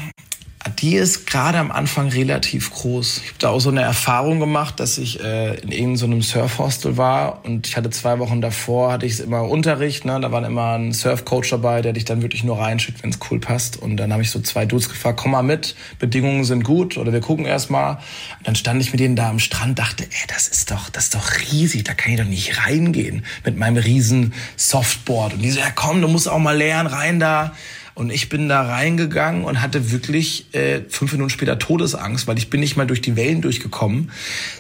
Die 0.81 0.95
ist 0.95 1.25
gerade 1.25 1.57
am 1.57 1.71
Anfang 1.71 2.09
relativ 2.09 2.71
groß. 2.71 3.21
Ich 3.23 3.29
habe 3.29 3.39
da 3.39 3.49
auch 3.49 3.61
so 3.61 3.69
eine 3.69 3.81
Erfahrung 3.81 4.41
gemacht, 4.41 4.79
dass 4.81 4.97
ich 4.97 5.23
äh, 5.23 5.55
in 5.61 5.71
irgendeinem 5.71 6.21
so 6.21 6.39
Surfhostel 6.39 6.97
war 6.97 7.45
und 7.45 7.65
ich 7.65 7.77
hatte 7.77 7.89
zwei 7.91 8.19
Wochen 8.19 8.41
davor, 8.41 8.91
hatte 8.91 9.05
ich 9.05 9.21
immer 9.21 9.43
Unterricht, 9.43 10.03
ne? 10.03 10.19
da 10.19 10.33
war 10.33 10.45
immer 10.45 10.77
ein 10.77 10.91
Surfcoach 10.91 11.49
dabei, 11.49 11.81
der 11.81 11.93
dich 11.93 12.03
dann 12.03 12.21
wirklich 12.21 12.43
nur 12.43 12.59
reinschickt, 12.59 13.03
wenn 13.03 13.09
es 13.09 13.19
cool 13.31 13.39
passt. 13.39 13.77
Und 13.77 13.95
dann 13.97 14.11
habe 14.11 14.21
ich 14.21 14.31
so 14.31 14.41
zwei 14.41 14.65
Dudes 14.65 14.89
gefragt, 14.89 15.19
komm 15.21 15.31
mal 15.31 15.43
mit, 15.43 15.75
Bedingungen 15.97 16.43
sind 16.43 16.63
gut 16.63 16.97
oder 16.97 17.13
wir 17.13 17.21
gucken 17.21 17.45
erst 17.45 17.71
mal. 17.71 17.91
Und 18.39 18.47
dann 18.47 18.55
stand 18.55 18.81
ich 18.81 18.91
mit 18.91 18.99
denen 18.99 19.15
da 19.15 19.29
am 19.29 19.39
Strand, 19.39 19.79
dachte, 19.79 20.03
ey, 20.03 20.27
das 20.27 20.49
ist 20.49 20.71
doch, 20.71 20.89
das 20.89 21.05
ist 21.05 21.15
doch 21.15 21.31
riesig, 21.51 21.85
da 21.85 21.93
kann 21.93 22.11
ich 22.11 22.19
doch 22.19 22.25
nicht 22.25 22.65
reingehen 22.65 23.25
mit 23.45 23.57
meinem 23.57 23.77
riesen 23.77 24.33
Softboard. 24.57 25.35
Und 25.35 25.41
die 25.41 25.51
so, 25.51 25.59
ja 25.59 25.71
komm, 25.73 26.01
du 26.01 26.09
musst 26.09 26.27
auch 26.27 26.39
mal 26.39 26.57
lernen, 26.57 26.87
rein 26.87 27.19
da. 27.21 27.53
Und 27.99 28.11
ich 28.11 28.29
bin 28.29 28.47
da 28.47 28.61
reingegangen 28.61 29.43
und 29.43 29.61
hatte 29.61 29.91
wirklich 29.91 30.45
äh, 30.53 30.83
fünf 30.87 31.11
Minuten 31.11 31.29
später 31.29 31.59
Todesangst, 31.59 32.27
weil 32.27 32.37
ich 32.37 32.49
bin 32.49 32.61
nicht 32.61 32.77
mal 32.77 32.87
durch 32.87 33.01
die 33.01 33.17
Wellen 33.17 33.41
durchgekommen, 33.41 34.09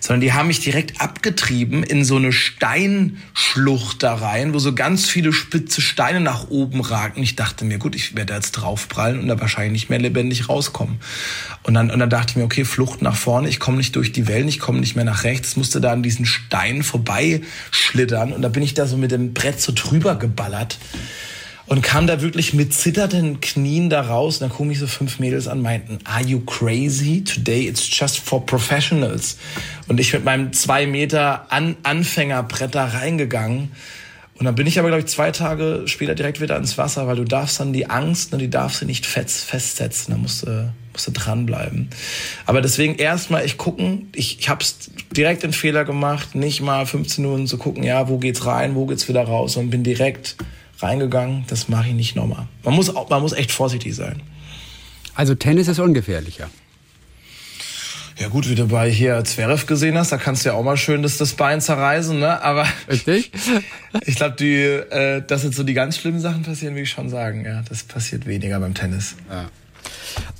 sondern 0.01 0.19
die 0.19 0.33
haben 0.33 0.47
mich 0.47 0.59
direkt 0.59 0.99
abgetrieben 0.99 1.83
in 1.83 2.03
so 2.03 2.17
eine 2.17 2.33
Steinschlucht 2.33 4.03
da 4.03 4.15
rein, 4.15 4.53
wo 4.53 4.59
so 4.59 4.75
ganz 4.75 5.05
viele 5.05 5.31
spitze 5.31 5.79
Steine 5.79 6.19
nach 6.19 6.49
oben 6.49 6.81
ragten. 6.81 7.23
Ich 7.23 7.37
dachte 7.37 7.63
mir, 7.63 7.77
gut, 7.77 7.95
ich 7.95 8.17
werde 8.17 8.33
jetzt 8.33 8.51
draufprallen 8.51 9.21
und 9.21 9.29
da 9.29 9.39
wahrscheinlich 9.39 9.71
nicht 9.71 9.89
mehr 9.89 9.99
lebendig 9.99 10.49
rauskommen. 10.49 10.99
Und 11.63 11.75
dann, 11.75 11.91
und 11.91 11.99
dann 11.99 12.09
dachte 12.09 12.31
ich 12.31 12.35
mir, 12.35 12.43
okay, 12.43 12.65
Flucht 12.65 13.01
nach 13.01 13.15
vorne, 13.15 13.47
ich 13.47 13.61
komme 13.61 13.77
nicht 13.77 13.95
durch 13.95 14.11
die 14.11 14.27
Wellen, 14.27 14.49
ich 14.49 14.59
komme 14.59 14.81
nicht 14.81 14.97
mehr 14.97 15.05
nach 15.05 15.23
rechts, 15.23 15.55
musste 15.55 15.79
da 15.79 15.93
an 15.93 16.03
diesen 16.03 16.25
Steinen 16.25 16.83
vorbeischlittern 16.83 18.33
und 18.33 18.41
da 18.41 18.49
bin 18.49 18.63
ich 18.63 18.73
da 18.73 18.85
so 18.85 18.97
mit 18.97 19.11
dem 19.11 19.33
Brett 19.33 19.61
so 19.61 19.71
drüber 19.73 20.17
geballert 20.17 20.77
und 21.69 21.83
kam 21.83 22.07
da 22.07 22.21
wirklich 22.21 22.55
mit 22.55 22.73
zitternden 22.73 23.41
Knien 23.41 23.91
da 23.91 24.01
raus. 24.01 24.35
Und 24.35 24.41
dann 24.41 24.49
gucken 24.49 24.69
mich 24.69 24.79
so 24.79 24.87
fünf 24.87 25.19
Mädels 25.19 25.47
an, 25.47 25.61
meinten, 25.61 25.99
are 26.03 26.23
you 26.23 26.39
crazy? 26.39 27.23
Today 27.23 27.67
it's 27.67 27.87
just 27.87 28.17
for 28.17 28.43
professionals. 28.43 29.37
Und 29.87 29.99
ich 29.99 30.11
mit 30.11 30.25
meinem 30.25 30.51
zwei 30.51 30.87
Meter 30.87 31.45
an 31.51 31.77
Anfängerbrett 31.83 32.73
da 32.73 32.85
reingegangen. 32.85 33.71
Und 34.39 34.45
dann 34.45 34.55
bin 34.55 34.65
ich 34.65 34.79
aber, 34.79 34.87
glaube 34.87 35.01
ich, 35.01 35.07
zwei 35.07 35.29
Tage 35.31 35.83
später 35.85 36.15
direkt 36.15 36.41
wieder 36.41 36.57
ins 36.57 36.77
Wasser, 36.79 37.05
weil 37.05 37.17
du 37.17 37.25
darfst 37.25 37.59
dann 37.59 37.71
die 37.71 37.87
Angst, 37.87 38.31
ne, 38.31 38.39
die 38.39 38.49
darfst 38.49 38.81
du 38.81 38.85
nicht 38.85 39.05
festsetzen. 39.05 40.13
Da 40.13 40.17
musst 40.17 40.47
du, 40.47 40.73
musst 40.93 41.05
du 41.05 41.11
dranbleiben. 41.11 41.89
Aber 42.47 42.61
deswegen 42.61 42.95
erstmal 42.95 43.45
ich 43.45 43.57
gucken. 43.57 44.09
Ich, 44.15 44.39
ich 44.39 44.49
habe 44.49 44.65
direkt 45.15 45.43
den 45.43 45.53
Fehler 45.53 45.85
gemacht, 45.85 46.33
nicht 46.33 46.61
mal 46.61 46.87
15 46.87 47.23
Minuten 47.23 47.45
zu 47.45 47.59
gucken, 47.59 47.83
ja, 47.83 48.09
wo 48.09 48.17
geht's 48.17 48.47
rein, 48.47 48.73
wo 48.73 48.87
geht's 48.87 49.07
wieder 49.07 49.23
raus, 49.23 49.55
und 49.55 49.69
bin 49.69 49.83
direkt 49.83 50.35
reingegangen. 50.81 51.45
Das 51.47 51.69
mache 51.69 51.89
ich 51.89 51.93
nicht 51.93 52.15
nochmal. 52.15 52.47
Man 52.63 52.75
muss, 52.75 52.95
auch, 52.95 53.09
man 53.09 53.21
muss 53.21 53.33
echt 53.33 53.51
vorsichtig 53.51 53.95
sein. 53.95 54.21
Also 55.15 55.35
Tennis 55.35 55.67
ist 55.67 55.79
ungefährlicher. 55.79 56.49
Ja 58.19 58.27
gut, 58.27 58.49
wie 58.49 58.55
du 58.55 58.67
bei 58.67 58.89
hier 58.91 59.23
Zverev 59.23 59.65
gesehen 59.65 59.97
hast, 59.97 60.11
da 60.11 60.17
kannst 60.17 60.43
du 60.43 60.49
ja 60.49 60.55
auch 60.55 60.63
mal 60.63 60.75
schön 60.75 61.03
das, 61.03 61.17
das 61.17 61.33
Bein 61.33 61.61
zerreißen, 61.61 62.19
ne? 62.19 62.41
Aber 62.41 62.67
Richtig? 62.89 63.31
ich 64.05 64.15
glaube, 64.15 64.35
die, 64.37 64.55
äh, 64.55 65.21
dass 65.25 65.43
jetzt 65.43 65.55
so 65.55 65.63
die 65.63 65.73
ganz 65.73 65.97
schlimmen 65.97 66.19
Sachen 66.19 66.43
passieren, 66.43 66.75
will 66.75 66.83
ich 66.83 66.89
schon 66.89 67.09
sagen. 67.09 67.45
Ja, 67.45 67.63
das 67.69 67.83
passiert 67.83 68.25
weniger 68.25 68.59
beim 68.59 68.73
Tennis. 68.73 69.15
Ja. 69.29 69.49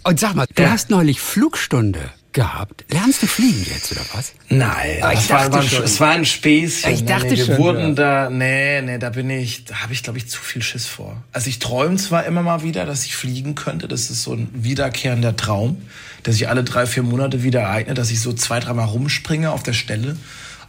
Und 0.03 0.19
sag 0.19 0.35
mal, 0.35 0.45
du 0.53 0.63
ja. 0.63 0.71
hast 0.71 0.89
neulich 0.89 1.21
Flugstunde 1.21 2.11
gehabt. 2.39 2.85
Lernst 2.89 3.21
du 3.21 3.27
fliegen 3.27 3.65
jetzt 3.69 3.91
oder 3.91 3.99
was? 4.13 4.31
Nein, 4.47 4.99
ah, 5.01 5.11
das 5.11 5.29
war, 5.29 5.51
war, 5.51 5.61
es 5.61 5.99
war 5.99 6.11
ein 6.11 6.23
Späßchen. 6.23 6.93
Ich 6.93 7.03
dachte 7.03 7.27
nee, 7.27 7.35
wir 7.35 7.45
schon. 7.45 7.57
wurden 7.57 7.87
ja. 7.89 8.27
da, 8.27 8.29
nee, 8.29 8.81
nee, 8.81 8.97
da 8.97 9.09
bin 9.09 9.29
ich, 9.29 9.65
da 9.65 9.83
habe 9.83 9.91
ich 9.91 10.03
glaube 10.03 10.19
ich 10.19 10.29
zu 10.29 10.39
viel 10.39 10.61
Schiss 10.61 10.85
vor. 10.85 11.21
Also 11.33 11.49
ich 11.49 11.59
träume 11.59 11.97
zwar 11.97 12.25
immer 12.25 12.41
mal 12.41 12.63
wieder, 12.63 12.85
dass 12.85 13.03
ich 13.03 13.13
fliegen 13.17 13.55
könnte. 13.55 13.89
Das 13.89 14.09
ist 14.09 14.23
so 14.23 14.31
ein 14.31 14.47
wiederkehrender 14.53 15.35
Traum, 15.35 15.81
der 16.25 16.31
sich 16.31 16.47
alle 16.47 16.63
drei, 16.63 16.85
vier 16.85 17.03
Monate 17.03 17.43
wieder 17.43 17.59
ereignet, 17.59 17.97
dass 17.97 18.09
ich 18.09 18.21
so 18.21 18.31
zwei, 18.31 18.61
dreimal 18.61 18.87
rumspringe 18.87 19.51
auf 19.51 19.63
der 19.63 19.73
Stelle 19.73 20.15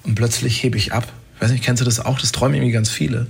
und 0.03 0.17
plötzlich 0.17 0.61
hebe 0.65 0.77
ich 0.77 0.93
ab. 0.93 1.07
Ich 1.37 1.43
weiß 1.43 1.53
nicht, 1.53 1.63
kennst 1.63 1.81
du 1.81 1.85
das 1.85 2.01
auch? 2.05 2.19
Das 2.19 2.33
träumen 2.33 2.57
irgendwie 2.57 2.73
ganz 2.73 2.91
viele. 2.91 3.29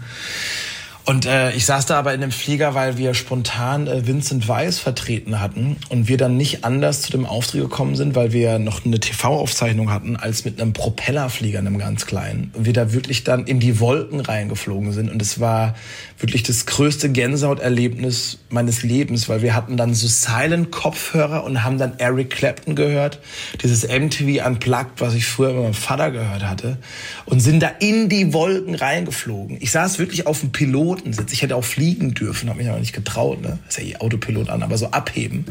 Und 1.05 1.27
äh, 1.27 1.53
ich 1.53 1.67
saß 1.67 1.87
da 1.87 1.99
aber 1.99 2.15
in 2.15 2.21
dem 2.21 2.31
Flieger, 2.31 2.75
weil 2.75 2.99
wir 2.99 3.15
spontan 3.15 3.87
äh, 3.87 4.07
Vincent 4.07 4.47
Weiss 4.49 4.79
vertreten 4.79 5.41
hatten 5.41 5.77
und 5.89 6.09
wir 6.09 6.17
dann 6.17 6.37
nicht 6.37 6.65
anders 6.65 7.03
zu 7.03 7.11
dem 7.11 7.27
Auftritt 7.27 7.63
gekommen 7.63 7.97
sind, 7.97 8.15
weil 8.15 8.33
wir 8.33 8.59
noch 8.59 8.85
eine 8.85 9.01
TV-Aufzeichnung 9.01 9.91
hatten, 9.91 10.17
als 10.17 10.45
mit 10.45 10.61
einem 10.61 10.73
Propellerflieger, 10.73 11.59
einem 11.59 11.79
ganz 11.79 12.07
kleinen. 12.07 12.53
Und 12.55 12.67
wir 12.67 12.73
da 12.73 12.93
wirklich 12.93 13.25
dann 13.25 13.47
in 13.47 13.61
die 13.61 13.81
Wolken 13.81 14.21
reingeflogen 14.21 14.93
sind. 14.93 15.11
Und 15.11 15.21
es 15.23 15.41
war 15.41 15.75
wirklich 16.19 16.43
das 16.43 16.67
größte 16.67 17.11
Gänsehauterlebnis 17.11 18.39
meines 18.51 18.83
Lebens, 18.83 19.29
weil 19.29 19.43
wir 19.43 19.55
hatten 19.55 19.77
dann 19.77 19.95
so 19.95 20.07
Silent-Kopfhörer 20.07 21.45
und 21.45 21.65
haben 21.65 21.79
dann 21.79 21.95
Eric 21.99 22.31
Clapton 22.31 22.77
gehört, 22.77 23.21
dieses 23.63 23.89
MTV 23.89 24.47
Unplugged, 24.47 25.01
was 25.01 25.15
ich 25.15 25.27
früher 25.27 25.53
mit 25.53 25.63
meinem 25.63 25.75
Vater 25.75 26.11
gehört 26.11 26.45
hatte, 26.45 26.77
und 27.25 27.41
sind 27.41 27.63
da 27.63 27.69
in 27.81 28.09
die 28.09 28.33
Wolken 28.33 28.75
reingeflogen. 28.75 29.57
Ich 29.61 29.71
saß 29.71 29.99
wirklich 29.99 30.27
auf 30.27 30.41
dem 30.41 30.53
Pilotensitz. 30.91 31.33
Ich 31.33 31.43
hätte 31.43 31.57
auch 31.57 31.65
fliegen 31.65 32.15
dürfen, 32.15 32.49
habe 32.49 32.59
mich 32.59 32.69
aber 32.69 32.79
nicht 32.79 32.93
getraut. 32.93 33.41
Ne? 33.43 33.59
ist 33.69 33.79
ja 33.79 33.85
eh 33.85 33.97
Autopilot 33.97 34.49
an, 34.49 34.63
aber 34.63 34.77
so 34.79 34.91
abheben, 34.91 35.45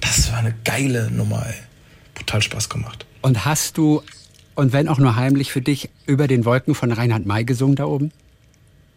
das 0.00 0.30
war 0.30 0.38
eine 0.38 0.54
geile 0.64 1.10
Nummer. 1.10 1.44
Ey. 1.46 1.54
Brutal 2.14 2.42
Spaß 2.42 2.68
gemacht. 2.68 3.06
Und 3.22 3.44
hast 3.44 3.76
du, 3.76 4.02
und 4.54 4.72
wenn 4.72 4.88
auch 4.88 4.98
nur 4.98 5.16
heimlich 5.16 5.50
für 5.50 5.60
dich, 5.60 5.90
über 6.06 6.28
den 6.28 6.44
Wolken 6.44 6.74
von 6.74 6.92
Reinhard 6.92 7.26
May 7.26 7.44
gesungen 7.44 7.76
da 7.76 7.86
oben? 7.86 8.12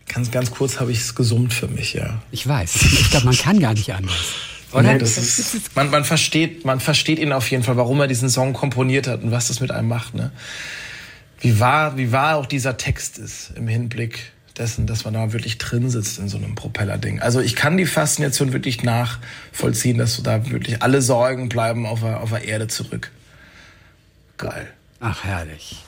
Ganz, 0.07 0.31
ganz 0.31 0.51
kurz 0.51 0.79
habe 0.79 0.91
ich 0.91 0.99
es 0.99 1.15
gesummt 1.15 1.53
für 1.53 1.67
mich, 1.67 1.93
ja. 1.93 2.21
Ich 2.31 2.47
weiß. 2.47 2.75
Ich 2.75 3.09
glaube, 3.09 3.25
man 3.25 3.37
kann 3.37 3.59
gar 3.59 3.73
nicht 3.73 3.93
anders. 3.93 4.35
Oder? 4.71 4.93
Nee, 4.93 4.99
das 4.99 5.17
ist, 5.17 5.75
man, 5.75 5.89
man, 5.89 6.03
versteht, 6.03 6.63
man 6.63 6.79
versteht 6.79 7.19
ihn 7.19 7.31
auf 7.31 7.49
jeden 7.49 7.63
Fall, 7.63 7.77
warum 7.77 7.99
er 7.99 8.07
diesen 8.07 8.29
Song 8.29 8.53
komponiert 8.53 9.07
hat 9.07 9.23
und 9.23 9.31
was 9.31 9.47
das 9.47 9.59
mit 9.59 9.71
einem 9.71 9.87
macht. 9.87 10.13
Ne? 10.13 10.31
Wie, 11.39 11.59
wahr, 11.59 11.97
wie 11.97 12.11
wahr 12.11 12.35
auch 12.35 12.45
dieser 12.45 12.77
Text 12.77 13.17
ist 13.17 13.53
im 13.55 13.67
Hinblick 13.67 14.31
dessen, 14.57 14.87
dass 14.87 15.05
man 15.05 15.13
da 15.13 15.33
wirklich 15.33 15.57
drin 15.57 15.89
sitzt 15.89 16.19
in 16.19 16.29
so 16.29 16.37
einem 16.37 16.55
Propellerding. 16.55 17.19
Also 17.19 17.39
ich 17.39 17.55
kann 17.55 17.77
die 17.77 17.85
Faszination 17.85 18.53
wirklich 18.53 18.83
nachvollziehen, 18.83 19.97
dass 19.97 20.15
du 20.15 20.21
da 20.21 20.49
wirklich 20.49 20.81
alle 20.81 21.01
Sorgen 21.01 21.49
bleiben 21.49 21.85
auf 21.85 22.01
der, 22.01 22.21
auf 22.21 22.29
der 22.29 22.43
Erde 22.45 22.67
zurück. 22.67 23.11
Geil. 24.37 24.67
Ach, 24.99 25.23
herrlich. 25.23 25.83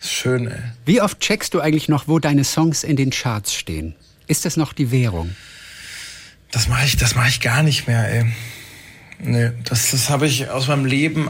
Schön, 0.00 0.48
ey. 0.48 0.58
Wie 0.84 1.00
oft 1.00 1.20
checkst 1.20 1.54
du 1.54 1.60
eigentlich 1.60 1.88
noch, 1.88 2.08
wo 2.08 2.18
deine 2.18 2.44
Songs 2.44 2.84
in 2.84 2.96
den 2.96 3.10
Charts 3.10 3.54
stehen? 3.54 3.94
Ist 4.26 4.44
das 4.44 4.56
noch 4.56 4.72
die 4.72 4.90
Währung? 4.90 5.34
Das 6.50 6.68
mache 6.68 6.84
ich, 6.84 6.96
das 6.96 7.14
mache 7.14 7.28
ich 7.28 7.40
gar 7.40 7.62
nicht 7.62 7.86
mehr, 7.86 8.08
ey. 8.08 8.26
Nee, 9.18 9.52
das, 9.64 9.92
das 9.92 10.10
habe 10.10 10.26
ich 10.26 10.50
aus 10.50 10.68
meinem 10.68 10.84
Leben 10.84 11.28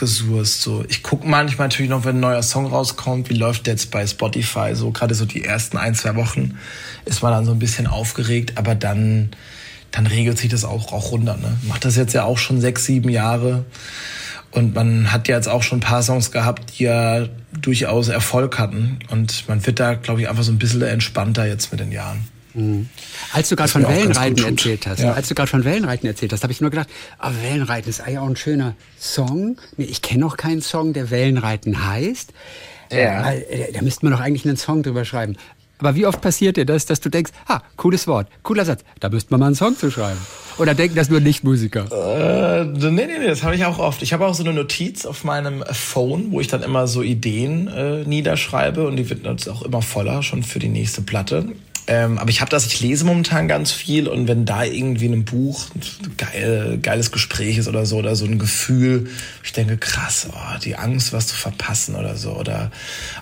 outgesourced. 0.00 0.62
So, 0.62 0.84
ich 0.88 1.02
gucke 1.02 1.26
manchmal 1.26 1.68
natürlich 1.68 1.90
noch, 1.90 2.04
wenn 2.04 2.16
ein 2.16 2.20
neuer 2.20 2.42
Song 2.42 2.66
rauskommt, 2.66 3.30
wie 3.30 3.34
läuft 3.34 3.66
der 3.66 3.74
jetzt 3.74 3.90
bei 3.90 4.06
Spotify. 4.06 4.74
So 4.74 4.90
gerade 4.90 5.14
so 5.14 5.24
die 5.26 5.44
ersten 5.44 5.76
ein, 5.76 5.94
zwei 5.94 6.16
Wochen 6.16 6.58
ist 7.04 7.22
man 7.22 7.32
dann 7.32 7.44
so 7.44 7.52
ein 7.52 7.58
bisschen 7.58 7.86
aufgeregt, 7.86 8.52
aber 8.56 8.74
dann, 8.74 9.30
dann 9.90 10.06
regelt 10.06 10.38
sich 10.38 10.50
das 10.50 10.64
auch, 10.64 10.92
auch 10.92 11.12
runter. 11.12 11.36
Ne? 11.36 11.56
Macht 11.68 11.84
das 11.84 11.96
jetzt 11.96 12.14
ja 12.14 12.24
auch 12.24 12.38
schon 12.38 12.60
sechs, 12.60 12.84
sieben 12.84 13.08
Jahre. 13.08 13.64
Und 14.52 14.74
man 14.74 15.12
hat 15.12 15.28
ja 15.28 15.36
jetzt 15.36 15.48
auch 15.48 15.62
schon 15.62 15.78
ein 15.78 15.82
paar 15.82 16.02
Songs 16.02 16.32
gehabt, 16.32 16.78
die 16.78 16.84
ja 16.84 17.28
durchaus 17.52 18.08
Erfolg 18.08 18.58
hatten. 18.58 18.98
Und 19.08 19.48
man 19.48 19.64
wird 19.64 19.78
da, 19.78 19.94
glaube 19.94 20.22
ich, 20.22 20.28
einfach 20.28 20.42
so 20.42 20.50
ein 20.50 20.58
bisschen 20.58 20.82
entspannter 20.82 21.46
jetzt 21.46 21.70
mit 21.70 21.80
den 21.80 21.92
Jahren. 21.92 22.24
Mhm. 22.54 22.88
Als 23.32 23.48
du 23.48 23.56
gerade 23.56 23.70
von 23.70 23.86
Wellenreiten 23.86 24.44
erzählt 24.44 24.86
hast, 24.86 25.00
ja. 25.00 25.12
als 25.12 25.28
du 25.28 25.34
gerade 25.34 25.50
von 25.50 25.64
Wellenreiten 25.64 26.06
erzählt 26.06 26.32
hast, 26.32 26.42
habe 26.42 26.52
ich 26.52 26.60
nur 26.60 26.70
gedacht, 26.70 26.88
ah, 27.18 27.32
Wellenreiten 27.42 27.88
ist 27.88 28.00
eigentlich 28.00 28.18
auch 28.18 28.28
ein 28.28 28.36
schöner 28.36 28.74
Song. 28.98 29.58
Nee, 29.76 29.84
ich 29.84 30.02
kenne 30.02 30.20
noch 30.20 30.36
keinen 30.36 30.62
Song, 30.62 30.92
der 30.92 31.10
Wellenreiten 31.10 31.86
heißt. 31.86 32.32
Ja. 32.92 33.30
Äh, 33.32 33.72
da 33.72 33.82
müsste 33.82 34.04
man 34.04 34.12
doch 34.12 34.20
eigentlich 34.20 34.44
einen 34.44 34.56
Song 34.56 34.82
drüber 34.82 35.04
schreiben. 35.04 35.36
Aber 35.80 35.94
wie 35.94 36.06
oft 36.06 36.20
passiert 36.20 36.58
dir 36.58 36.66
das, 36.66 36.84
dass 36.84 37.00
du 37.00 37.08
denkst, 37.08 37.32
ha, 37.48 37.62
cooles 37.76 38.06
Wort, 38.06 38.28
cooler 38.42 38.66
Satz, 38.66 38.82
da 39.00 39.08
müsste 39.08 39.32
man 39.32 39.40
mal 39.40 39.46
einen 39.46 39.54
Song 39.54 39.76
zu 39.76 39.90
schreiben? 39.90 40.18
Oder 40.58 40.74
denken 40.74 40.94
das 40.94 41.08
nur 41.08 41.20
Nicht-Musiker? 41.20 41.86
Äh, 41.90 42.64
nee, 42.66 42.90
nee, 42.90 43.18
nee, 43.18 43.26
das 43.26 43.42
habe 43.42 43.54
ich 43.54 43.64
auch 43.64 43.78
oft. 43.78 44.02
Ich 44.02 44.12
habe 44.12 44.26
auch 44.26 44.34
so 44.34 44.44
eine 44.44 44.52
Notiz 44.52 45.06
auf 45.06 45.24
meinem 45.24 45.64
Phone, 45.72 46.32
wo 46.32 46.40
ich 46.40 46.48
dann 46.48 46.62
immer 46.62 46.86
so 46.86 47.02
Ideen 47.02 47.68
äh, 47.68 48.04
niederschreibe 48.04 48.86
und 48.86 48.96
die 48.96 49.08
wird 49.08 49.24
jetzt 49.24 49.48
auch 49.48 49.62
immer 49.62 49.80
voller, 49.80 50.22
schon 50.22 50.42
für 50.42 50.58
die 50.58 50.68
nächste 50.68 51.00
Platte. 51.00 51.46
Ähm, 51.86 52.18
aber 52.18 52.30
ich 52.30 52.40
habe 52.40 52.50
das, 52.50 52.66
ich 52.66 52.80
lese 52.80 53.04
momentan 53.04 53.48
ganz 53.48 53.72
viel 53.72 54.06
und 54.06 54.28
wenn 54.28 54.44
da 54.44 54.64
irgendwie 54.64 55.06
in 55.06 55.12
einem 55.12 55.24
Buch 55.24 55.66
ein 55.74 56.16
geil, 56.16 56.78
geiles 56.80 57.10
Gespräch 57.10 57.58
ist 57.58 57.68
oder 57.68 57.86
so 57.86 57.96
oder 57.96 58.14
so 58.14 58.26
ein 58.26 58.38
Gefühl, 58.38 59.10
ich 59.42 59.52
denke, 59.52 59.76
krass, 59.76 60.28
oh, 60.30 60.58
die 60.64 60.76
Angst, 60.76 61.12
was 61.12 61.26
zu 61.26 61.34
verpassen 61.34 61.96
oder 61.96 62.16
so 62.16 62.32
oder 62.32 62.70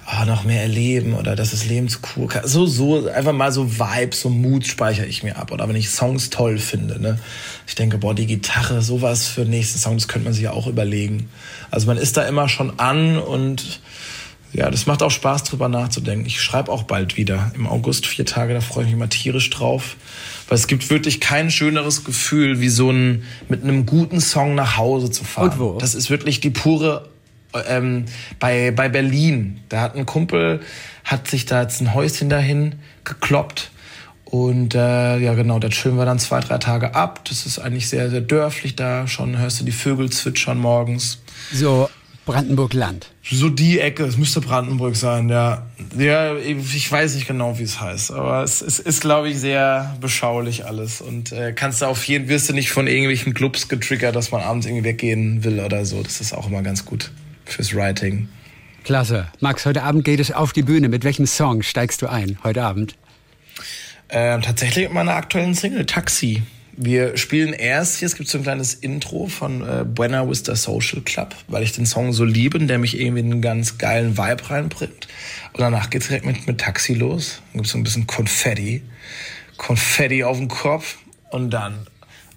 oh, 0.07 0.25
noch 0.27 0.45
mehr 0.45 0.63
erleben 0.63 1.15
oder 1.15 1.37
das 1.37 1.53
ist 1.53 1.67
Leben 1.67 1.89
zu 1.89 2.01
cool. 2.17 2.29
So, 2.45 2.67
so, 2.67 3.09
einfach 3.09 3.33
mal 3.33 3.53
so 3.53 3.79
Vibes, 3.79 4.21
so 4.21 4.29
Moods 4.29 4.69
speichere 4.69 5.07
ich 5.07 5.23
mir 5.23 5.37
ab 5.37 5.53
oder 5.53 5.69
wenn 5.69 5.77
ich 5.77 5.91
Songs 5.91 6.31
toll 6.31 6.59
finde, 6.59 7.01
ne? 7.01 7.19
Ich 7.67 7.75
denke, 7.75 7.99
boah, 7.99 8.15
die 8.15 8.27
Gitarre, 8.27 8.83
sowas 8.83 9.27
für 9.27 9.43
den 9.43 9.51
nächsten 9.51 9.79
Song, 9.79 9.97
das 9.97 10.09
könnte 10.09 10.25
man 10.25 10.35
sich 10.35 10.45
ja 10.45 10.53
auch 10.53 10.67
überlegen. 10.67 11.29
Also 11.71 11.87
man 11.87 11.97
ist 11.97 12.17
da 12.17 12.27
immer 12.27 12.49
schon 12.49 12.79
an 12.79 13.19
und 13.19 13.81
ja, 14.53 14.71
das 14.71 14.87
macht 14.87 15.03
auch 15.03 15.11
Spaß, 15.11 15.45
drüber 15.45 15.69
nachzudenken. 15.69 16.27
Ich 16.27 16.41
schreibe 16.41 16.73
auch 16.73 16.85
bald 16.85 17.17
wieder 17.17 17.53
im 17.55 17.67
August 17.67 18.07
vier 18.07 18.25
Tage, 18.25 18.55
da 18.55 18.61
freue 18.61 18.85
ich 18.85 18.91
mich 18.91 18.99
mal 18.99 19.09
tierisch 19.09 19.51
drauf. 19.51 19.97
Weil 20.49 20.57
es 20.57 20.67
gibt 20.67 20.89
wirklich 20.89 21.21
kein 21.21 21.51
schöneres 21.51 22.05
Gefühl, 22.05 22.61
wie 22.61 22.71
so 22.71 22.91
ein 22.91 23.25
mit 23.49 23.63
einem 23.63 23.85
guten 23.85 24.21
Song 24.21 24.55
nach 24.55 24.79
Hause 24.79 25.11
zu 25.11 25.25
fahren. 25.25 25.51
Und 25.51 25.59
wo? 25.59 25.79
Das 25.79 25.95
ist 25.95 26.09
wirklich 26.09 26.41
die 26.41 26.51
pure 26.51 27.09
ähm, 27.69 28.07
bei, 28.39 28.71
bei 28.71 28.89
Berlin. 28.89 29.61
Da 29.69 29.83
hat 29.83 29.95
ein 29.95 30.07
Kumpel, 30.07 30.61
hat 31.05 31.29
sich 31.29 31.45
da 31.45 31.63
jetzt 31.63 31.83
ein 31.83 31.93
Häuschen 31.93 32.31
dahin 32.31 32.77
gekloppt. 33.05 33.71
Und 34.25 34.75
äh, 34.75 35.19
ja, 35.19 35.35
genau, 35.35 35.59
da 35.59 35.69
chillen 35.69 35.97
wir 35.97 36.05
dann 36.05 36.19
zwei, 36.19 36.41
drei 36.41 36.59
Tage 36.59 36.95
ab. 36.95 37.25
Das 37.29 37.47
ist 37.47 37.59
eigentlich 37.59 37.89
sehr, 37.89 38.11
sehr 38.11 38.21
dörflich 38.21 38.77
da. 38.77 39.07
Schon 39.07 39.39
hörst 39.39 39.61
du 39.61 39.65
die 39.65 39.73
Vögel 39.73 40.11
zwitschern 40.11 40.59
morgens. 40.59 41.19
So 41.53 41.89
Brandenburg-Land. 42.29 43.11
So 43.23 43.49
die 43.49 43.81
Ecke, 43.81 44.05
es 44.05 44.19
müsste 44.19 44.43
Brandenburg 44.43 44.97
sein, 44.97 45.31
ja. 45.31 45.67
Ja, 45.97 46.37
ich 46.37 46.93
weiß 46.93 47.15
nicht 47.15 47.27
genau, 47.27 47.59
wie 47.59 47.63
es 47.63 47.81
heißt, 47.81 48.13
aber 48.13 48.43
es, 48.43 48.61
es 48.61 48.79
ist, 48.79 49.01
glaube 49.01 49.31
ich, 49.31 49.39
sehr 49.39 49.97
beschaulich 50.03 50.67
alles. 50.67 51.01
Und 51.01 51.33
äh, 51.33 51.55
kannst 51.55 51.81
du 51.81 51.87
auf 51.87 52.05
jeden 52.05 52.29
wirst 52.29 52.51
du 52.51 52.53
nicht 52.53 52.71
von 52.71 52.87
irgendwelchen 52.87 53.33
Clubs 53.33 53.69
getriggert, 53.69 54.15
dass 54.15 54.31
man 54.31 54.43
abends 54.43 54.67
irgendwie 54.67 54.85
weggehen 54.85 55.43
will 55.43 55.59
oder 55.61 55.87
so. 55.87 56.03
Das 56.03 56.21
ist 56.21 56.35
auch 56.35 56.49
immer 56.49 56.61
ganz 56.61 56.85
gut 56.85 57.11
fürs 57.47 57.75
Writing. 57.75 58.29
Klasse. 58.85 59.29
Max, 59.41 59.65
heute 59.65 59.83
Abend 59.83 60.05
geht 60.05 60.21
es 60.21 60.31
auf 60.31 60.53
die 60.53 60.63
Bühne. 60.63 60.91
Mit 60.91 61.05
welchem 61.05 61.27
Song 61.27 61.63
steigst 61.63 62.03
du 62.03 62.09
ein 62.09 62.37
heute 62.45 62.63
Abend? 62.63 62.95
Ähm, 64.11 64.43
tatsächlich 64.43 64.85
mit 64.85 64.93
meiner 64.93 65.15
aktuellen 65.15 65.55
Single 65.55 65.87
Taxi. 65.87 66.43
Wir 66.81 67.17
spielen 67.17 67.55
erst 67.55 67.99
hier, 67.99 68.07
es 68.07 68.15
gibt 68.15 68.29
so 68.29 68.39
ein 68.39 68.45
kleines 68.45 68.73
Intro 68.73 69.27
von 69.27 69.63
äh, 69.63 69.85
Buena 69.85 70.31
Vista 70.31 70.55
Social 70.55 71.01
Club, 71.01 71.35
weil 71.49 71.65
ich 71.65 71.73
den 71.73 71.87
Song 71.87 72.13
so 72.13 72.23
liebe, 72.23 72.61
der 72.61 72.79
mich 72.79 73.01
irgendwie 73.01 73.19
in 73.19 73.33
einen 73.33 73.43
ganz 73.43 73.79
geilen 73.79 74.17
Vibe 74.17 74.49
reinbringt. 74.49 75.09
Und 75.55 75.61
danach 75.61 75.91
geht's 75.91 76.07
direkt 76.07 76.25
mit, 76.25 76.47
mit 76.47 76.61
Taxi 76.61 76.95
los. 76.95 77.43
Dann 77.47 77.63
gibt's 77.63 77.73
so 77.73 77.79
ein 77.79 77.83
bisschen 77.83 78.07
Konfetti. 78.07 78.83
Konfetti 79.57 80.23
auf 80.23 80.37
dem 80.37 80.47
Kopf 80.47 80.99
und 81.33 81.51
dann, 81.51 81.89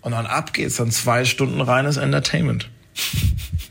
und 0.02 0.14
dann 0.14 0.26
ab 0.26 0.54
geht's, 0.54 0.78
dann 0.78 0.90
zwei 0.90 1.24
Stunden 1.24 1.62
reines 1.62 1.98
Entertainment. 1.98 2.68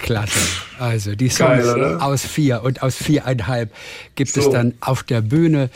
Klasse. 0.03 0.39
Also 0.79 1.15
die 1.15 1.29
Songs 1.29 1.65
Geil, 1.65 1.99
aus 2.01 2.25
vier 2.25 2.63
und 2.63 2.83
aus 2.83 2.97
viereinhalb 2.97 3.71
gibt 4.15 4.33
so. 4.33 4.41
es 4.41 4.51
dann 4.51 4.75
auf 4.81 5.03
der 5.03 5.21
Bühne. 5.21 5.71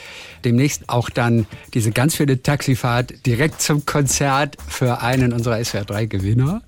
Demnächst 0.45 0.89
auch 0.89 1.11
dann 1.11 1.47
diese 1.75 1.91
ganz 1.91 2.17
schöne 2.17 2.43
Taxifahrt 2.43 3.27
direkt 3.27 3.61
zum 3.61 3.87
Konzert 3.87 4.57
für 4.69 5.03
einen 5.03 5.33
unserer 5.33 5.57
SWR3-Gewinner. 5.57 6.63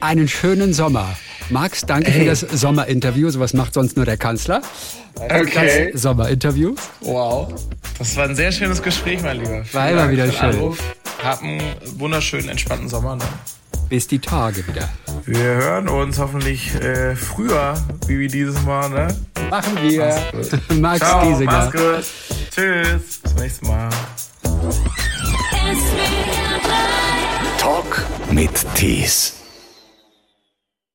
Einen 0.00 0.28
schönen 0.28 0.72
Sommer. 0.72 1.16
Max, 1.50 1.82
danke 1.82 2.10
hey. 2.10 2.20
für 2.20 2.26
das 2.26 2.40
Sommerinterview. 2.40 3.30
Sowas 3.30 3.54
macht 3.54 3.74
sonst 3.74 3.96
nur 3.96 4.04
der 4.04 4.16
Kanzler. 4.16 4.62
Okay. 5.16 5.90
Das 5.92 6.02
Sommerinterview. 6.02 6.74
Wow. 7.00 7.52
Das 7.98 8.16
war 8.16 8.24
ein 8.24 8.36
sehr 8.36 8.52
schönes 8.52 8.82
Gespräch, 8.82 9.20
mein 9.22 9.38
Lieber. 9.38 9.64
Vielen 9.64 9.72
war 9.72 9.90
immer 9.90 10.10
wieder 10.10 10.30
schön. 10.30 10.50
Anruf. 10.50 10.78
Hab 11.22 11.42
einen 11.42 11.60
wunderschönen, 11.96 12.48
entspannten 12.48 12.88
Sommer. 12.88 13.16
Ne? 13.16 13.24
Bis 13.88 14.06
die 14.06 14.18
Tage 14.18 14.66
wieder. 14.66 14.88
Wir 15.24 15.42
hören 15.42 15.88
uns 15.88 16.18
hoffentlich 16.18 16.74
äh, 16.74 17.16
früher, 17.16 17.74
wie 18.06 18.28
dieses 18.28 18.62
Mal, 18.64 18.90
ne? 18.90 19.16
Machen 19.50 19.78
wir. 19.82 20.14
Max 20.78 20.98
Ciao, 20.98 21.26
Giesinger. 21.26 21.52
Mach's 21.52 21.72
gut. 21.72 22.04
Tschüss. 22.50 23.18
Bis 23.18 23.22
zum 23.22 23.42
nächsten 23.42 23.66
Mal. 23.66 23.88
Talk 27.58 28.04
mit 28.30 28.66
Tees. 28.74 29.37